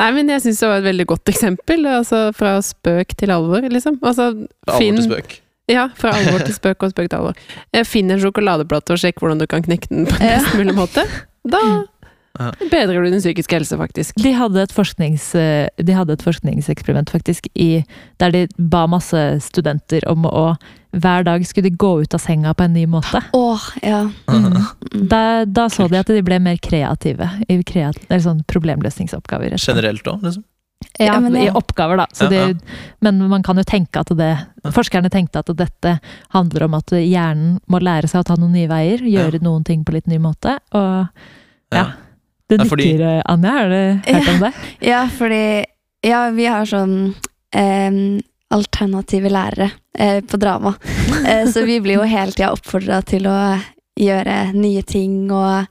Nei, 0.00 0.08
men 0.16 0.30
jeg 0.32 0.40
syns 0.46 0.62
det 0.62 0.68
var 0.70 0.78
et 0.80 0.86
veldig 0.86 1.06
godt 1.10 1.28
eksempel. 1.32 1.84
Altså 1.90 2.30
fra 2.36 2.54
spøk 2.64 3.16
til 3.20 3.32
alvor, 3.34 3.66
liksom. 3.68 3.98
Altså, 4.00 4.30
Fra 4.64 4.78
alvor 4.78 5.00
til 5.00 5.08
spøk. 5.10 5.34
Ja, 5.70 5.88
fra 5.98 6.14
alvor 6.16 6.40
til 6.46 6.56
spøk 6.56 6.86
og 6.86 6.94
spøk 6.94 7.10
til 7.10 7.18
alvor. 7.18 7.42
Eh, 7.74 7.84
Finn 7.86 8.10
en 8.10 8.22
sjokoladeplate 8.22 8.94
og 8.96 9.02
sjekk 9.02 9.20
hvordan 9.22 9.42
du 9.42 9.46
kan 9.50 9.66
knekke 9.66 9.90
den 9.90 10.08
på 10.08 10.16
en 10.16 10.24
best 10.24 10.56
mulig 10.56 10.74
måte. 10.78 11.04
Da. 11.50 11.60
Bedrer 12.70 13.02
du 13.02 13.10
din 13.10 13.20
psykiske 13.20 13.56
helse, 13.58 13.76
faktisk. 13.76 14.18
De 14.22 14.32
hadde 14.32 14.62
et, 14.62 14.72
forsknings, 14.72 15.34
eh, 15.34 15.68
de 15.76 15.96
hadde 15.96 16.14
et 16.14 16.22
forskningseksperiment 16.22 17.10
faktisk 17.10 17.48
i, 17.54 17.84
der 18.22 18.34
de 18.34 18.44
ba 18.56 18.86
masse 18.90 19.24
studenter 19.44 20.06
om 20.10 20.28
å 20.28 20.44
hver 20.90 21.22
dag 21.22 21.44
skulle 21.46 21.70
de 21.70 21.78
gå 21.78 21.90
ut 22.02 22.14
av 22.14 22.18
senga 22.22 22.54
på 22.54 22.64
en 22.66 22.72
ny 22.74 22.86
måte. 22.90 23.20
Åh, 23.36 23.66
ja. 23.82 24.00
Mm. 24.26 24.46
Mm. 24.46 25.08
Da, 25.10 25.44
da 25.46 25.68
så 25.70 25.86
de 25.88 26.00
at 26.00 26.10
de 26.10 26.22
ble 26.26 26.40
mer 26.42 26.58
kreative 26.58 27.28
i 27.46 27.60
kreat 27.62 27.98
eller 28.08 28.24
sånn 28.24 28.40
problemløsningsoppgaver. 28.50 29.54
Generelt 29.60 30.10
òg, 30.10 30.24
liksom. 30.26 30.46
Ja, 30.98 31.20
Ja, 31.20 31.38
i 31.38 31.50
oppgaver, 31.50 31.96
da. 31.96 32.06
Så 32.12 32.24
Ja, 32.24 32.30
ja. 32.32 32.46
det, 32.46 32.60
men 33.00 33.28
man 33.28 33.42
kan 33.42 33.56
jo 33.56 33.62
tenke 33.68 34.00
at 34.00 34.08
det 34.16 34.46
Forskerne 34.72 35.10
tenkte 35.12 35.38
at 35.38 35.50
dette 35.56 35.98
handler 36.32 36.62
om 36.64 36.74
at 36.74 36.90
hjernen 36.90 37.58
må 37.66 37.78
lære 37.80 38.08
seg 38.08 38.20
å 38.20 38.24
ta 38.24 38.36
noen 38.36 38.52
nye 38.52 38.68
veier. 38.68 39.00
Gjøre 39.00 39.40
noen 39.40 39.64
ting 39.64 39.84
på 39.84 39.92
litt 39.92 40.06
ny 40.06 40.18
måte. 40.18 40.58
Og 40.72 41.06
ja. 41.72 41.84
Du 42.50 42.56
Ja, 42.58 42.64
fordi- 42.66 42.92
Anja. 43.30 43.50
Har 43.56 43.68
du 43.70 44.12
hørt 44.12 44.28
om 44.34 44.40
det? 44.46 44.52
Ja, 44.90 45.04
fordi 45.18 45.42
Ja, 46.02 46.22
vi 46.34 46.46
har 46.48 46.64
sånn 46.66 47.14
em, 47.54 48.20
alternative 48.50 49.28
lærere 49.30 49.70
eh, 49.98 50.20
på 50.22 50.38
drama. 50.40 50.74
Eh, 51.28 51.44
så 51.52 51.62
vi 51.66 51.80
blir 51.84 51.98
jo 51.98 52.06
hele 52.08 52.32
tida 52.32 52.48
oppfordra 52.54 53.02
til 53.04 53.26
å 53.28 53.36
gjøre 54.00 54.52
nye 54.56 54.82
ting, 54.82 55.30
og 55.30 55.66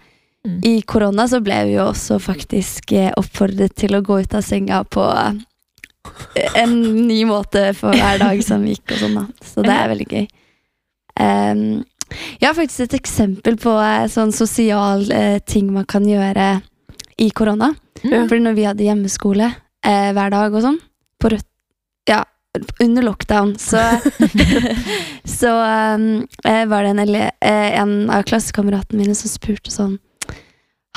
Mm. 0.46 0.62
i 0.64 0.82
korona 0.88 1.26
så 1.28 1.42
ble 1.44 1.56
vi 1.68 1.74
jo 1.74 1.90
også 1.90 2.16
faktisk 2.24 2.94
eh, 2.96 3.10
oppfordret 3.20 3.74
til 3.76 3.92
å 3.98 4.00
gå 4.02 4.22
ut 4.22 4.34
av 4.38 4.42
senga 4.42 4.78
på 4.88 5.04
eh, 5.04 6.62
en 6.62 6.78
ny 7.10 7.26
måte 7.28 7.74
for 7.76 7.92
hver 7.92 8.20
dag 8.24 8.40
som 8.48 8.64
gikk, 8.64 8.86
og 8.94 9.02
sånn, 9.02 9.18
da. 9.20 9.26
Så 9.44 9.66
det 9.68 9.74
er 9.76 9.90
veldig 9.92 10.08
gøy. 10.14 10.28
Um, 11.20 11.84
jeg 12.40 12.48
har 12.48 12.56
faktisk 12.56 12.86
et 12.88 12.96
eksempel 13.02 13.58
på 13.60 13.74
eh, 13.84 14.06
sånn 14.10 14.32
sosial 14.32 15.04
eh, 15.12 15.40
ting 15.44 15.74
man 15.76 15.84
kan 15.86 16.08
gjøre 16.08 16.62
i 17.20 17.30
korona. 17.36 17.74
Mm. 18.04 18.28
Fordi 18.30 18.42
når 18.44 18.58
vi 18.58 18.68
hadde 18.68 18.86
hjemmeskole 18.88 19.50
eh, 19.86 20.12
hver 20.16 20.34
dag 20.34 20.54
og 20.56 20.66
sånn, 20.66 20.82
på 21.20 21.34
rødt 21.34 21.48
Ja, 22.10 22.24
under 22.82 23.06
lockdown, 23.06 23.54
så 23.60 23.82
Så 25.40 25.52
um, 25.52 26.28
eh, 26.48 26.64
var 26.72 26.84
det 26.84 26.94
en, 26.96 27.16
eh, 27.16 27.80
en 27.82 27.94
av 28.10 28.24
klassekameratene 28.30 29.04
mine 29.04 29.18
som 29.18 29.32
spurte 29.32 29.74
sånn 29.74 29.98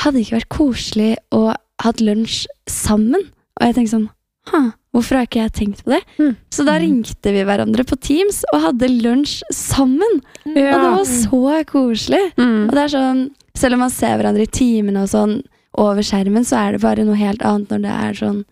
Hadde 0.01 0.16
det 0.16 0.25
ikke 0.25 0.39
vært 0.39 0.55
koselig 0.55 1.11
å 1.35 1.53
hatt 1.83 2.01
lunsj 2.01 2.47
sammen? 2.70 3.27
Og 3.59 3.66
jeg 3.66 3.77
tenkte 3.77 3.97
sånn 3.97 4.09
Hæ, 4.51 4.61
hvorfor 4.95 5.18
har 5.18 5.27
ikke 5.29 5.43
jeg 5.45 5.55
tenkt 5.55 5.85
på 5.85 5.93
det? 5.93 6.01
Mm. 6.18 6.33
Så 6.51 6.64
da 6.66 6.79
ringte 6.83 7.35
vi 7.35 7.45
hverandre 7.47 7.85
på 7.87 7.99
Teams 8.03 8.41
og 8.51 8.64
hadde 8.64 8.89
lunsj 8.91 9.37
sammen. 9.55 10.18
Og 10.49 10.57
det 10.57 10.81
var 10.83 11.05
så 11.07 11.61
koselig. 11.68 12.25
Mm. 12.35 12.64
Og 12.64 12.75
det 12.75 12.83
er 12.83 12.91
sånn, 12.91 13.20
selv 13.55 13.79
om 13.79 13.85
man 13.85 13.95
ser 13.95 14.16
hverandre 14.18 14.49
i 14.49 14.51
timene 14.51 15.05
og 15.05 15.12
sånn 15.12 15.37
over 15.79 16.03
skjermen, 16.05 16.45
så 16.45 16.57
er 16.66 16.73
det 16.77 16.81
bare 16.83 17.05
noe 17.07 17.16
helt 17.16 17.43
annet 17.43 17.68
når 17.73 17.83
det 17.87 17.93
er 18.09 18.12
sånn 18.18 18.43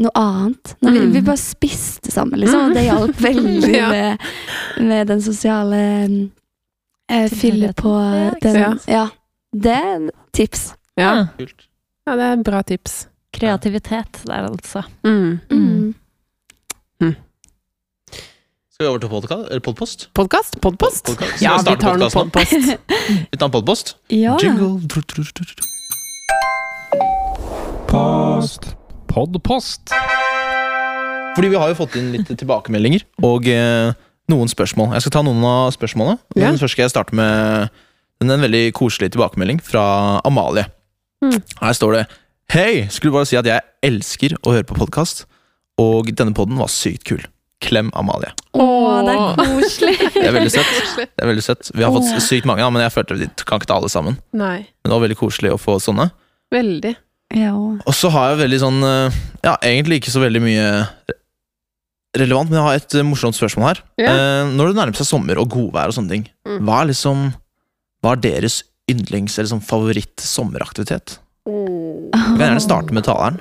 noe 0.00 0.10
annet. 0.16 0.74
Når 0.80 0.92
vi, 0.96 0.98
Mm. 1.04 1.12
vi 1.12 1.20
bare 1.20 1.36
spiste 1.36 2.10
sammen, 2.10 2.40
liksom, 2.40 2.70
og 2.70 2.74
det 2.74 2.84
hjalp 2.86 3.16
veldig 3.20 3.74
Ja. 3.82 3.88
med, 3.90 4.18
med 4.80 5.06
den 5.12 5.20
sosiale 5.22 5.80
eh, 7.10 7.28
Fylle 7.28 7.72
på 7.76 7.92
Ja, 7.92 8.30
den 8.40 8.56
ja. 8.56 8.70
Ja. 8.88 9.08
Det 9.52 9.76
er 9.76 10.10
tips. 10.32 10.74
Ja. 10.96 11.26
Ja, 12.06 12.16
det 12.16 12.22
er 12.30 12.36
bra 12.42 12.62
tips. 12.62 13.06
kreativitet 13.32 14.24
der, 14.26 14.48
altså. 14.48 14.82
Mm. 15.04 15.40
Mm. 15.50 15.94
Skal 18.70 18.86
vi 18.86 18.88
over 18.88 18.98
til 18.98 19.08
podkast? 19.12 19.50
eller 19.50 19.60
podpost? 19.60 20.08
Podkast? 20.14 20.60
Podpost? 20.60 21.10
Ja, 21.42 21.58
vi 21.60 21.76
tar 21.76 21.98
noe 22.00 22.08
podpost. 22.10 22.52
Vi 23.30 23.36
tar 23.36 23.46
en 23.46 23.52
podpost. 23.52 23.96
Ja. 24.08 24.38
Jingle. 24.40 24.80
Post. 27.90 28.74
Podpost. 29.10 29.90
Fordi 31.36 31.48
vi 31.50 31.58
har 31.58 31.70
jo 31.70 31.78
fått 31.78 31.96
inn 31.98 32.10
litt 32.14 32.30
tilbakemeldinger 32.42 33.04
og 33.26 33.46
eh, 33.50 33.92
noen 34.30 34.50
spørsmål. 34.50 34.94
Jeg 34.96 35.06
skal 35.06 35.14
ta 35.18 35.22
noen 35.26 35.42
av 35.46 35.72
spørsmålene. 35.74 36.20
Ja. 36.36 36.50
Men 36.50 36.60
først 36.60 36.76
skal 36.76 36.86
jeg 36.86 36.94
starte 36.94 37.16
med 37.18 37.70
en, 38.22 38.30
en 38.30 38.46
veldig 38.46 38.64
koselig 38.78 39.12
tilbakemelding 39.14 39.62
fra 39.64 39.84
Amalie. 40.26 40.66
Mm. 41.24 41.38
Her 41.60 41.76
står 41.76 41.98
det 41.98 42.06
Hei! 42.50 42.86
Skulle 42.90 43.14
bare 43.14 43.28
si 43.30 43.38
at 43.38 43.46
jeg 43.46 43.62
elsker 43.86 44.34
å 44.42 44.56
høre 44.56 44.66
på 44.66 44.74
podkast, 44.74 45.22
og 45.78 46.08
denne 46.18 46.34
podden 46.34 46.58
var 46.58 46.70
sykt 46.72 47.06
kul. 47.06 47.22
Klem 47.62 47.92
Amalie. 47.94 48.32
Å, 48.58 48.64
det 49.06 49.14
er 49.14 49.36
koselig. 49.38 49.94
Det 50.16 50.24
er 50.26 50.34
veldig 50.34 50.54
søtt. 50.56 50.72
Det 50.98 51.22
er 51.22 51.30
veldig 51.30 51.44
søtt. 51.46 51.70
Vi 51.76 51.86
har 51.86 51.94
fått 51.94 52.10
sykt 52.24 52.48
mange, 52.50 52.66
men 52.74 52.82
jeg 52.82 52.94
følte 52.96 53.20
vi 53.20 53.30
kan 53.46 53.60
ikke 53.60 53.70
ta 53.70 53.78
alle 53.78 53.92
sammen. 53.92 54.18
Nei. 54.34 54.64
Men 54.66 54.90
det 54.90 54.96
var 54.96 55.04
veldig 55.06 55.20
koselig 55.20 55.54
å 55.54 55.60
få 55.60 55.78
sånne. 55.82 56.08
Veldig. 56.54 56.94
Ja. 57.36 57.52
Og 57.54 57.94
så 57.94 58.10
har 58.10 58.32
jeg 58.32 58.40
veldig 58.42 58.58
sånn 58.58 58.80
eh, 58.82 59.18
Ja, 59.46 59.52
egentlig 59.62 60.00
ikke 60.00 60.10
så 60.10 60.22
veldig 60.24 60.40
mye 60.42 60.64
relevant, 62.18 62.50
men 62.50 62.58
jeg 62.58 62.66
har 62.66 62.78
et 62.80 62.94
eh, 62.98 63.04
morsomt 63.06 63.36
spørsmål 63.38 63.68
her. 63.68 63.80
Ja. 64.02 64.10
Eh, 64.10 64.48
når 64.56 64.72
det 64.72 64.78
nærmer 64.80 64.98
seg 64.98 65.06
sommer 65.06 65.38
og 65.38 65.50
godvær 65.54 65.92
og 65.92 65.96
sånne 65.98 66.10
ting, 66.16 66.24
Mm. 66.46 66.64
hva 66.66 66.80
er 66.82 66.88
liksom 66.90 67.28
Hva 68.02 68.12
er 68.16 68.20
deres 68.24 68.62
yndlings- 68.90 69.38
eller 69.38 69.50
sånn 69.50 69.60
favoritt-sommeraktivitet? 69.62 71.18
Oh. 71.46 72.08
Jeg 72.10 72.22
kan 72.24 72.38
gjerne 72.40 72.62
starte 72.64 72.92
med 72.96 73.04
taleren. 73.04 73.40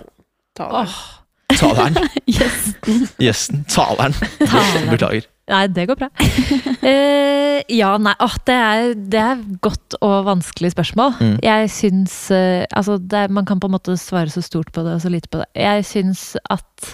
Taleren. 0.59 0.87
Oh. 0.91 1.55
Taleren. 1.55 1.95
Gjesten. 2.27 3.07
Gjesten. 3.23 3.63
Taleren. 3.71 4.13
Taleren. 4.43 4.89
Beklager. 4.93 5.25
Nei, 5.49 5.63
det 5.73 5.87
går 5.89 5.97
bra. 5.97 6.07
uh, 6.13 7.59
ja, 7.81 7.89
nei, 8.01 8.13
åh, 8.21 8.35
det, 8.45 8.55
er, 8.55 8.91
det 9.15 9.21
er 9.23 9.41
godt 9.65 9.95
og 10.05 10.27
vanskelig 10.27 10.71
spørsmål. 10.75 11.15
Mm. 11.19 11.35
Jeg 11.45 11.71
syns 11.73 12.15
uh, 12.33 12.63
Altså, 12.69 12.99
det, 13.01 13.25
er- 13.25 13.33
man 13.33 13.45
kan 13.49 13.59
på 13.59 13.67
en 13.69 13.75
måte 13.77 13.97
svare 13.99 14.29
så 14.33 14.43
stort 14.45 14.71
på 14.75 14.83
det 14.85 14.93
og 14.97 15.01
så 15.03 15.09
lite 15.13 15.29
på 15.33 15.41
det. 15.41 15.49
Jeg 15.57 15.85
syns 15.89 16.35
at 16.49 16.93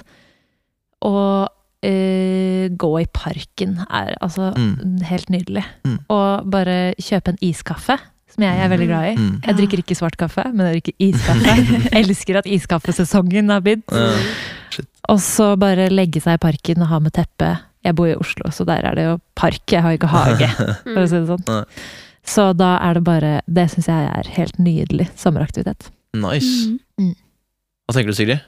å 1.06 1.14
uh, 1.46 2.66
gå 2.82 2.92
i 3.04 3.06
parken 3.14 3.78
er 3.90 4.16
altså 4.24 4.52
Mm. 4.56 5.00
helt 5.06 5.30
nydelig. 5.30 5.66
Mm. 5.86 6.00
Og 6.10 6.50
bare 6.50 6.94
kjøpe 6.98 7.34
en 7.36 7.42
iskaffe, 7.46 8.00
som 8.32 8.44
jeg 8.44 8.58
er 8.64 8.72
veldig 8.72 8.88
glad 8.90 9.06
i. 9.12 9.16
Mm. 9.20 9.36
Jeg 9.46 9.56
drikker 9.60 9.84
ikke 9.84 9.96
svart 10.00 10.18
kaffe, 10.20 10.44
men 10.54 10.66
jeg 10.72 10.80
drikker 10.82 10.96
iskaffe. 11.12 11.56
Elsker 12.02 12.40
at 12.42 12.50
iskaffesesongen 12.50 13.52
har 13.54 13.62
begynt. 13.64 13.92
Eh, 13.92 14.82
Og 15.14 15.20
så 15.22 15.52
bare 15.62 15.86
legge 15.94 16.20
seg 16.24 16.40
i 16.40 16.42
parken 16.42 16.82
og 16.82 16.90
ha 16.90 16.98
med 17.00 17.14
teppe. 17.14 17.52
Jeg 17.86 17.96
bor 17.98 18.10
i 18.10 18.16
Oslo, 18.18 18.50
så 18.52 18.66
der 18.68 18.86
er 18.90 18.98
det 18.98 19.04
jo 19.06 19.14
park, 19.38 19.62
jeg 19.72 19.84
har 19.86 19.94
ikke 19.98 20.10
hage. 20.10 20.48
For 20.94 21.04
å 21.04 21.08
si 21.12 21.20
det 21.22 21.28
sånn. 21.30 21.68
Så 22.26 22.48
da 22.58 22.72
er 22.82 22.98
det 22.98 23.04
bare 23.06 23.34
Det 23.46 23.68
syns 23.70 23.86
jeg 23.92 24.08
er 24.10 24.30
helt 24.40 24.56
nydelig 24.58 25.06
sommeraktivitet. 25.22 25.92
nice. 26.18 26.72
Mm. 26.98 27.14
Hva 27.86 27.94
tenker 27.94 28.10
du, 28.10 28.18
Sigrid? 28.18 28.42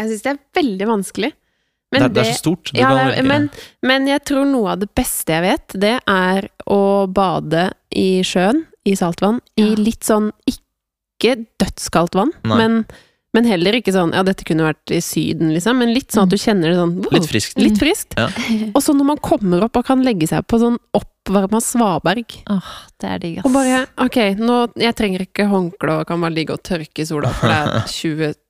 Jeg 0.00 0.08
syns 0.10 0.24
det 0.24 0.32
er 0.32 0.40
veldig 0.58 0.88
vanskelig. 0.90 1.30
Det 1.92 2.00
Men 2.00 2.06
er, 2.08 2.12
det 2.16 2.22
er 2.24 2.30
så 2.32 2.40
stort. 2.40 2.72
Ja, 2.74 2.90
det 2.96 3.18
er, 3.20 3.26
men, 3.28 3.46
men 3.84 4.08
jeg 4.08 4.24
tror 4.26 4.46
noe 4.48 4.72
av 4.72 4.80
det 4.80 4.88
beste 4.96 5.34
jeg 5.36 5.44
vet, 5.44 5.74
det 5.84 5.94
er 6.08 6.48
å 6.72 6.80
bade 7.12 7.68
i 7.94 8.22
sjøen, 8.26 8.64
i 8.88 8.96
saltvann, 8.98 9.38
i 9.60 9.68
litt 9.78 10.02
sånn 10.08 10.30
ikke 10.48 11.36
dødskaldt 11.60 12.16
vann, 12.18 12.32
Nei. 12.48 12.58
men, 12.58 12.78
men 13.34 13.46
heller 13.48 13.78
ikke 13.78 13.92
sånn 13.94 14.12
Ja, 14.12 14.22
dette 14.26 14.44
kunne 14.44 14.66
vært 14.66 14.92
i 14.92 14.98
Syden, 15.04 15.52
liksom, 15.54 15.78
men 15.80 15.92
litt 15.94 16.10
sånn 16.12 16.26
at 16.28 16.34
du 16.34 16.36
kjenner 16.36 16.68
det 16.72 16.76
sånn 16.76 16.94
wow, 17.00 17.14
Litt 17.16 17.28
friskt. 17.30 17.56
Litt 17.60 17.78
friskt. 17.80 18.16
Ja. 18.18 18.26
Og 18.76 18.82
så 18.84 18.92
når 18.96 19.08
man 19.14 19.22
kommer 19.24 19.64
opp 19.64 19.76
og 19.80 19.86
kan 19.88 20.02
legge 20.04 20.28
seg 20.28 20.44
på 20.50 20.58
sånn 20.60 20.76
oppvarma 20.98 21.60
svaberg 21.64 22.36
Åh, 22.52 22.68
det 23.00 23.08
er 23.14 23.22
digg, 23.22 23.38
ass. 23.40 23.46
og 23.48 23.54
bare 23.56 23.80
Ok, 24.04 24.18
nå 24.42 24.58
Jeg 24.82 24.96
trenger 24.98 25.24
ikke 25.24 25.46
håndkle 25.48 26.00
og 26.02 26.06
kan 26.10 26.20
bare 26.20 26.34
ligge 26.36 26.52
og 26.58 26.62
tørke 26.66 27.02
i 27.04 27.08
sola, 27.08 27.32
for 27.32 27.48
det 27.48 27.58
er 27.62 27.90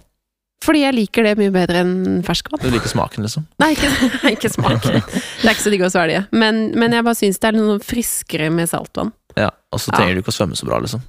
Fordi 0.62 0.84
jeg 0.84 0.94
liker 0.94 1.26
det 1.26 1.32
mye 1.40 1.50
bedre 1.50 1.80
enn 1.82 2.20
ferskvann. 2.22 2.62
Du 2.62 2.68
liker 2.70 2.92
smaken, 2.92 3.26
liksom? 3.26 3.48
Nei, 3.64 3.72
ikke, 3.74 3.90
ikke 4.36 4.52
smaken. 4.54 5.00
Det 5.10 5.48
er 5.48 5.56
ikke 5.56 5.64
så 5.66 5.72
digg 5.74 5.82
å 5.88 5.90
svelge. 5.90 6.20
Men, 6.38 6.68
men 6.78 6.94
jeg 6.94 7.08
bare 7.08 7.18
syns 7.18 7.42
det 7.42 7.50
er 7.50 7.58
noe 7.58 7.80
friskere 7.82 8.52
med 8.54 8.70
saltvann. 8.70 9.10
Ja, 9.40 9.48
Og 9.74 9.82
så 9.82 9.90
Ja. 9.90 9.98
trenger 9.98 10.14
du 10.20 10.22
ikke 10.22 10.30
å 10.36 10.38
svømme 10.38 10.60
så 10.60 10.68
bra, 10.70 10.78
liksom. 10.86 11.02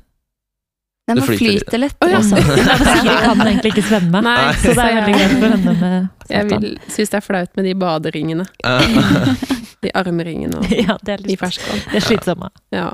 Den 1.11 1.19
man 1.19 1.27
flyter 1.27 1.81
litt. 1.83 1.97
Å, 1.99 2.09
ja. 2.13 2.21
Sigrid 2.29 3.17
kan 3.25 3.41
egentlig 3.43 3.73
ikke 3.75 3.85
svømme, 3.89 4.21
Nei, 4.23 4.37
så 4.63 4.71
det 4.77 4.85
er 4.85 4.99
veldig 5.01 5.15
greit 5.17 5.33
for 5.41 5.55
henne 5.57 5.73
med 5.81 5.97
Jeg 6.33 6.45
saltvann. 6.47 6.63
vil, 6.63 6.77
syns 6.95 7.11
det 7.13 7.19
er 7.19 7.25
flaut 7.27 7.57
med 7.59 7.67
de 7.69 7.75
baderingene. 7.83 8.47
De 9.83 9.91
armringene 9.99 10.61
og 10.61 10.71
Ja, 10.71 10.95
det 11.03 11.17
er, 11.17 11.25
i 11.25 11.33
litt, 11.33 11.41
ferskvann. 11.41 11.81
det 11.91 11.99
er 11.99 12.05
slitsomme. 12.07 12.53
Ja. 12.71 12.85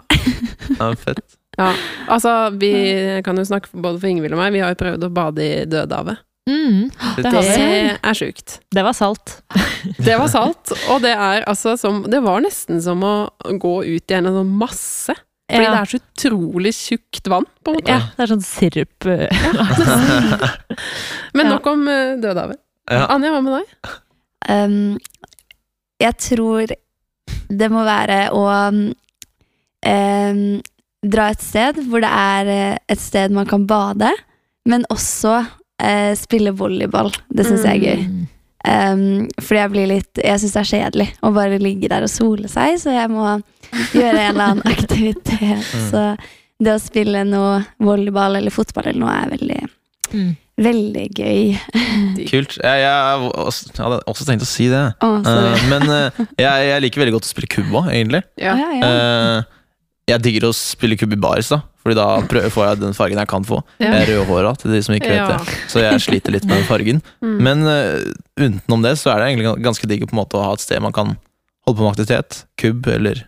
ja, 0.79 0.87
fett. 0.97 1.21
ja. 1.61 1.67
Altså, 2.09 2.33
vi 2.57 2.71
kan 3.27 3.37
jo 3.37 3.45
snakke 3.45 3.69
både 3.77 4.01
for 4.01 4.09
Ingvild 4.09 4.33
og 4.33 4.41
meg. 4.41 4.55
Vi 4.57 4.63
har 4.65 4.73
jo 4.73 4.79
prøvd 4.81 5.05
å 5.05 5.11
bade 5.13 5.45
i 5.45 5.67
Dødehavet. 5.69 6.23
Mm, 6.49 6.87
det, 7.19 7.29
Det 7.29 7.99
er 8.01 8.17
sjukt. 8.17 8.55
det 8.73 8.81
var 8.87 8.97
salt. 8.97 9.35
Det 10.01 10.15
var 10.17 10.31
salt, 10.33 10.73
og 10.89 11.03
det 11.05 11.13
er 11.13 11.45
altså 11.45 11.75
som 11.77 12.01
Det 12.09 12.23
var 12.25 12.41
nesten 12.41 12.81
som 12.81 13.05
å 13.05 13.13
gå 13.61 13.75
ut 13.85 14.11
i 14.11 14.17
en 14.17 14.31
sånn 14.33 14.55
masse. 14.57 15.13
Fordi 15.49 15.65
Ja. 15.65 15.71
det 15.73 15.81
er 15.81 15.91
så 15.93 15.99
utrolig 16.03 16.73
tjukt 16.77 17.29
vann, 17.33 17.47
på 17.65 17.73
en 17.73 17.79
måte. 17.79 17.95
Ja, 17.95 18.01
det 18.17 18.25
er 18.25 18.31
sånn 18.35 18.45
sirup 18.45 19.07
eh, 19.09 19.29
Men 21.37 21.49
nok 21.55 21.67
om 21.73 21.87
uh, 21.89 22.19
Dødehavet. 22.21 22.61
Ja. 22.89 23.07
Anja, 23.15 23.33
hva 23.33 23.41
med 23.45 23.57
deg? 23.57 23.67
Um, 24.49 24.99
jeg 26.01 26.15
tror 26.21 26.73
det 27.49 27.69
må 27.73 27.83
være 27.85 28.19
å 28.37 28.45
um, 28.69 28.81
dra 31.09 31.29
et 31.33 31.45
sted 31.45 31.81
hvor 31.89 32.03
det 32.05 32.11
er 32.13 32.53
eh, 32.53 32.79
et 32.91 33.01
sted 33.01 33.33
man 33.35 33.49
kan 33.49 33.67
bade, 33.69 34.11
men 34.69 34.85
også 34.93 35.39
uh, 35.45 36.13
spille 36.19 36.53
volleyball. 36.57 37.13
Det 37.33 37.47
syns 37.49 37.65
jeg 37.65 37.79
er 37.79 37.85
gøy. 37.85 38.09
Um, 38.69 39.29
fordi 39.39 39.61
jeg 39.61 39.71
blir 39.71 39.87
litt 39.87 40.19
Jeg 40.19 40.41
syns 40.43 40.57
det 40.57 40.61
er 40.61 40.69
kjedelig 40.73 41.05
å 41.23 41.31
bare 41.33 41.61
ligge 41.63 41.89
der 41.89 42.05
og 42.05 42.11
sole 42.11 42.51
seg, 42.51 42.75
så 42.83 42.93
jeg 42.93 43.09
må 43.13 43.39
gjøre 43.93 44.19
en 44.19 44.35
eller 44.35 44.45
annen 44.53 44.66
aktivitet. 44.73 45.64
Så 45.91 46.03
det 46.59 46.75
å 46.75 46.83
spille 46.83 47.23
noe 47.29 47.61
volleyball 47.83 48.39
eller 48.41 48.55
fotball 48.55 48.91
eller 48.91 49.05
noe 49.05 49.16
er 49.25 49.35
veldig, 49.37 49.61
Mm. 50.09 50.31
veldig 50.57 51.03
gøy. 51.12 51.43
Kult. 52.31 52.55
Jeg, 52.64 52.81
jeg, 52.81 52.87
jeg 52.89 53.83
hadde 53.85 53.99
også 54.09 54.25
tenkt 54.25 54.43
å 54.47 54.49
si 54.49 54.71
det. 54.73 54.81
Oh. 55.05 55.19
Eh, 55.21 55.66
men 55.69 55.85
uh, 55.85 56.23
jeg, 56.41 56.64
jeg 56.71 56.83
liker 56.87 57.03
veldig 57.05 57.14
godt 57.19 57.29
å 57.29 57.31
spille 57.35 57.51
kubb 57.53 57.77
òg, 57.83 57.91
egentlig. 57.93 58.23
Ja. 58.41 58.55
Ja, 58.57 58.71
ja. 58.73 58.89
Uh, 58.89 59.55
jeg 60.09 60.25
digger 60.25 60.49
å 60.49 60.55
spille 60.57 60.97
kubb 60.97 61.12
i 61.12 61.21
baris, 61.21 61.51
da. 61.53 61.61
Fordi 61.85 61.99
da 62.01 62.07
prøver, 62.29 62.51
får 62.53 62.66
jeg 62.71 62.81
den 62.81 62.97
fargen 62.97 63.21
jeg 63.21 63.29
kan 63.31 63.45
få. 63.47 63.61
Ja. 63.77 63.93
Jeg 63.93 64.07
er 64.07 64.11
rødhåra, 64.14 64.55
til 64.61 64.73
de 64.73 64.81
som 64.85 64.97
ikke 64.97 65.12
vet 65.12 65.21
Ja. 65.21 65.37
det. 65.37 65.57
Så 65.69 65.85
jeg 65.85 66.03
sliter 66.05 66.35
litt 66.35 66.49
med 66.49 66.57
den 66.57 66.69
fargen. 66.69 67.03
Mm. 67.25 67.39
Men 67.45 67.64
uh, 67.69 68.01
utenom 68.41 68.83
det 68.89 68.97
så 69.01 69.12
er 69.12 69.21
det 69.21 69.31
egentlig 69.31 69.55
ganske 69.69 69.89
digg 69.93 70.09
å 70.09 70.45
ha 70.47 70.53
et 70.57 70.64
sted 70.64 70.81
man 70.83 70.97
kan 70.97 71.14
holde 71.69 71.77
på 71.77 71.85
med 71.85 71.93
aktivitet. 71.93 72.43
Kubb, 72.61 72.89
eller 72.97 73.27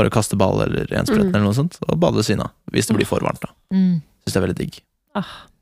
bare 0.00 0.12
kaste 0.14 0.36
ball 0.40 0.62
eller 0.66 0.88
enspretten 0.90 1.28
Mm. 1.30 1.34
eller 1.36 1.46
noe 1.50 1.56
sånt. 1.60 1.76
Og 1.88 1.98
bade 2.00 2.16
ved 2.20 2.26
siden 2.26 2.42
av, 2.46 2.54
hvis 2.72 2.88
det 2.90 2.96
blir 2.98 3.06
for 3.08 3.20
varmt. 3.24 3.40
da 3.44 3.52
Mm. 3.76 4.00
Syns 4.24 4.32
det 4.34 4.40
er 4.40 4.46
veldig 4.48 4.58
digg. 4.64 4.80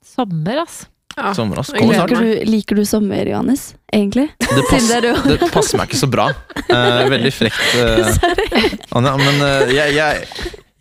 Sommer, 0.05 0.63
ass. 0.65 0.87
Ja. 1.19 1.33
Sommer, 1.35 1.59
ass. 1.61 1.73
Kommer 1.75 1.95
snart. 1.95 2.11
Liker 2.11 2.23
du, 2.23 2.51
liker 2.51 2.79
du 2.79 2.85
sommer, 2.87 3.27
Johannes? 3.27 3.75
Egentlig? 3.93 4.29
Det, 4.39 4.63
pass, 4.71 4.87
det 4.89 4.97
er 4.99 5.07
du. 5.09 5.29
det 5.39 5.51
passer 5.53 5.79
meg 5.81 5.89
ikke 5.91 6.01
så 6.01 6.09
bra. 6.11 6.29
Eh, 6.69 7.03
veldig 7.11 7.33
frekt, 7.35 7.75
eh, 7.83 8.95
Anja. 8.99 9.17
Men 9.19 9.43
eh, 9.43 9.73
jeg, 9.75 9.97
jeg, 9.99 10.29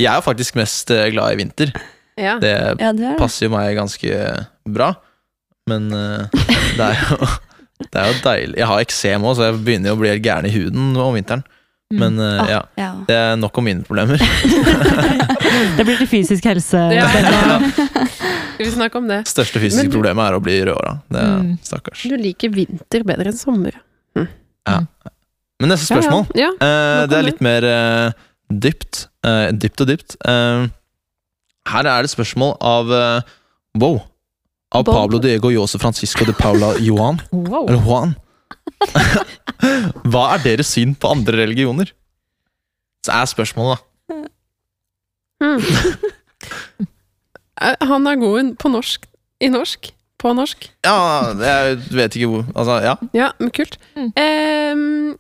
jeg 0.04 0.10
er 0.12 0.20
jo 0.20 0.26
faktisk 0.26 0.58
mest 0.60 0.92
eh, 0.94 1.08
glad 1.14 1.34
i 1.34 1.40
vinter. 1.42 1.74
Ja. 2.18 2.38
Det 2.42 2.54
Ja, 2.82 2.92
det. 2.98 3.16
passer 3.20 3.48
jo 3.48 3.54
meg 3.56 3.76
ganske 3.78 4.22
bra. 4.70 4.92
Men 5.70 5.90
eh, 5.94 6.46
det 6.78 6.86
er 6.92 7.02
jo 7.12 7.28
Det 7.78 7.94
er 8.02 8.08
jo 8.10 8.22
deilig. 8.26 8.58
Jeg 8.58 8.66
har 8.72 8.80
eksem 8.82 9.26
òg, 9.30 9.36
så 9.38 9.44
jeg 9.52 9.60
begynner 9.62 9.92
jo 9.92 9.98
å 9.98 10.02
bli 10.02 10.10
helt 10.10 10.24
gæren 10.26 10.48
i 10.50 10.54
huden 10.56 10.96
om 10.98 11.14
vinteren. 11.14 11.44
Mm. 11.88 12.00
Men 12.04 12.18
eh, 12.20 12.42
Ah, 12.44 12.48
ja, 12.52 12.62
ja. 12.76 12.88
det 13.08 13.16
er 13.16 13.36
nok 13.40 13.58
om 13.58 13.64
mine 13.64 13.84
problemer. 13.88 14.20
Det 15.78 15.86
blir 15.88 15.98
til 16.02 16.08
fysisk 16.12 16.44
helse. 16.50 16.78
Ja. 16.94 17.06
ja. 17.16 17.60
Skal 18.58 18.66
vi 18.66 18.72
snakke 18.74 19.00
om 19.00 19.08
det? 19.08 19.22
Største 19.30 19.62
fysiske 19.62 19.86
Men 19.86 19.92
du- 19.92 19.96
problemet 19.96 20.28
er 20.28 20.36
å 20.38 20.42
bli 20.44 20.58
rødhåra. 20.68 20.98
Det 21.10 21.24
Mm. 21.24 21.54
stakkars. 21.64 22.04
Du 22.10 22.18
liker 22.20 22.50
vinter 22.52 23.04
bedre 23.08 23.32
enn 23.32 23.38
sommer. 23.40 23.78
Ja 24.68 24.82
Men 25.62 25.70
neste 25.72 25.88
spørsmål, 25.88 26.28
Ja, 26.36 26.50
ja. 26.52 26.68
eh, 26.68 27.06
det 27.08 27.18
er 27.18 27.24
litt 27.24 27.40
mer 27.42 27.64
uh, 27.64 28.12
dypt. 28.52 29.08
Eh, 29.26 29.48
dypt 29.56 29.82
og 29.82 29.88
dypt. 29.88 30.18
Eh, 30.28 30.68
her 31.72 31.88
er 31.88 32.02
det 32.04 32.12
spørsmål 32.12 32.58
av 32.62 32.92
Wow. 33.78 34.02
Av 34.76 34.84
Bob. 34.84 34.94
Pablo 34.94 35.20
Diego 35.24 35.50
Jose 35.50 35.80
Francisco 35.80 36.26
de 36.26 36.34
Paula 36.34 36.74
Johan. 36.84 37.22
Wow. 37.32 37.70
Eller 37.70 37.80
Juan. 37.80 38.16
Hva 40.12 40.24
er 40.36 40.44
deres 40.44 40.70
syn 40.76 40.94
på 40.96 41.10
andre 41.12 41.40
religioner? 41.44 41.92
Så 43.06 43.14
er 43.16 43.30
spørsmålet, 43.30 43.80
da. 43.80 43.84
Mm. 45.44 45.62
Han 47.90 48.08
er 48.10 48.20
god 48.22 48.56
på 48.62 48.70
norsk. 48.74 49.06
I 49.42 49.50
norsk. 49.54 49.92
På 50.18 50.32
norsk. 50.34 50.66
Ja, 50.86 50.94
jeg 51.38 51.76
vet 51.94 52.16
ikke 52.18 52.30
hvor 52.32 52.46
Altså, 52.58 52.78
ja. 52.82 52.96
Ja, 53.14 53.28
men 53.38 53.52
kult. 53.54 53.78
Mm. 53.98 54.08
Eh, 54.18 54.76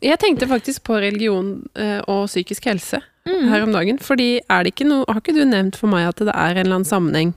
jeg 0.10 0.18
tenkte 0.24 0.48
faktisk 0.50 0.84
på 0.90 0.98
religion 1.02 1.52
eh, 1.78 2.00
og 2.08 2.26
psykisk 2.32 2.66
helse 2.72 3.02
Mm. 3.28 3.50
her 3.52 3.62
om 3.66 3.74
dagen. 3.76 3.98
Fordi 4.00 4.40
er 4.50 4.64
det 4.64 4.72
ikke 4.72 4.86
noe 4.88 5.04
Har 5.10 5.18
ikke 5.20 5.34
du 5.36 5.42
nevnt 5.44 5.76
for 5.76 5.92
meg 5.92 6.06
at 6.08 6.16
det 6.24 6.32
er 6.32 6.54
en 6.56 6.62
eller 6.62 6.78
annen 6.78 6.88
sammenheng 6.88 7.34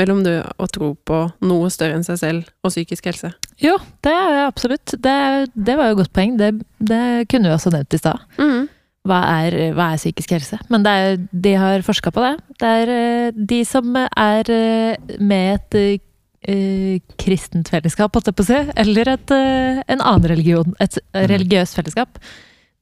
mellom 0.00 0.24
det 0.24 0.40
å 0.58 0.66
tro 0.66 0.96
på 1.06 1.18
noe 1.46 1.68
større 1.70 1.94
enn 1.94 2.02
seg 2.02 2.18
selv 2.18 2.48
og 2.66 2.72
psykisk 2.72 3.06
helse? 3.06 3.30
Jo, 3.60 3.76
det 4.04 4.12
er 4.12 4.44
absolutt. 4.46 4.94
Det, 5.04 5.16
det 5.54 5.74
var 5.78 5.90
jo 5.90 5.96
et 5.96 6.00
godt 6.04 6.14
poeng. 6.16 6.38
Det, 6.40 6.52
det 6.80 7.02
kunne 7.30 7.50
vi 7.50 7.56
også 7.56 7.72
nevnt 7.74 7.96
i 7.96 8.00
stad. 8.00 8.22
Mm. 8.40 8.70
Hva 9.10 9.18
er, 9.42 9.56
hva 9.74 9.90
er 9.92 10.00
psykisk 10.00 10.36
helse? 10.36 10.60
Men 10.70 10.86
det 10.86 10.92
er, 10.94 11.20
de 11.44 11.52
har 11.58 11.84
forska 11.86 12.12
på 12.14 12.22
det. 12.22 12.32
Det 12.62 12.72
er 12.82 12.94
eh, 12.94 13.42
de 13.52 13.60
som 13.66 13.98
er 13.98 14.54
eh, 14.56 15.18
med 15.18 15.76
et 15.76 16.08
Uh, 16.42 16.98
kristent 17.22 17.68
fellesskap, 17.70 18.16
holdt 18.16 18.26
jeg 18.26 18.34
på 18.34 18.42
å 18.42 18.46
si, 18.48 18.56
eller 18.82 19.12
et, 19.12 19.30
uh, 19.30 19.78
en 19.86 20.00
annen 20.02 20.24
religion, 20.26 20.72
et 20.82 20.96
religiøst 21.14 21.76
fellesskap, 21.78 22.18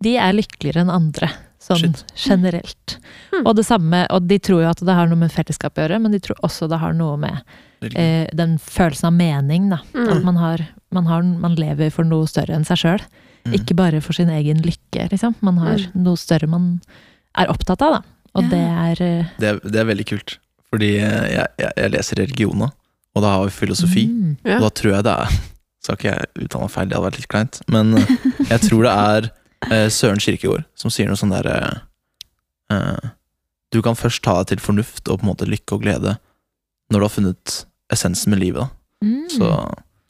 de 0.00 0.14
er 0.16 0.32
lykkeligere 0.32 0.86
enn 0.86 0.92
andre. 0.94 1.28
Sånn 1.60 1.76
Shit. 1.82 2.04
generelt. 2.16 2.94
Mm. 3.34 3.42
Og 3.46 3.54
det 3.58 3.66
samme, 3.68 4.06
og 4.10 4.26
de 4.26 4.38
tror 4.40 4.62
jo 4.64 4.68
at 4.70 4.80
det 4.80 4.94
har 4.96 5.06
noe 5.10 5.18
med 5.20 5.32
fellesskap 5.32 5.76
å 5.76 5.82
gjøre, 5.84 5.98
men 6.00 6.12
de 6.14 6.20
tror 6.24 6.38
også 6.42 6.68
det 6.72 6.78
har 6.80 6.94
noe 6.96 7.18
med 7.20 7.42
eh, 7.94 8.26
den 8.32 8.54
følelsen 8.58 9.10
av 9.10 9.12
mening, 9.18 9.66
da. 9.68 9.78
Mm. 9.92 10.06
At 10.14 10.24
man, 10.24 10.36
har, 10.40 10.62
man, 10.90 11.04
har, 11.10 11.22
man 11.22 11.54
lever 11.60 11.90
for 11.92 12.08
noe 12.08 12.24
større 12.30 12.56
enn 12.56 12.64
seg 12.64 12.80
sjøl. 12.80 13.04
Mm. 13.44 13.54
Ikke 13.60 13.76
bare 13.76 14.00
for 14.04 14.16
sin 14.16 14.32
egen 14.32 14.62
lykke, 14.64 15.10
liksom. 15.12 15.36
Man 15.44 15.58
har 15.60 15.76
Mm. 15.80 16.02
noe 16.04 16.16
større 16.16 16.48
man 16.48 16.80
er 17.36 17.46
opptatt 17.52 17.82
av, 17.84 17.98
da. 18.00 18.02
Og 18.34 18.42
Ja. 18.44 18.48
det 18.48 18.64
er 18.64 19.04
eh, 19.04 19.26
Det, 19.38 19.48
er- 19.48 19.70
det 19.70 19.80
er 19.80 19.84
veldig 19.92 20.06
kult. 20.06 20.38
Fordi 20.72 20.90
jeg, 20.96 21.48
jeg, 21.58 21.72
jeg 21.76 21.90
leser 21.90 22.16
religion 22.24 22.56
nå, 22.58 22.70
og 23.16 23.22
da 23.22 23.30
har 23.36 23.44
vi 23.44 23.50
filosofi. 23.50 24.06
mm, 24.08 24.36
Ja. 24.44 24.56
Og 24.56 24.62
da 24.62 24.70
tror 24.70 24.92
jeg 24.96 25.04
det 25.04 25.12
er 25.18 25.28
Skal 25.82 25.96
ikke 25.96 26.10
jeg 26.12 26.44
uttale 26.44 26.60
meg 26.62 26.70
feil, 26.70 26.88
det 26.88 26.96
hadde 26.96 27.08
vært 27.10 27.16
litt 27.20 27.28
kleint. 27.32 27.60
Men 27.68 27.94
eh, 27.96 28.06
jeg 28.50 28.60
tror 28.68 28.82
det 28.84 28.92
er 28.92 29.30
Søren 29.68 30.18
Kirkegård 30.22 30.64
som 30.74 30.90
sier 30.90 31.06
noe 31.10 31.18
sånn 31.20 31.32
derre 31.34 31.82
eh, 32.72 33.10
Du 33.72 33.82
kan 33.84 33.94
først 33.98 34.22
ta 34.24 34.38
deg 34.40 34.48
til 34.54 34.62
fornuft 34.64 35.08
og 35.12 35.20
på 35.20 35.26
en 35.26 35.30
måte 35.34 35.46
lykke 35.48 35.76
og 35.76 35.82
glede 35.84 36.16
når 36.90 36.98
du 36.98 37.04
har 37.06 37.12
funnet 37.12 37.56
essensen 37.92 38.32
med 38.32 38.40
livet. 38.40 38.64
Da. 38.66 39.06
mm, 39.06 39.28
Så 39.30 39.50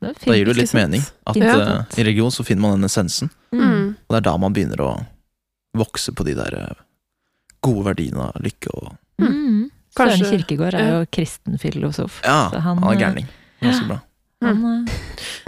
da 0.01 0.34
gir 0.36 0.46
det 0.48 0.57
litt 0.57 0.72
mening. 0.72 1.03
At 1.26 1.36
Ja. 1.36 1.57
uh, 1.61 1.84
i 1.98 2.05
religion 2.07 2.30
så 2.32 2.44
finner 2.44 2.62
man 2.62 2.78
den 2.80 2.88
essensen, 2.88 3.28
Mm. 3.53 3.61
Mm. 3.61 3.88
og 4.09 4.14
det 4.14 4.16
er 4.16 4.20
da 4.30 4.36
man 4.38 4.53
begynner 4.55 4.80
å 4.80 5.07
vokse 5.76 6.12
på 6.16 6.24
de 6.24 6.34
der 6.38 6.55
eh, 6.57 6.74
gode 7.62 7.84
verdiene 7.90 8.30
av 8.30 8.40
lykke 8.40 8.70
og 8.72 8.96
Mm. 9.20 9.70
Kanskje- 9.94 10.24
Søren 10.24 10.30
Kirkegård 10.38 10.74
er 10.74 10.88
jo 11.01 11.07
kristen 11.12 11.59
filosof. 11.59 12.20
Ja, 12.24 12.48
Så 12.51 12.61
han, 12.61 12.78
han, 12.78 12.92
er 12.92 12.96
eh, 12.96 13.01
gærning. 13.03 13.26
Ganske 13.61 13.86
bra. 13.88 14.01
Han, 14.42 14.64
uh... 14.64 14.88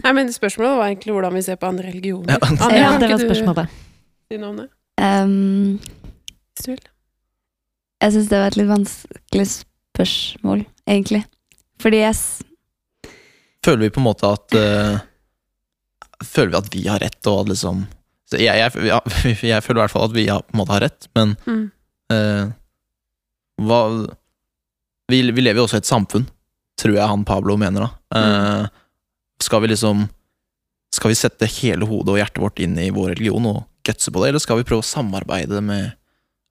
Nei, 0.05 0.12
men 0.12 0.28
Spørsmålet 0.28 0.76
var 0.76 0.86
egentlig 0.90 1.14
hvordan 1.14 1.32
vi 1.32 1.42
ser 1.42 1.57
på 1.57 1.68
andre 1.68 1.88
religioner. 1.88 2.36
Ja. 2.36 2.68
Ja, 2.76 2.98
det 2.98 3.09
var 3.09 3.18
spørsmålet. 3.18 3.68
du 3.70 3.91
noe? 4.41 4.68
Um, 5.03 5.78
Hvis 6.55 6.64
du 6.66 6.70
vil? 6.72 6.83
jeg 8.03 8.12
syns 8.16 8.28
det 8.30 8.39
var 8.41 8.51
et 8.53 8.57
litt 8.59 8.68
vanskelig 8.70 9.47
spørsmål, 9.53 10.64
egentlig. 10.91 11.22
Fordi 11.83 12.01
jeg 12.03 12.16
Føler 13.62 13.85
vi 13.85 13.91
på 13.95 14.01
en 14.03 14.07
måte 14.09 14.26
at 14.26 14.57
uh, 14.59 14.97
Føler 16.26 16.51
vi 16.51 16.59
at 16.59 16.70
vi 16.74 16.83
har 16.89 16.99
rett, 17.03 17.20
og 17.30 17.45
at 17.45 17.53
liksom 17.53 17.85
jeg, 18.33 18.49
jeg, 18.57 18.72
jeg, 18.89 19.37
jeg 19.53 19.62
føler 19.62 19.78
i 19.78 19.83
hvert 19.85 19.93
fall 19.93 20.07
at 20.09 20.14
vi 20.16 20.26
har, 20.30 20.41
på 20.47 20.55
en 20.57 20.61
måte 20.62 20.72
har 20.78 20.85
rett, 20.89 21.09
men 21.18 21.35
Mm. 21.47 21.64
uh, 22.14 22.53
hva 23.62 23.80
vi, 25.12 25.18
vi 25.30 25.43
lever 25.45 25.61
jo 25.61 25.66
også 25.66 25.76
i 25.76 25.83
et 25.83 25.91
samfunn, 25.91 26.24
tror 26.80 26.95
jeg 26.97 27.11
han 27.11 27.24
Pablo 27.28 27.59
mener, 27.61 27.85
da. 27.85 28.16
Eh, 28.16 28.64
skal 29.45 29.61
vi 29.61 29.68
liksom 29.74 30.07
Skal 30.95 31.12
vi 31.12 31.16
sette 31.18 31.49
hele 31.59 31.85
hodet 31.89 32.14
og 32.14 32.18
hjertet 32.20 32.41
vårt 32.41 32.62
inn 32.64 32.78
i 32.80 32.87
vår 32.95 33.11
religion 33.12 33.45
og 33.51 33.59
gutse 33.87 34.12
på 34.14 34.22
det, 34.22 34.28
eller 34.33 34.43
skal 34.43 34.61
vi 34.61 34.66
prøve 34.68 34.85
å 34.85 34.87
samarbeide 34.87 35.61
med 35.64 35.93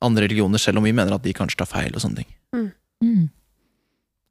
andre 0.01 0.25
religioner, 0.25 0.59
selv 0.61 0.81
om 0.81 0.87
vi 0.87 0.93
mener 0.95 1.13
at 1.15 1.23
de 1.23 1.33
kanskje 1.37 1.59
tar 1.61 1.69
feil 1.69 1.93
og 1.95 2.01
sånne 2.03 2.23
ting? 2.23 2.29
Mm. 3.01 3.29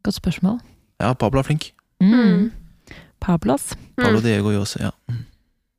Godt 0.07 0.17
spørsmål. 0.19 0.59
Ja, 1.01 1.13
Pablo 1.19 1.41
er 1.41 1.47
flink. 1.49 1.71
Mm. 2.03 2.51
Pablos. 3.21 3.75
Pablo 3.97 4.19
Mm. 4.21 4.25
Diego 4.25 4.53
Jose, 4.55 4.81
ja. 4.83 4.91
Mm. 5.11 5.25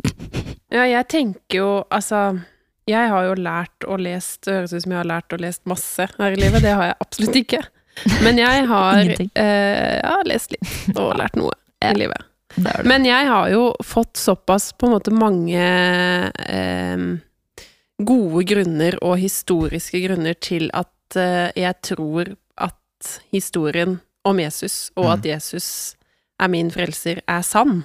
Ja, 0.72 0.86
jeg 0.88 1.04
tenker 1.12 1.58
jo 1.58 1.70
Altså, 1.92 2.40
jeg 2.88 3.10
har 3.12 3.26
jo 3.28 3.34
lært 3.36 3.84
og 3.92 4.00
lest 4.00 4.46
Det 4.48 4.54
høres 4.56 4.72
ut 4.74 4.84
som 4.86 4.94
jeg 4.94 5.00
har 5.02 5.10
lært 5.10 5.34
og 5.36 5.42
lest 5.44 5.62
masse 5.68 6.06
her 6.18 6.32
i 6.32 6.40
livet. 6.40 6.64
Det 6.64 6.72
har 6.72 6.86
jeg 6.88 6.96
absolutt 7.04 7.40
ikke. 7.42 7.60
Men 8.26 8.40
jeg 8.40 8.68
har 8.70 9.02
eh, 9.04 9.98
ja, 10.00 10.16
lest 10.26 10.54
litt 10.56 10.96
og 10.96 11.12
lært 11.20 11.36
noe 11.36 11.52
i 11.84 11.92
livet. 11.98 12.24
Det 12.56 12.64
det. 12.78 12.86
Men 12.86 13.06
jeg 13.06 13.28
har 13.28 13.50
jo 13.50 13.74
fått 13.84 14.18
såpass 14.18 14.72
på 14.74 14.88
en 14.88 14.94
måte 14.98 15.12
mange 15.12 15.62
eh, 16.50 16.98
gode 18.02 18.44
grunner 18.50 18.98
og 19.04 19.18
historiske 19.22 20.02
grunner 20.08 20.34
til 20.42 20.70
at 20.74 21.16
eh, 21.20 21.52
jeg 21.56 21.76
tror 21.86 22.34
at 22.58 23.18
historien 23.34 24.00
om 24.26 24.40
Jesus, 24.40 24.92
og 24.96 25.06
Mm. 25.06 25.12
at 25.14 25.26
Jesus 25.26 25.96
er 26.40 26.48
min 26.48 26.70
frelser, 26.72 27.22
er 27.28 27.42
sann. 27.42 27.84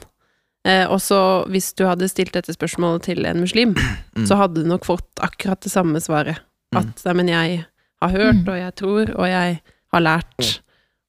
Eh, 0.67 0.85
og 0.91 0.99
så 1.01 1.47
hvis 1.49 1.73
du 1.75 1.85
hadde 1.87 2.09
stilt 2.09 2.33
dette 2.35 2.53
spørsmålet 2.53 3.03
til 3.03 3.25
en 3.27 3.41
muslim, 3.41 3.75
Mm. 4.17 4.27
så 4.27 4.37
hadde 4.37 4.62
du 4.62 4.69
nok 4.69 4.85
fått 4.85 5.21
akkurat 5.21 5.61
det 5.61 5.73
samme 5.73 6.01
svaret. 6.01 6.39
Mm. 6.75 6.79
At 6.79 7.05
mm. 7.05 7.17
men 7.17 7.29
jeg 7.29 7.64
har 8.03 8.11
hørt, 8.11 8.35
Mm. 8.45 8.49
og 8.49 8.57
jeg 8.59 8.75
tror, 8.75 9.14
og 9.19 9.27
jeg 9.29 9.61
har 9.93 10.01
lært, 10.01 10.61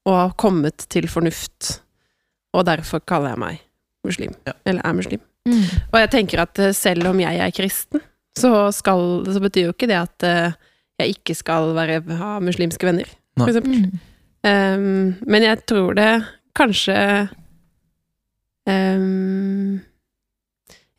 og 0.06 0.14
har 0.14 0.34
kommet 0.38 0.78
til 0.90 1.08
fornuft. 1.08 1.82
Og 2.58 2.66
derfor 2.66 3.04
kaller 3.06 3.36
jeg 3.36 3.44
meg 3.44 3.64
muslim. 4.08 4.36
Ja. 4.48 4.56
Eller 4.66 4.86
er 4.86 4.98
muslim. 4.98 5.24
Mm. 5.48 5.64
Og 5.94 6.00
jeg 6.02 6.12
tenker 6.14 6.44
at 6.44 6.60
eh, 6.60 6.76
selv 6.76 7.12
om 7.12 7.20
jeg 7.22 7.40
er 7.44 7.56
kristen, 7.56 8.04
så, 8.38 8.52
skal, 8.76 9.24
så 9.26 9.42
betyr 9.42 9.70
jo 9.70 9.76
ikke 9.76 9.90
det 9.90 10.00
at 10.00 10.28
eh, 10.28 10.58
jeg 11.02 11.18
ikke 11.18 11.36
skal 11.38 11.74
være, 11.78 12.02
ha 12.20 12.38
muslimske 12.44 12.88
venner, 12.88 13.10
for 13.38 13.52
eksempel. 13.52 13.88
Mm. 13.88 14.06
Um, 14.48 15.16
men 15.28 15.44
jeg 15.44 15.60
tror 15.68 15.96
det 15.98 16.12
kanskje 16.56 16.94
um, 18.70 19.80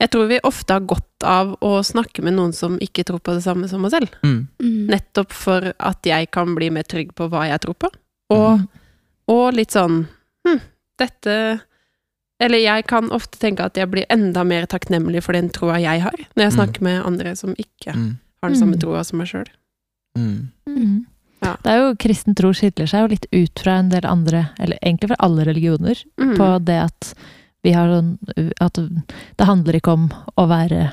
Jeg 0.02 0.10
tror 0.10 0.26
vi 0.28 0.40
ofte 0.44 0.74
har 0.74 0.88
godt 0.90 1.24
av 1.24 1.54
å 1.64 1.70
snakke 1.86 2.22
med 2.26 2.34
noen 2.34 2.52
som 2.52 2.76
ikke 2.82 3.06
tror 3.06 3.22
på 3.24 3.36
det 3.38 3.44
samme 3.46 3.70
som 3.70 3.86
oss 3.86 3.94
selv. 3.94 4.12
Mm. 4.22 4.40
Mm. 4.62 4.82
Nettopp 4.90 5.34
for 5.34 5.70
at 5.74 6.06
jeg 6.06 6.30
kan 6.34 6.52
bli 6.58 6.68
mer 6.74 6.86
trygg 6.86 7.14
på 7.18 7.30
hva 7.30 7.46
jeg 7.48 7.62
tror 7.64 7.78
på. 7.86 7.90
Og, 8.34 8.66
og 9.32 9.46
litt 9.56 9.74
sånn 9.74 10.04
hm, 10.46 10.60
dette 10.98 11.60
Eller 12.40 12.58
jeg 12.62 12.84
kan 12.86 13.08
ofte 13.10 13.38
tenke 13.42 13.64
at 13.66 13.74
jeg 13.74 13.90
blir 13.90 14.04
enda 14.14 14.44
mer 14.46 14.64
takknemlig 14.70 15.24
for 15.24 15.32
den 15.34 15.48
troa 15.50 15.80
jeg 15.82 16.00
har, 16.04 16.14
når 16.36 16.44
jeg 16.44 16.52
Mm. 16.52 16.56
snakker 16.58 16.82
med 16.86 17.02
andre 17.06 17.32
som 17.36 17.50
ikke 17.58 17.94
Mm. 17.96 18.18
har 18.42 18.50
den 18.50 18.58
samme 18.60 18.76
Mm. 18.76 18.80
troa 18.80 19.04
som 19.04 19.18
meg 19.18 19.26
sjøl. 19.26 19.48
Mm. 20.16 20.48
Mm. 20.68 21.06
Ja. 21.42 21.56
Det 21.64 21.66
er 21.72 21.78
jo, 21.78 21.94
Kristen 21.96 22.34
tro 22.36 22.52
skiller 22.52 22.86
seg 22.86 23.00
jo 23.02 23.06
litt 23.08 23.26
ut 23.32 23.58
fra 23.58 23.78
en 23.80 23.88
del 23.88 24.04
andre, 24.06 24.50
eller 24.60 24.78
egentlig 24.82 25.08
fra 25.08 25.16
alle 25.18 25.44
religioner, 25.46 25.96
Mm. 26.16 26.36
på 26.36 26.64
det 26.64 26.78
at 26.84 27.14
vi 27.64 27.72
har 27.72 27.88
sånn 27.88 28.18
At 28.60 28.74
det 28.74 29.46
handler 29.46 29.72
ikke 29.74 29.92
om 29.92 30.08
å 30.38 30.46
være, 30.48 30.92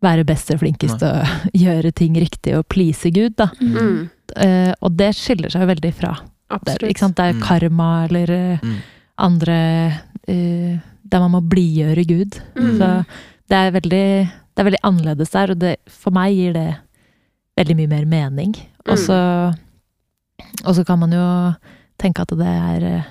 være 0.00 0.24
best 0.24 0.50
og 0.52 0.60
flinkest 0.60 1.02
og 1.10 1.26
gjøre 1.54 1.92
ting 1.92 2.14
riktig 2.14 2.56
og 2.56 2.68
please 2.68 3.10
Gud, 3.10 3.34
da. 3.36 3.48
Mm. 3.60 4.10
Uh, 4.36 4.72
og 4.80 4.96
det 4.96 5.14
skiller 5.16 5.50
seg 5.50 5.62
jo 5.62 5.74
veldig 5.74 5.92
fra 5.94 6.20
det. 6.64 6.78
Ikke 6.82 6.98
sant? 6.98 7.16
Det 7.16 7.24
er 7.24 7.32
Mm. 7.34 7.42
karma 7.42 8.04
eller 8.08 8.30
eh, 8.30 8.58
Mm. 8.62 8.76
Andre 9.18 9.58
uh, 10.28 10.78
Der 11.08 11.20
man 11.24 11.30
må 11.32 11.40
blidgjøre 11.48 12.04
Gud. 12.06 12.40
Mm. 12.56 12.78
Så 12.78 12.88
det 13.48 13.56
er 13.56 13.70
veldig 13.72 14.04
Det 14.28 14.58
er 14.62 14.64
veldig 14.70 14.82
annerledes 14.84 15.30
der, 15.30 15.50
og 15.54 15.58
det, 15.58 15.76
for 15.88 16.10
meg 16.12 16.34
gir 16.34 16.52
det 16.52 16.76
veldig 17.58 17.76
mye 17.76 17.88
mer 17.88 18.04
mening. 18.06 18.54
Og 18.88 18.96
Mm. 18.98 19.04
så 19.06 19.54
Og 20.64 20.74
så 20.74 20.84
kan 20.86 20.98
man 20.98 21.10
jo 21.12 21.54
tenke 21.98 22.22
at 22.22 22.28
det 22.28 22.46
er 22.46 22.84
eh, 22.96 23.02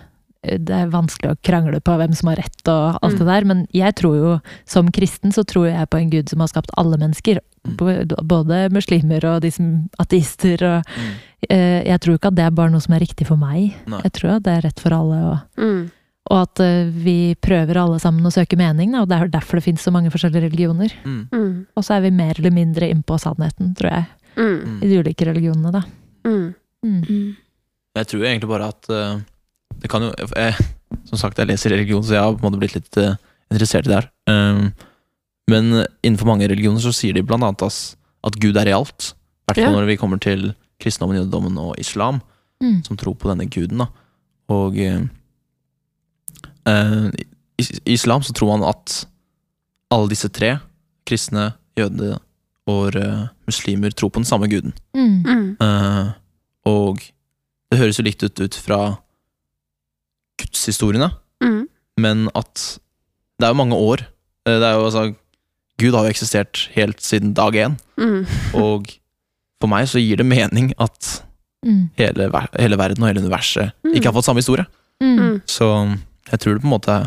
det 0.64 0.70
er 0.72 0.88
vanskelig 0.93 1.32
å 1.34 1.38
krangle 1.43 1.80
på 1.84 1.95
hvem 1.97 2.14
som 2.16 2.30
har 2.30 2.38
rett 2.39 2.68
og 2.72 2.99
alt 3.03 3.14
Mm. 3.16 3.20
det 3.20 3.26
der, 3.28 3.43
men 3.45 3.68
jeg 3.74 3.95
tror 3.95 4.16
jo, 4.16 4.39
som 4.66 4.88
kristen, 4.91 5.32
så 5.34 5.43
tror 5.43 5.68
jeg 5.68 5.89
på 5.89 5.97
en 5.99 6.10
gud 6.10 6.30
som 6.30 6.39
har 6.39 6.47
skapt 6.47 6.70
alle 6.78 6.95
mennesker. 6.97 7.39
Mm. 7.68 8.08
Både 8.24 8.70
muslimer 8.72 9.26
og 9.26 9.41
de 9.41 9.51
som 9.51 9.89
ateister 9.99 10.62
og 10.64 10.84
Mm. 10.88 11.14
eh, 11.49 11.84
Jeg 11.84 11.99
tror 11.99 12.16
ikke 12.18 12.28
at 12.28 12.36
det 12.36 12.45
er 12.45 12.51
bare 12.51 12.70
noe 12.72 12.80
som 12.80 12.93
er 12.95 12.99
riktig 12.99 13.28
for 13.28 13.36
meg. 13.36 13.76
Nei. 13.88 14.01
Jeg 14.03 14.14
tror 14.14 14.36
at 14.38 14.43
det 14.43 14.53
er 14.58 14.62
rett 14.62 14.80
for 14.80 14.93
alle. 14.93 15.18
og 15.26 15.39
Mm. 15.58 15.91
Og 16.30 16.38
at 16.43 16.59
eh, 16.63 16.89
vi 16.91 17.36
prøver 17.41 17.78
alle 17.82 17.99
sammen 18.03 18.25
å 18.28 18.32
søke 18.34 18.57
mening, 18.59 18.91
da, 18.91 19.01
og 19.03 19.09
det 19.09 19.17
er 19.17 19.28
derfor 19.34 19.57
det 19.59 19.63
finnes 19.67 19.84
så 19.86 19.91
mange 19.95 20.11
forskjellige 20.13 20.43
religioner. 20.49 20.93
Mm. 21.05 21.21
Mm. 21.32 21.51
Og 21.78 21.84
så 21.88 21.95
er 21.97 22.01
vi 22.07 22.11
mer 22.11 22.36
eller 22.39 22.51
mindre 22.55 22.89
innpå 22.91 23.17
sannheten, 23.21 23.73
tror 23.78 23.91
jeg, 23.93 24.05
Mm. 24.38 24.57
Mm. 24.61 24.82
i 24.84 24.88
de 24.91 24.97
ulike 25.01 25.25
religionene, 25.25 25.71
da. 25.73 25.82
Mm. 26.28 26.53
Mm. 26.86 27.36
Jeg 27.97 28.05
tror 28.11 28.25
egentlig 28.28 28.49
bare 28.51 28.67
at 28.69 28.89
eh, 28.93 29.15
det 29.82 29.89
kan 29.89 30.01
jo 30.05 30.11
jeg, 30.36 30.53
Som 31.09 31.17
sagt, 31.19 31.38
jeg 31.39 31.47
leser 31.49 31.69
religion, 31.73 32.03
så 32.03 32.13
jeg 32.15 32.21
har 32.23 32.36
på 32.36 32.45
en 32.45 32.51
måte 32.51 32.59
blitt 32.61 32.75
litt 32.78 32.97
eh, 33.01 33.15
interessert 33.51 33.88
i 33.88 33.89
det 33.91 33.97
her. 33.97 34.07
Um, 34.30 34.69
men 35.49 35.86
innenfor 36.03 36.28
mange 36.30 36.47
religioner 36.47 36.80
så 36.84 36.93
sier 36.95 37.13
de 37.15 37.23
blant 37.28 37.43
annet 37.43 37.63
at 38.23 38.38
Gud 38.39 38.55
er 38.59 38.65
realt. 38.69 39.13
I 39.13 39.51
hvert 39.51 39.59
fall 39.63 39.73
Ja. 39.73 39.75
når 39.80 39.86
vi 39.88 39.97
kommer 39.97 40.19
til 40.19 40.53
kristendommen, 40.80 41.17
jødedommen 41.19 41.57
og 41.57 41.75
islam, 41.80 42.21
Mm. 42.63 42.84
som 42.86 42.97
tror 42.97 43.15
på 43.15 43.30
denne 43.30 43.49
guden. 43.49 43.78
da. 43.80 43.88
Og 44.49 44.75
eh, 46.68 47.05
eh, 47.07 47.11
i 47.59 47.63
i 47.89 47.93
islam 47.97 48.22
så 48.22 48.34
tror 48.38 48.57
man 48.57 48.68
at 48.70 49.05
alle 49.91 50.09
disse 50.11 50.30
tre, 50.30 50.57
kristne, 51.07 51.53
jøde 51.80 52.18
og 52.68 52.95
uh, 52.99 53.28
muslimer, 53.47 53.89
tror 53.95 54.09
på 54.11 54.20
den 54.20 54.26
samme 54.28 54.49
guden. 54.51 54.74
Mm. 54.93 55.55
Eh, 55.63 56.09
og 56.68 56.99
det 57.72 57.80
høres 57.80 57.97
jo 57.97 58.03
likt 58.03 58.24
ut 58.28 58.41
ut 58.43 58.55
fra 58.59 58.80
gudshistoriene, 60.41 61.09
Mm. 61.41 61.68
men 61.97 62.28
at 62.36 62.80
det 63.39 63.45
er 63.47 63.53
jo 63.53 63.61
mange 63.61 63.76
år. 63.76 63.97
Det 64.45 64.61
er 64.63 64.74
jo 64.76 64.86
altså 64.86 65.15
Gud 65.80 65.93
har 65.93 66.03
jo 66.07 66.09
eksistert 66.11 66.70
helt 66.74 67.01
siden 67.01 67.34
dag 67.34 67.53
én, 67.55 67.78
Mm. 67.97 68.26
og 68.65 68.88
for 69.61 69.68
meg 69.68 69.88
så 69.88 69.99
gir 69.99 70.18
det 70.18 70.26
mening 70.26 70.74
at 70.80 71.24
Mm. 71.65 71.89
hele, 71.97 72.30
hele 72.59 72.78
verden 72.78 73.03
og 73.03 73.07
hele 73.09 73.22
universet 73.22 73.72
Mm. 73.84 73.93
ikke 73.95 74.05
har 74.05 74.13
fått 74.13 74.26
samme 74.26 74.39
historie. 74.43 74.65
Så 75.47 75.97
jeg 76.32 76.39
tror 76.39 76.53
det 76.57 76.61
på 76.61 76.67
en 76.67 76.75
måte 76.80 76.97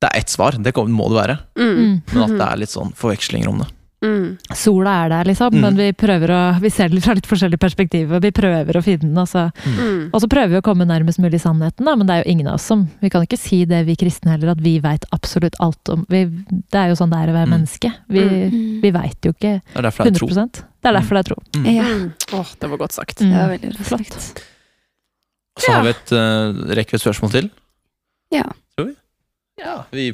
Det 0.00 0.08
er 0.08 0.18
ett 0.22 0.28
svar, 0.32 0.52
det 0.56 0.72
må 0.88 1.08
det 1.12 1.18
være, 1.20 1.38
Mm. 1.58 1.76
Mm. 1.76 2.02
men 2.14 2.22
at 2.24 2.38
det 2.38 2.46
er 2.52 2.56
litt 2.56 2.70
sånn 2.72 2.94
forvekslinger 2.96 3.48
om 3.48 3.58
det. 3.58 3.66
Mm. 4.02 4.38
Sola 4.56 5.04
er 5.04 5.08
der, 5.10 5.24
liksom, 5.28 5.52
Mm. 5.52 5.60
men 5.60 5.76
vi 5.76 5.92
prøver 5.92 6.30
å 6.32 6.58
Vi 6.60 6.70
ser 6.70 6.88
det 6.88 7.02
fra 7.04 7.12
litt 7.12 7.26
forskjellige 7.28 7.58
perspektiver, 7.60 8.16
og 8.16 8.22
vi 8.22 8.30
prøver 8.30 8.72
å 8.72 8.82
finne 8.82 9.00
den. 9.12 9.18
Altså. 9.18 9.52
Mm. 9.66 10.08
Og 10.14 10.22
så 10.22 10.26
prøver 10.26 10.48
vi 10.48 10.56
å 10.56 10.62
komme 10.64 10.86
nærmest 10.88 11.18
mulig 11.20 11.38
sannheten, 11.42 11.84
da, 11.84 11.94
men 11.96 12.06
det 12.06 12.14
er 12.16 12.24
jo 12.24 12.30
ingen 12.32 12.46
av 12.48 12.54
oss 12.54 12.62
som 12.64 12.88
Vi 13.02 13.10
kan 13.10 13.20
ikke 13.26 13.36
si 13.38 13.66
det, 13.66 13.84
vi 13.84 13.94
kristne 13.96 14.30
heller, 14.30 14.52
at 14.52 14.60
vi 14.62 14.78
veit 14.80 15.04
absolutt 15.12 15.54
alt 15.60 15.86
om 15.90 16.06
vi, 16.08 16.24
Det 16.24 16.72
er 16.80 16.88
jo 16.88 16.94
sånn 16.96 17.10
det 17.10 17.18
er 17.18 17.28
å 17.28 17.36
være 17.36 17.46
Mm. 17.46 17.58
menneske. 17.60 17.92
Vi, 18.08 18.20
Mm. 18.20 18.80
vi 18.80 18.90
veit 18.90 19.20
jo 19.22 19.32
ikke 19.34 19.60
Det 19.60 19.76
er 19.76 19.82
derfor 19.82 20.04
det 20.04 20.16
er 20.16 20.18
100 20.18 20.50
tro. 20.50 20.64
Det 20.80 20.88
er 20.88 20.92
derfor 20.94 21.10
det 21.10 21.18
er 21.20 21.34
tro. 21.34 21.42
Mm. 21.52 21.74
Ja, 21.76 21.82
Mm. 21.84 22.12
Åh, 22.32 22.54
det 22.58 22.70
var 22.70 22.78
godt 22.78 22.92
sagt. 22.92 23.16
Mm. 23.20 23.30
det 23.30 23.36
var 23.36 23.58
veldig 23.58 23.84
Flott. 23.84 24.42
Så 25.58 25.72
har 25.72 25.82
vi 25.82 25.90
et, 25.90 26.12
uh, 26.12 26.52
rekker 26.72 26.92
vi 26.92 26.96
et 26.96 27.04
spørsmål 27.04 27.30
til. 27.32 27.50
Ja. 28.34 28.46
Tror 28.76 28.90
vi? 28.90 28.96
Ja. 29.60 29.76
Vi 29.94 30.10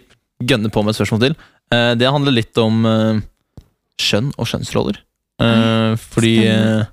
gønner 0.46 0.72
på 0.72 0.82
med 0.84 0.94
et 0.94 1.00
spørsmål 1.00 1.22
til. 1.26 1.38
Eh, 1.74 1.92
det 1.98 2.10
handler 2.10 2.34
litt 2.34 2.58
om 2.62 2.84
eh, 2.88 3.22
skjønn 4.00 4.32
og 4.36 4.48
skjønnsroller. 4.50 5.00
Eh, 5.42 5.92
fordi 6.00 6.36
eh, 6.48 6.84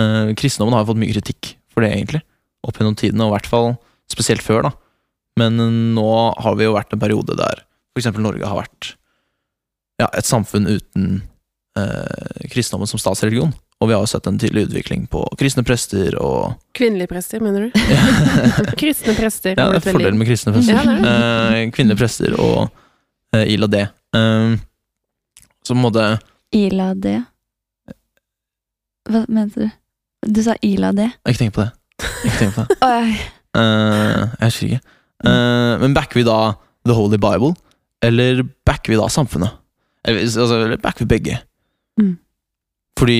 eh, 0.00 0.34
kristendommen 0.38 0.76
har 0.76 0.84
jo 0.86 0.92
fått 0.92 1.02
mye 1.02 1.16
kritikk 1.16 1.54
for 1.70 1.84
det, 1.84 1.92
egentlig. 1.94 2.22
Opp 2.66 2.80
gjennom 2.80 2.96
tidene, 2.98 3.26
og 3.26 3.32
i 3.32 3.36
hvert 3.38 3.50
fall 3.50 3.74
spesielt 4.10 4.44
før, 4.44 4.70
da. 4.70 4.74
Men 5.40 5.60
eh, 5.60 5.74
nå 5.96 6.08
har 6.40 6.56
vi 6.58 6.68
jo 6.68 6.76
vært 6.76 6.96
en 6.96 7.02
periode 7.02 7.36
der 7.38 7.66
eksempel 8.00 8.24
Norge 8.24 8.48
har 8.48 8.56
vært 8.62 8.94
ja, 10.00 10.08
et 10.16 10.24
samfunn 10.24 10.68
uten 10.70 11.08
eh, 11.76 12.46
kristendommen 12.48 12.88
som 12.88 13.00
statsreligion. 13.02 13.52
Og 13.80 13.88
vi 13.88 13.94
har 13.96 14.04
sett 14.10 14.26
en 14.28 14.36
tydelig 14.38 14.66
utvikling 14.68 15.06
på 15.08 15.22
kristne 15.40 15.62
prester 15.64 16.12
og 16.20 16.52
Kvinnelige 16.76 17.08
prester, 17.08 17.40
mener 17.40 17.68
du? 17.68 17.78
Kristne 18.82 19.14
prester. 19.16 19.54
Ja, 19.56 19.70
det 19.72 19.78
er 19.80 19.84
fordelen 19.86 20.04
veldig- 20.04 20.18
med 20.20 20.28
kristne 20.28 20.52
prester. 20.52 20.76
Ja, 20.76 20.82
det 20.84 20.96
det. 21.06 21.60
Eh, 21.62 21.70
kvinnelige 21.72 22.00
prester 22.02 22.36
og 22.36 22.68
uh, 23.36 23.44
ILA 23.48 23.66
D. 23.72 23.80
Eh, 24.20 24.54
så 25.64 25.72
på 25.72 25.78
en 25.78 25.84
måte 25.86 26.04
Ila 26.56 26.90
D. 26.94 27.14
Hva 29.10 29.24
mente 29.32 29.64
du? 29.64 29.70
Du 30.28 30.42
sa 30.44 30.54
Ila 30.66 30.92
D. 30.92 31.06
Ikke 31.24 31.40
tenk 31.46 31.54
på 31.56 31.64
det. 31.64 31.70
Ikke 32.26 32.38
tenk 32.44 32.56
på 32.58 32.66
det. 32.68 32.80
Eh, 33.50 34.20
jeg 34.38 34.44
husker 34.46 34.66
ikke. 34.68 34.92
Eh, 35.26 35.72
men 35.82 35.94
backer 35.96 36.20
vi 36.20 36.22
da 36.22 36.36
The 36.86 36.94
Holy 36.94 37.18
Bible, 37.18 37.48
eller 38.06 38.44
backer 38.62 38.92
vi 38.92 38.98
da 39.00 39.08
samfunnet? 39.10 39.56
Eller, 40.06 40.22
altså, 40.22 40.60
eller 40.68 40.78
backer 40.78 41.02
vi 41.02 41.08
begge? 41.10 41.38
Mm. 41.98 42.12
Fordi 43.00 43.16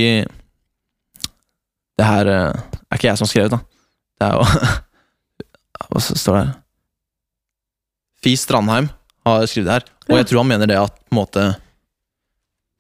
det 2.01 2.07
her 2.09 2.31
eh, 2.33 2.61
er 2.89 2.99
ikke 2.99 3.11
jeg 3.11 3.21
som 3.21 3.27
har 3.27 3.33
skrevet, 3.35 3.53
da. 3.53 3.61
Det 4.21 4.29
er 4.29 4.39
jo 4.39 4.45
Hva 5.91 6.01
står 6.05 6.37
det 6.37 6.43
her? 6.43 6.53
Fi 8.25 8.33
Strandheim 8.37 8.91
har 9.27 9.45
skrevet 9.49 9.69
det 9.69 9.77
her, 9.79 9.87
og 10.09 10.21
jeg 10.21 10.29
tror 10.29 10.43
han 10.43 10.51
mener 10.51 10.71
det 10.71 10.79
at 10.81 10.97
på 10.97 11.13
en 11.13 11.19
måte 11.19 11.47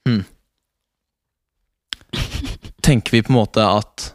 hmm. 0.08 0.22
Tenker 2.84 3.14
vi 3.14 3.22
på 3.24 3.32
en 3.32 3.38
måte 3.38 3.64
at 3.64 4.06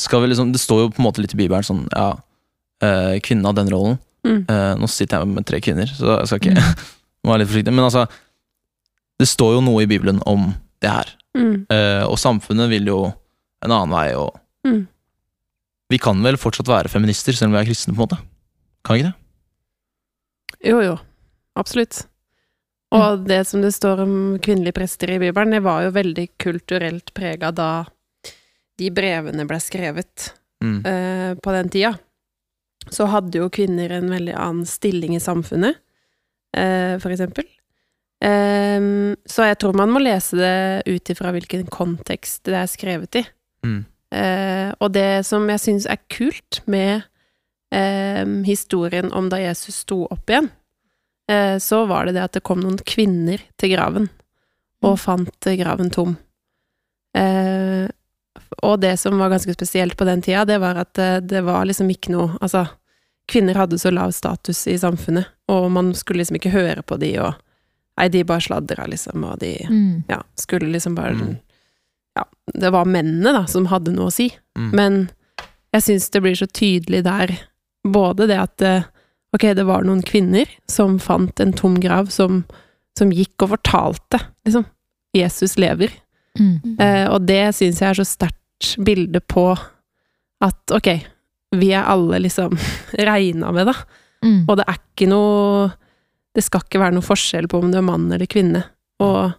Skal 0.00 0.22
vi 0.22 0.30
liksom 0.30 0.52
Det 0.54 0.60
står 0.60 0.82
jo 0.82 0.90
på 0.92 1.00
en 1.00 1.06
måte 1.08 1.22
litt 1.24 1.34
i 1.34 1.40
Bibelen 1.40 1.64
sånn 1.66 1.86
Ja, 1.92 2.10
eh, 2.84 3.16
kvinnen 3.24 3.48
har 3.48 3.56
den 3.56 3.72
rollen. 3.72 3.96
Mm. 4.26 4.42
Eh, 4.50 4.72
nå 4.80 4.88
sitter 4.90 5.22
jeg 5.22 5.32
med 5.32 5.46
tre 5.48 5.60
kvinner, 5.64 5.88
så 5.88 6.18
jeg 6.18 6.28
skal 6.28 6.42
ikke 6.42 6.56
mm. 6.56 6.82
være 7.30 7.42
litt 7.42 7.50
forsiktig. 7.52 7.74
Men 7.74 7.86
altså, 7.86 8.04
det 9.20 9.28
står 9.30 9.56
jo 9.56 9.64
noe 9.64 9.84
i 9.84 9.88
Bibelen 9.90 10.20
om 10.28 10.50
det 10.84 10.92
her. 10.92 11.12
Mm. 11.36 11.64
Og 12.08 12.16
samfunnet 12.20 12.70
vil 12.72 12.88
jo 12.90 12.98
en 13.66 13.74
annen 13.76 13.94
vei, 13.94 14.08
og 14.18 14.34
Mm. 14.66 14.86
vi 15.90 15.98
kan 16.02 16.22
vel 16.24 16.36
fortsatt 16.40 16.66
være 16.66 16.90
feminister, 16.90 17.32
selv 17.36 17.52
om 17.52 17.56
vi 17.56 17.60
er 17.62 17.68
kristne, 17.68 17.94
på 17.94 18.02
en 18.02 18.08
måte? 18.08 18.18
Kan 18.84 18.96
vi 18.96 19.02
ikke 19.02 19.12
det? 19.12 20.70
Jo, 20.70 20.80
jo. 20.82 20.96
Absolutt. 21.56 22.06
Og 22.96 23.24
det 23.26 23.42
som 23.46 23.60
det 23.62 23.72
står 23.74 24.00
om 24.04 24.14
kvinnelige 24.42 24.74
prester 24.74 25.10
i 25.10 25.18
Bibelen, 25.20 25.50
det 25.54 25.62
var 25.62 25.82
jo 25.84 25.90
veldig 25.94 26.28
kulturelt 26.38 27.12
prega 27.14 27.50
da 27.54 27.84
de 28.78 28.90
brevene 28.90 29.46
ble 29.48 29.58
skrevet 29.62 30.32
Mm. 30.62 30.86
eh, 30.86 31.34
på 31.34 31.52
den 31.52 31.68
tida. 31.68 31.98
så 32.88 33.06
hadde 33.10 33.34
jo 33.40 33.48
kvinner 33.50 33.90
en 33.90 34.08
veldig 34.08 34.34
annen 34.38 34.64
stilling 34.64 35.16
i 35.16 35.18
samfunnet, 35.18 35.74
eh, 36.54 36.98
for 37.02 37.10
eksempel. 37.10 37.44
Ehm, 38.22 39.16
så 39.26 39.42
jeg 39.48 39.58
tror 39.58 39.74
man 39.74 39.90
må 39.90 39.98
lese 40.00 40.36
det 40.38 40.86
ut 40.86 41.10
ifra 41.10 41.32
hvilken 41.34 41.66
kontekst 41.68 42.44
det 42.44 42.54
er 42.54 42.66
skrevet 42.70 43.16
i. 43.16 43.26
Mm. 43.66 43.84
Eh, 44.16 44.70
og 44.80 44.92
det 44.94 45.24
som 45.26 45.48
jeg 45.50 45.60
syns 45.64 45.86
er 45.90 45.98
kult 46.14 46.60
med 46.70 47.02
eh, 47.74 48.22
historien 48.46 49.10
om 49.12 49.26
da 49.32 49.40
Jesus 49.42 49.82
sto 49.82 50.04
opp 50.14 50.30
igjen, 50.30 50.46
eh, 51.30 51.56
så 51.58 51.82
var 51.90 52.06
det 52.06 52.14
det 52.16 52.22
at 52.28 52.36
det 52.38 52.44
kom 52.46 52.62
noen 52.62 52.78
kvinner 52.86 53.42
til 53.58 53.74
graven, 53.74 54.06
og 54.86 54.98
fant 55.02 55.48
eh, 55.50 55.58
graven 55.58 55.90
tom. 55.90 56.14
Eh, 57.16 57.88
og 58.62 58.80
det 58.80 58.94
som 59.00 59.18
var 59.18 59.30
ganske 59.32 59.54
spesielt 59.56 59.96
på 59.98 60.04
den 60.06 60.22
tida, 60.22 60.44
det 60.44 60.58
var 60.62 60.78
at 60.84 60.98
eh, 61.02 61.18
det 61.24 61.42
var 61.46 61.64
liksom 61.66 61.88
ikke 61.90 62.12
noe 62.14 62.36
Altså, 62.44 62.66
kvinner 63.26 63.58
hadde 63.58 63.78
så 63.80 63.90
lav 63.90 64.12
status 64.14 64.66
i 64.70 64.76
samfunnet, 64.78 65.26
og 65.50 65.70
man 65.74 65.90
skulle 65.98 66.20
liksom 66.22 66.36
ikke 66.38 66.52
høre 66.54 66.82
på 66.86 66.98
de, 67.02 67.16
og 67.24 67.34
Nei, 67.96 68.10
de 68.12 68.20
bare 68.28 68.44
sladra, 68.44 68.84
liksom, 68.92 69.22
og 69.24 69.38
de 69.40 69.54
Mm. 69.72 70.02
ja, 70.08 70.18
skulle 70.36 70.68
liksom 70.68 70.94
bare 70.94 71.14
Mm. 71.16 71.38
Ja, 72.16 72.24
det 72.54 72.72
var 72.72 72.88
mennene, 72.88 73.32
da, 73.36 73.44
som 73.50 73.68
hadde 73.70 73.92
noe 73.94 74.10
å 74.10 74.14
si. 74.14 74.30
Mm. 74.58 74.70
Men 74.76 74.98
jeg 75.76 75.84
syns 75.84 76.08
det 76.14 76.22
blir 76.24 76.38
så 76.38 76.48
tydelig 76.48 77.02
der, 77.06 77.34
både 77.86 78.30
det 78.30 78.42
at 78.42 78.64
eh, 78.64 78.92
Ok, 79.34 79.42
det 79.52 79.66
var 79.68 79.82
noen 79.84 80.00
kvinner 80.06 80.48
som 80.70 80.94
fant 81.02 81.40
en 81.42 81.50
tom 81.52 81.74
grav, 81.82 82.06
som, 82.14 82.38
som 82.96 83.10
gikk 83.12 83.42
og 83.44 83.50
fortalte, 83.50 84.20
liksom. 84.46 84.64
Jesus 85.12 85.58
lever. 85.60 85.92
Mm. 86.38 86.76
Eh, 86.80 87.04
og 87.10 87.26
det 87.28 87.42
syns 87.58 87.82
jeg 87.82 87.90
er 87.90 87.98
så 87.98 88.06
sterkt 88.06 88.70
bilde 88.86 89.20
på 89.20 89.50
at 90.46 90.72
ok, 90.72 90.88
vi 91.58 91.68
er 91.74 91.88
alle 91.88 92.22
liksom 92.24 92.56
regna 93.10 93.52
med, 93.52 93.68
da. 93.68 93.76
Mm. 94.24 94.46
Og 94.46 94.56
det 94.56 94.64
er 94.64 94.78
ikke 94.80 95.06
noe 95.10 95.66
Det 96.32 96.44
skal 96.44 96.62
ikke 96.64 96.80
være 96.80 96.96
noe 96.96 97.04
forskjell 97.04 97.46
på 97.48 97.60
om 97.60 97.68
du 97.72 97.76
er 97.78 97.84
mann 97.84 98.08
eller 98.12 98.28
kvinne. 98.28 98.62
Og 99.04 99.32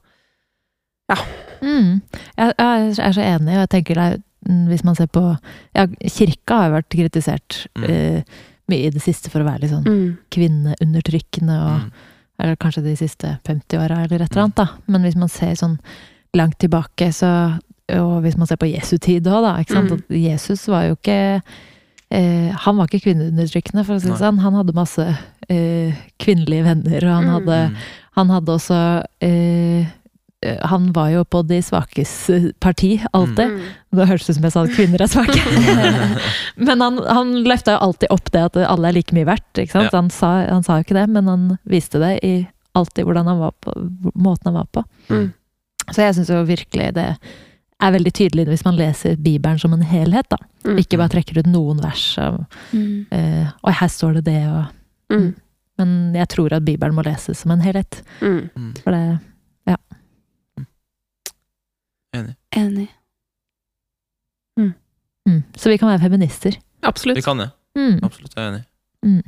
Mm. 1.62 2.01
Jeg, 2.38 2.53
jeg 2.60 2.97
er 3.08 3.12
så 3.18 3.22
enig, 3.22 3.53
og 3.55 3.64
jeg 3.66 3.70
tenker 3.70 3.95
det 3.95 4.22
mm, 4.49 4.66
hvis 4.68 4.84
man 4.84 4.95
ser 4.95 5.08
på 5.08 5.24
ja, 5.76 5.88
Kirka 6.08 6.58
har 6.62 6.70
jo 6.70 6.76
vært 6.78 6.89
kritisert 6.89 7.68
Mm. 7.78 7.84
uh, 7.88 8.22
mye 8.68 8.88
i 8.88 8.89
det 8.91 9.01
siste 9.01 9.30
for 9.32 9.39
å 9.41 9.47
være 9.47 9.62
litt 9.64 9.72
sånn 9.72 9.86
mm, 9.88 10.18
kvinneundertrykkende, 10.30 11.55
og 11.64 11.80
Mm. 11.88 11.91
eller 12.39 12.55
kanskje 12.55 12.84
de 12.84 12.95
siste 12.99 13.39
50 13.47 13.78
åra 13.80 14.03
eller 14.03 14.22
et 14.22 14.32
eller 14.32 14.43
annet, 14.43 14.55
da. 14.55 14.68
Men 14.88 15.01
hvis 15.01 15.16
man 15.16 15.30
ser 15.30 15.53
sånn 15.55 15.80
langt 16.36 16.58
tilbake, 16.60 17.12
så 17.14 17.60
Og 17.89 18.22
hvis 18.22 18.36
man 18.38 18.45
ser 18.47 18.58
på 18.58 18.68
Jesu 18.68 18.97
tid 18.99 19.24
òg, 19.32 19.43
da. 19.45 19.53
Ikke 19.64 19.72
sant? 19.74 19.89
Mm. 19.89 19.93
At 19.95 20.10
Jesus 20.12 20.68
var 20.68 20.82
jo 20.89 20.95
ikke 20.97 21.41
eh, 22.12 22.51
Han 22.51 22.76
var 22.76 22.86
ikke 22.89 22.99
kvinneundertrykkende, 23.05 23.86
for 23.86 23.95
å 23.95 24.01
si 24.01 24.10
det 24.10 24.18
sånn. 24.20 24.39
Han 24.43 24.53
hadde 24.60 24.74
masse 24.76 25.05
eh, 25.49 25.93
kvinnelige 26.20 26.66
venner, 26.66 27.05
og 27.08 27.14
han 27.16 27.24
Mm. 27.24 27.32
hadde 27.32 27.70
Mm. 27.70 27.76
han 28.18 28.28
hadde 28.30 28.51
også 28.51 29.03
eh, 29.22 29.86
Han 30.69 30.91
var 30.93 31.09
jo 31.09 31.23
på 31.25 31.39
de 31.49 31.57
svakes 31.65 32.11
eh, 32.29 32.43
parti, 32.61 32.99
alltid. 33.11 33.49
mm, 33.55 33.61
Det 33.97 34.05
hørtes 34.07 34.29
ut 34.29 34.35
som 34.38 34.43
jeg 34.45 34.53
sa 34.53 34.63
at 34.67 34.75
kvinner 34.75 35.01
er 35.01 35.09
svake. 35.09 35.41
men 36.67 36.81
han, 36.83 36.99
han 37.07 37.31
løfta 37.47 37.73
jo 37.73 37.79
alltid 37.88 38.11
opp 38.13 38.29
det 38.35 38.43
at 38.45 38.59
alle 38.69 38.91
er 38.91 38.97
like 38.99 39.15
mye 39.17 39.25
verdt. 39.25 39.49
Ikke 39.63 39.73
sant? 39.73 39.89
Ja. 39.89 39.97
Han, 39.97 40.11
sa, 40.13 40.29
han 40.45 40.61
sa 40.67 40.77
jo 40.77 40.85
ikke 40.85 40.97
det, 40.99 41.07
men 41.15 41.27
han 41.31 41.47
viste 41.65 41.97
det 42.03 42.11
i 42.27 42.35
alltid 42.77 43.07
hvordan 43.07 43.25
han 43.31 43.39
var 43.41 43.55
på, 43.65 43.73
måten 44.13 44.51
han 44.51 44.59
var 44.59 44.67
på. 44.77 44.83
mm, 45.09 45.27
Så 45.89 46.03
jeg 46.05 46.15
syns 46.19 46.29
jo 46.29 46.43
virkelig 46.45 46.91
det 46.99 47.07
er 47.81 47.93
veldig 47.93 48.13
tydelig 48.17 48.45
hvis 48.51 48.63
man 48.65 48.77
leser 48.77 49.17
Bibelen 49.21 49.57
som 49.61 49.73
en 49.73 49.81
helhet, 49.85 50.29
da. 50.29 50.38
mm, 50.65 50.77
Ikke 50.81 50.97
bare 51.01 51.13
trekker 51.15 51.39
ut 51.41 51.49
noen 51.49 51.81
vers 51.81 52.05
og, 52.21 52.43
Mm. 52.73 53.05
eh, 53.11 53.47
Og 53.63 53.73
her 53.73 53.88
står 53.89 54.13
det 54.19 54.23
det, 54.29 54.39
og 54.49 55.17
mm, 55.17 55.27
Men 55.81 56.13
jeg 56.13 56.27
tror 56.29 56.53
at 56.53 56.65
Bibelen 56.65 56.93
må 56.97 57.03
leses 57.05 57.38
som 57.41 57.51
en 57.57 57.61
helhet. 57.65 58.03
mm. 58.21 58.49
Mm. 58.55 58.71
For 58.83 58.91
det 58.93 59.19
Enig. 62.55 62.87
Mm. 64.59 64.73
mm. 65.27 65.43
Så 65.55 65.69
vi 65.69 65.77
kan 65.77 65.89
være 65.89 65.99
feminister. 66.05 66.51
Vi 66.57 66.87
Absolutt. 66.87 67.23
kan 67.25 67.37
det. 67.43 67.49
Mm. 67.77 67.99
Absolutt, 68.03 68.35
jeg 68.35 68.43
er 68.45 68.49
enig. 68.53 68.63
Mm. 69.05 69.23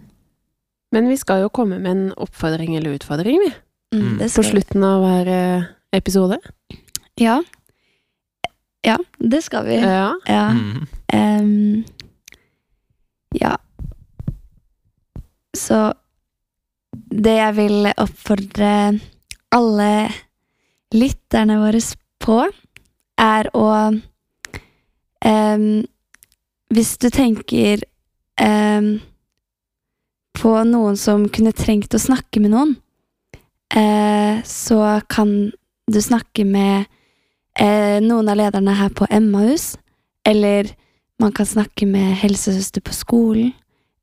Men 0.91 1.09
vi 1.09 1.17
skal 1.17 1.43
jo 1.43 1.49
komme 1.53 1.77
med 1.79 1.91
en 1.91 2.05
oppfordring 2.17 2.75
eller 2.77 2.95
utfordring, 2.97 3.39
vi. 3.45 3.51
Mm, 3.93 4.19
Mm. 4.19 4.29
På 4.35 4.43
slutten 4.43 4.83
av 4.83 5.01
hver 5.01 5.27
eh, 5.27 5.63
episode. 5.97 6.37
Ja. 7.17 7.39
Ja, 8.85 8.97
det 9.17 9.41
skal 9.43 9.65
vi. 9.65 9.75
Ja. 9.81 10.13
Ja. 10.25 10.49
Mm. 10.53 10.85
Ehm, 11.13 11.83
ja. 13.35 13.57
Så 15.57 15.93
det 16.91 17.33
jeg 17.35 17.55
vil 17.57 17.89
oppfordre 17.97 18.99
alle 19.51 19.89
lytterne 20.93 21.57
våre 21.59 21.81
på, 22.19 22.37
er 23.19 23.49
å 23.57 23.67
um, 25.25 25.69
Hvis 26.69 26.97
du 27.01 27.09
tenker 27.09 27.81
um, 28.39 28.99
på 30.39 30.51
noen 30.69 30.97
som 30.99 31.25
kunne 31.33 31.51
trengt 31.57 31.95
å 31.97 31.99
snakke 31.99 32.39
med 32.39 32.53
noen, 32.53 32.75
uh, 33.75 34.39
så 34.45 35.01
kan 35.09 35.51
du 35.89 35.99
snakke 36.01 36.45
med 36.45 36.85
uh, 37.59 37.97
noen 38.05 38.29
av 38.29 38.37
lederne 38.37 38.77
her 38.77 38.93
på 38.93 39.09
Emmaus, 39.09 39.73
eller 40.23 40.69
man 41.19 41.33
kan 41.35 41.49
snakke 41.49 41.89
med 41.89 42.13
helsesøster 42.21 42.85
på 42.85 42.93
skolen. 42.95 43.51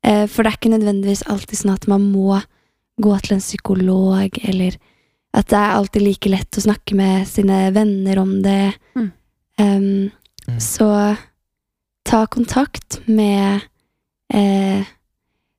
Uh, 0.05 0.27
for 0.27 0.43
det 0.43 0.51
er 0.51 0.59
ikke 0.59 0.75
nødvendigvis 0.75 1.25
alltid 1.31 1.63
sånn 1.63 1.73
at 1.77 1.87
man 1.89 2.03
må 2.11 2.37
gå 3.01 3.15
til 3.23 3.37
en 3.37 3.43
psykolog, 3.43 4.37
eller 4.43 4.77
at 5.35 5.49
det 5.51 5.57
er 5.59 5.75
alltid 5.75 6.05
like 6.05 6.29
lett 6.31 6.57
å 6.57 6.63
snakke 6.63 6.95
med 6.97 7.27
sine 7.29 7.67
venner 7.75 8.19
om 8.21 8.37
det. 8.45 8.73
Mm. 8.95 9.11
Um, 9.57 9.91
Mm. 10.47 10.59
Så 10.59 11.15
ta 12.03 12.27
kontakt 12.27 13.01
med 13.05 13.59
eh, 14.33 14.85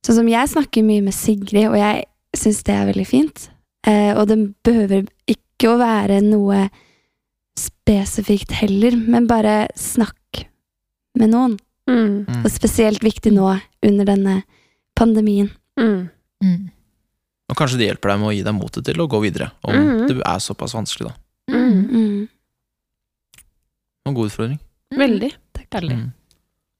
Sånn 0.06 0.20
som 0.22 0.28
jeg 0.30 0.48
snakker 0.48 0.84
mye 0.86 1.02
med 1.04 1.12
Sigrid, 1.12 1.66
og 1.68 1.74
jeg 1.76 2.04
syns 2.38 2.62
det 2.64 2.72
er 2.72 2.86
veldig 2.88 3.04
fint. 3.04 3.48
Eh, 3.84 4.14
og 4.14 4.28
det 4.30 4.38
behøver 4.64 5.02
ikke 5.28 5.72
å 5.72 5.80
være 5.80 6.20
noe 6.24 6.68
spesifikt 7.58 8.54
heller, 8.56 8.94
men 8.96 9.26
bare 9.28 9.66
snakk 9.76 10.46
med 11.18 11.34
noen. 11.34 11.58
Mm. 11.90 12.24
Mm. 12.24 12.38
Og 12.40 12.48
spesielt 12.54 13.04
viktig 13.04 13.34
nå 13.34 13.50
under 13.84 14.08
denne 14.08 14.38
pandemien. 14.96 15.50
Mm. 15.76 16.08
Mm. 17.48 17.50
Og 17.50 17.56
kanskje 17.56 17.78
det 17.80 17.86
hjelper 17.88 18.10
deg 18.12 18.18
med 18.20 18.28
å 18.28 18.34
gi 18.36 18.42
deg 18.44 18.52
motet 18.54 18.84
til 18.84 19.00
å 19.00 19.08
gå 19.08 19.20
videre, 19.24 19.50
om 19.64 19.72
Mhm. 19.74 20.06
det 20.08 20.16
er 20.20 20.38
såpass 20.38 20.74
vanskelig, 20.76 21.08
da. 21.08 21.14
Mm. 21.48 21.88
Mm. 21.88 22.28
Og 24.06 24.14
god 24.14 24.26
utfordring. 24.30 24.58
Veldig. 24.94 25.32
Veldig. 25.72 25.96
Mm. 25.96 26.12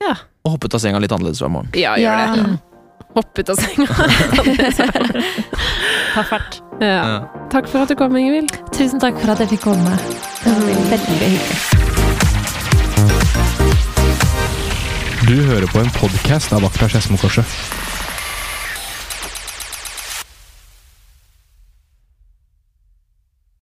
Ja. 0.00 0.14
Og 0.44 0.50
hoppe 0.52 0.64
ut 0.66 0.74
av 0.74 0.80
senga 0.80 0.98
litt 1.00 1.10
annerledes 1.12 1.40
hver 1.40 1.48
morgen. 1.50 1.70
Ja, 1.74 1.96
Ja. 1.96 2.04
gjør 2.04 2.16
det. 2.36 2.42
Hoppe 2.44 2.58
Hopp 3.14 3.38
ut 3.38 3.48
av 3.48 3.56
senga. 3.56 3.86
Ta 6.14 6.22
fart. 6.22 6.60
ja. 6.80 6.86
Ja. 6.86 7.20
Takk 7.50 7.66
for 7.68 7.78
at 7.82 7.88
du 7.88 7.94
kom, 7.96 8.16
Ingvild. 8.16 8.50
Tusen 8.72 8.98
takk 9.00 9.18
for 9.20 9.30
at 9.32 9.38
jeg 9.40 9.48
fikk 9.48 9.60
komme. 9.62 9.96
Det 10.44 10.52
var 10.52 10.60
veldig 10.60 10.98
hyggelig. 11.08 11.40
Du 15.28 15.34
hører 15.44 15.66
på 15.72 15.78
en 15.80 15.90
podkast 15.96 16.52
av 16.52 16.64
Akta 16.64 16.88
Skedsmokorset. 16.88 17.44